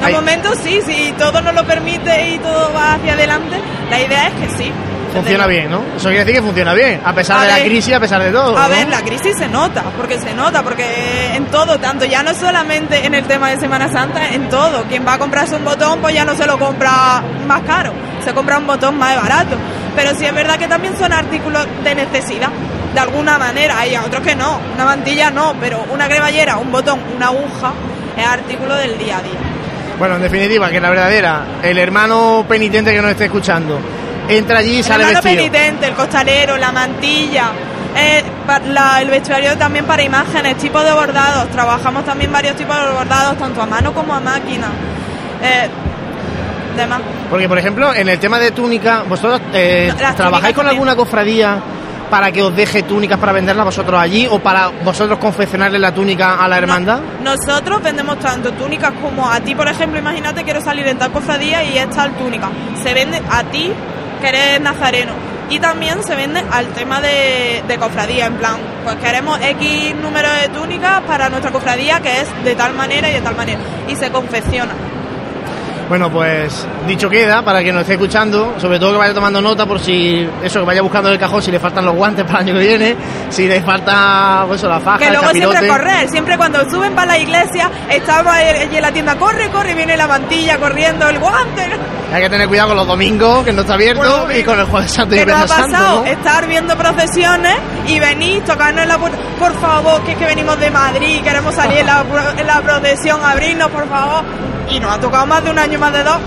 De 0.00 0.06
Ahí. 0.06 0.14
momento 0.14 0.52
sí, 0.62 0.80
si 0.86 1.12
todo 1.18 1.40
nos 1.40 1.54
lo 1.54 1.64
permite 1.64 2.30
y 2.30 2.38
todo 2.38 2.72
va 2.74 2.94
hacia 2.94 3.14
adelante, 3.14 3.56
la 3.90 4.00
idea 4.00 4.28
es 4.28 4.34
que 4.34 4.58
sí. 4.58 4.72
Funciona 5.12 5.46
bien, 5.46 5.70
¿no? 5.70 5.80
Eso 5.96 6.08
quiere 6.08 6.18
decir 6.26 6.34
que 6.34 6.42
funciona 6.42 6.74
bien, 6.74 7.00
a 7.02 7.14
pesar 7.14 7.38
A 7.38 7.42
de 7.44 7.48
la 7.48 7.54
ver. 7.54 7.64
crisis, 7.68 7.94
a 7.94 8.00
pesar 8.00 8.22
de 8.22 8.30
todo. 8.30 8.58
A 8.58 8.64
¿no? 8.64 8.68
ver, 8.68 8.86
la 8.90 9.00
crisis 9.00 9.32
se 9.38 9.48
nota, 9.48 9.82
porque 9.96 10.18
se 10.18 10.34
nota, 10.34 10.62
porque 10.62 11.34
en 11.34 11.46
todo, 11.46 11.78
tanto 11.78 12.04
ya 12.04 12.22
no 12.22 12.34
solamente 12.34 13.06
en 13.06 13.14
el 13.14 13.24
tema 13.24 13.48
de 13.48 13.58
Semana 13.58 13.90
Santa, 13.90 14.28
en 14.28 14.50
todo. 14.50 14.82
Quien 14.84 15.06
va 15.06 15.14
a 15.14 15.18
comprarse 15.18 15.56
un 15.56 15.64
botón, 15.64 16.00
pues 16.02 16.14
ya 16.14 16.26
no 16.26 16.34
se 16.34 16.46
lo 16.46 16.58
compra 16.58 17.22
más 17.46 17.62
caro, 17.62 17.92
se 18.22 18.34
compra 18.34 18.58
un 18.58 18.66
botón 18.66 18.98
más 18.98 19.16
barato. 19.16 19.56
Pero 19.96 20.10
sí 20.14 20.26
es 20.26 20.34
verdad 20.34 20.58
que 20.58 20.68
también 20.68 20.94
son 20.98 21.10
artículos 21.10 21.66
de 21.82 21.94
necesidad, 21.94 22.50
de 22.92 23.00
alguna 23.00 23.38
manera. 23.38 23.78
Hay 23.78 23.96
otros 23.96 24.20
que 24.22 24.36
no, 24.36 24.60
una 24.74 24.84
mantilla 24.84 25.30
no, 25.30 25.54
pero 25.58 25.82
una 25.90 26.06
cremallera, 26.08 26.58
un 26.58 26.70
botón, 26.70 27.00
una 27.16 27.28
aguja, 27.28 27.72
es 28.18 28.26
artículo 28.26 28.74
del 28.74 28.98
día 28.98 29.16
a 29.16 29.22
día. 29.22 29.45
Bueno, 29.98 30.16
en 30.16 30.22
definitiva, 30.22 30.70
que 30.70 30.80
la 30.80 30.90
verdadera, 30.90 31.40
el 31.62 31.78
hermano 31.78 32.44
penitente 32.48 32.92
que 32.92 33.00
nos 33.00 33.10
esté 33.12 33.24
escuchando, 33.26 33.78
entra 34.28 34.58
allí 34.58 34.74
y 34.74 34.78
El 34.78 34.84
sale 34.84 35.04
hermano 35.04 35.22
vestido. 35.22 35.42
penitente, 35.52 35.86
el 35.86 35.94
costalero, 35.94 36.56
la 36.58 36.70
mantilla, 36.72 37.44
eh, 37.96 38.22
la- 38.68 39.00
el 39.00 39.08
vestuario 39.08 39.56
también 39.56 39.86
para 39.86 40.02
imágenes, 40.02 40.56
tipos 40.58 40.84
de 40.84 40.92
bordados. 40.92 41.48
Trabajamos 41.50 42.04
también 42.04 42.30
varios 42.30 42.56
tipos 42.56 42.76
de 42.76 42.92
bordados, 42.92 43.38
tanto 43.38 43.62
a 43.62 43.66
mano 43.66 43.94
como 43.94 44.14
a 44.14 44.20
máquina. 44.20 44.66
Eh, 45.42 45.68
demás. 46.76 47.00
Porque, 47.30 47.48
por 47.48 47.58
ejemplo, 47.58 47.94
en 47.94 48.08
el 48.10 48.18
tema 48.18 48.38
de 48.38 48.50
túnica, 48.50 49.02
¿vosotros 49.08 49.40
eh, 49.54 49.90
No, 49.98 50.14
trabajáis 50.14 50.54
con 50.54 50.64
también. 50.66 50.68
alguna 50.82 50.94
cofradía 50.94 51.58
para 52.10 52.32
que 52.32 52.42
os 52.42 52.54
deje 52.54 52.82
túnicas 52.82 53.18
para 53.18 53.32
venderlas 53.32 53.64
vosotros 53.64 54.00
allí 54.00 54.26
o 54.30 54.38
para 54.38 54.68
vosotros 54.68 55.18
confeccionarle 55.18 55.78
la 55.78 55.92
túnica 55.92 56.36
a 56.36 56.48
la 56.48 56.58
hermandad? 56.58 57.00
Nosotros 57.22 57.82
vendemos 57.82 58.18
tanto 58.18 58.52
túnicas 58.52 58.92
como 59.00 59.28
a 59.28 59.40
ti, 59.40 59.54
por 59.54 59.68
ejemplo, 59.68 59.98
imagínate 59.98 60.44
quiero 60.44 60.60
salir 60.60 60.86
en 60.86 60.98
tal 60.98 61.12
cofradía 61.12 61.64
y 61.64 61.78
es 61.78 61.90
tal 61.90 62.12
túnica. 62.16 62.50
Se 62.82 62.94
vende 62.94 63.20
a 63.30 63.44
ti 63.44 63.72
que 64.20 64.28
eres 64.28 64.60
nazareno. 64.60 65.12
Y 65.48 65.60
también 65.60 66.02
se 66.02 66.16
vende 66.16 66.42
al 66.50 66.66
tema 66.68 67.00
de, 67.00 67.62
de 67.68 67.78
cofradía, 67.78 68.26
en 68.26 68.34
plan, 68.34 68.56
pues 68.82 68.96
queremos 68.96 69.38
X 69.40 69.94
número 70.02 70.28
de 70.32 70.48
túnicas 70.48 71.02
para 71.02 71.28
nuestra 71.28 71.52
cofradía 71.52 72.00
que 72.00 72.20
es 72.20 72.44
de 72.44 72.56
tal 72.56 72.74
manera 72.74 73.08
y 73.08 73.12
de 73.12 73.20
tal 73.20 73.36
manera. 73.36 73.60
Y 73.88 73.94
se 73.94 74.10
confecciona. 74.10 74.72
Bueno, 75.88 76.10
pues 76.10 76.66
dicho 76.88 77.08
queda, 77.08 77.42
para 77.42 77.62
que 77.62 77.72
nos 77.72 77.82
esté 77.82 77.92
escuchando, 77.94 78.54
sobre 78.58 78.80
todo 78.80 78.92
que 78.92 78.98
vaya 78.98 79.14
tomando 79.14 79.40
nota 79.40 79.66
por 79.66 79.78
si 79.78 80.28
eso, 80.42 80.60
que 80.60 80.66
vaya 80.66 80.82
buscando 80.82 81.08
en 81.10 81.14
el 81.14 81.20
cajón 81.20 81.40
si 81.40 81.52
le 81.52 81.60
faltan 81.60 81.84
los 81.84 81.94
guantes 81.94 82.24
para 82.24 82.40
el 82.40 82.48
año 82.48 82.58
que 82.58 82.66
viene, 82.66 82.96
si 83.30 83.46
le 83.46 83.60
falta 83.62 84.44
pues, 84.48 84.60
eso, 84.60 84.68
la 84.68 84.80
faja, 84.80 84.98
Que 84.98 85.06
el 85.06 85.12
luego 85.12 85.30
siempre 85.30 85.68
correr, 85.68 86.08
siempre 86.08 86.36
cuando 86.36 86.68
suben 86.68 86.92
para 86.94 87.12
la 87.12 87.18
iglesia, 87.18 87.70
estamos 87.88 88.32
allí 88.32 88.76
en 88.76 88.82
la 88.82 88.92
tienda, 88.92 89.16
corre, 89.16 89.48
corre, 89.50 89.74
viene 89.74 89.96
la 89.96 90.08
mantilla 90.08 90.58
corriendo, 90.58 91.08
el 91.08 91.20
guante. 91.20 91.70
Hay 92.12 92.22
que 92.22 92.30
tener 92.30 92.48
cuidado 92.48 92.68
con 92.68 92.76
los 92.78 92.86
domingos, 92.86 93.44
que 93.44 93.52
no 93.52 93.60
está 93.60 93.74
abierto, 93.74 94.28
y 94.32 94.42
con 94.42 94.58
el 94.58 94.66
Jueves 94.66 94.90
Santo 94.90 95.14
y 95.14 95.18
¿Qué 95.18 95.22
el 95.22 95.26
Viernes 95.26 95.50
Santo. 95.50 95.72
pasado? 95.72 96.00
¿no? 96.00 96.06
Estar 96.06 96.46
viendo 96.48 96.76
procesiones 96.76 97.56
y 97.86 98.00
venir, 98.00 98.42
tocarnos 98.44 98.82
en 98.82 98.88
la 98.88 98.98
puerta. 98.98 99.18
Por 99.38 99.52
favor, 99.60 100.00
que 100.02 100.12
es 100.12 100.18
que 100.18 100.24
venimos 100.24 100.58
de 100.58 100.70
Madrid, 100.70 101.20
queremos 101.22 101.54
salir 101.54 101.78
en 101.78 101.86
la, 101.86 102.04
en 102.36 102.46
la 102.46 102.60
procesión, 102.60 103.20
abrirnos, 103.24 103.70
por 103.70 103.88
favor. 103.88 104.24
Y 104.68 104.80
nos 104.80 104.92
ha 104.92 105.00
tocado 105.00 105.26
más 105.26 105.42
de 105.44 105.50
un 105.50 105.58
año, 105.58 105.78
más 105.78 105.92
de 105.92 106.02
dos. 106.02 106.18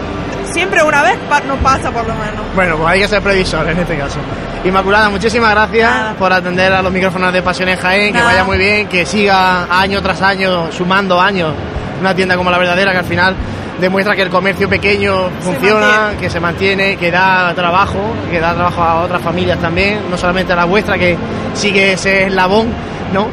Siempre 0.51 0.81
una 0.83 1.03
vez 1.03 1.17
nos 1.47 1.57
pasa, 1.59 1.91
por 1.91 2.07
lo 2.07 2.13
menos. 2.15 2.41
Bueno, 2.55 2.77
pues 2.77 2.89
hay 2.89 3.01
que 3.01 3.07
ser 3.07 3.21
previsor 3.21 3.69
en 3.69 3.79
este 3.79 3.97
caso. 3.97 4.19
Inmaculada, 4.63 5.09
muchísimas 5.09 5.51
gracias 5.51 6.15
por 6.17 6.33
atender 6.33 6.73
a 6.73 6.81
los 6.81 6.91
micrófonos 6.91 7.31
de 7.31 7.41
Pasión 7.41 7.69
en 7.69 7.77
Jaén, 7.77 8.13
que 8.13 8.21
vaya 8.21 8.43
muy 8.43 8.57
bien, 8.57 8.87
que 8.87 9.05
siga 9.05 9.67
año 9.69 10.01
tras 10.01 10.21
año, 10.21 10.71
sumando 10.71 11.21
años, 11.21 11.53
una 11.99 12.13
tienda 12.13 12.35
como 12.35 12.51
la 12.51 12.57
verdadera, 12.57 12.91
que 12.91 12.97
al 12.97 13.05
final 13.05 13.35
demuestra 13.79 14.15
que 14.15 14.23
el 14.23 14.29
comercio 14.29 14.67
pequeño 14.67 15.29
funciona, 15.39 16.11
que 16.19 16.29
se 16.29 16.39
mantiene, 16.39 16.97
que 16.97 17.09
da 17.11 17.53
trabajo, 17.53 18.13
que 18.29 18.39
da 18.39 18.53
trabajo 18.53 18.81
a 18.81 19.01
otras 19.01 19.21
familias 19.21 19.59
también, 19.59 20.01
no 20.09 20.17
solamente 20.17 20.51
a 20.51 20.57
la 20.57 20.65
vuestra, 20.65 20.97
que 20.97 21.17
sigue 21.53 21.93
ese 21.93 22.27
eslabón, 22.27 22.67
¿no? 23.13 23.27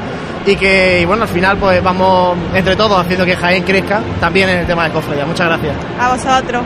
Y 0.47 0.55
que, 0.55 1.01
y 1.01 1.05
bueno, 1.05 1.25
al 1.25 1.29
final 1.29 1.57
pues 1.59 1.83
vamos 1.83 2.39
entre 2.55 2.77
todos 2.77 3.01
haciendo 3.01 3.25
que 3.25 3.35
Jaén 3.35 3.65
crezca, 3.65 4.01
también 4.21 4.49
en 4.49 4.59
el 4.61 4.67
tema 4.67 4.85
de 4.85 4.91
cofradía. 4.93 5.27
Muchas 5.27 5.49
gracias. 5.49 5.77
A 5.99 6.15
vosotros. 6.15 6.63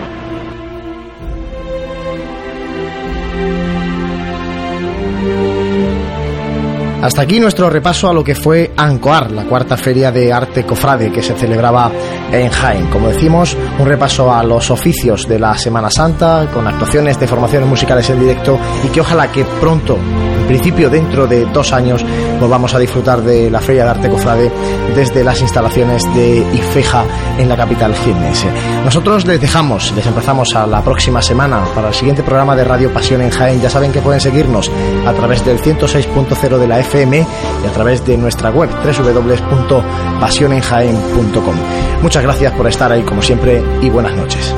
Hasta 7.02 7.22
aquí 7.22 7.40
nuestro 7.40 7.70
repaso 7.70 8.10
a 8.10 8.12
lo 8.12 8.22
que 8.22 8.34
fue 8.34 8.72
Ancoar, 8.76 9.30
la 9.30 9.44
cuarta 9.44 9.78
feria 9.78 10.12
de 10.12 10.30
arte 10.30 10.64
cofrade 10.64 11.10
que 11.10 11.22
se 11.22 11.34
celebraba 11.34 11.90
en 12.30 12.50
Jaén. 12.50 12.88
Como 12.88 13.08
decimos, 13.08 13.56
un 13.78 13.86
repaso 13.86 14.30
a 14.30 14.42
los 14.42 14.70
oficios 14.70 15.26
de 15.26 15.38
la 15.38 15.56
Semana 15.56 15.88
Santa, 15.88 16.46
con 16.52 16.66
actuaciones 16.66 17.18
de 17.18 17.26
formaciones 17.26 17.66
musicales 17.66 18.10
en 18.10 18.20
directo 18.20 18.58
y 18.84 18.88
que 18.88 19.00
ojalá 19.00 19.32
que 19.32 19.46
pronto, 19.46 19.96
en 19.96 20.46
principio 20.46 20.90
dentro 20.90 21.26
de 21.26 21.46
dos 21.46 21.72
años, 21.72 22.04
volvamos 22.40 22.74
a 22.74 22.78
disfrutar 22.78 23.22
de 23.22 23.50
la 23.50 23.60
feria 23.60 23.84
de 23.84 23.90
arte 23.90 24.08
cofrade 24.08 24.50
desde 24.94 25.22
las 25.22 25.40
instalaciones 25.40 26.02
de 26.14 26.38
Ifeja 26.54 27.04
en 27.38 27.48
la 27.48 27.56
capital 27.56 27.94
jiennense. 27.94 28.48
Nosotros 28.84 29.24
les 29.26 29.40
dejamos, 29.40 29.92
les 29.92 30.06
empezamos 30.06 30.56
a 30.56 30.66
la 30.66 30.82
próxima 30.82 31.22
semana 31.22 31.64
para 31.74 31.88
el 31.88 31.94
siguiente 31.94 32.22
programa 32.22 32.54
de 32.56 32.64
Radio 32.64 32.92
Pasión 32.92 33.20
en 33.20 33.30
Jaén. 33.30 33.60
Ya 33.60 33.68
saben 33.70 33.92
que 33.92 34.00
pueden 34.00 34.20
seguirnos 34.20 34.70
a 35.06 35.12
través 35.12 35.44
del 35.44 35.60
106.0 35.60 36.58
de 36.58 36.66
la 36.66 36.80
FM 36.80 37.18
y 37.18 37.66
a 37.66 37.72
través 37.72 38.04
de 38.06 38.16
nuestra 38.16 38.50
web 38.50 38.70
www.pasionenjaen.com. 38.70 41.54
Muchas 42.02 42.22
gracias 42.22 42.54
por 42.54 42.66
estar 42.66 42.90
ahí 42.90 43.02
como 43.02 43.20
siempre 43.22 43.62
y 43.82 43.90
buenas 43.90 44.16
noches. 44.16 44.54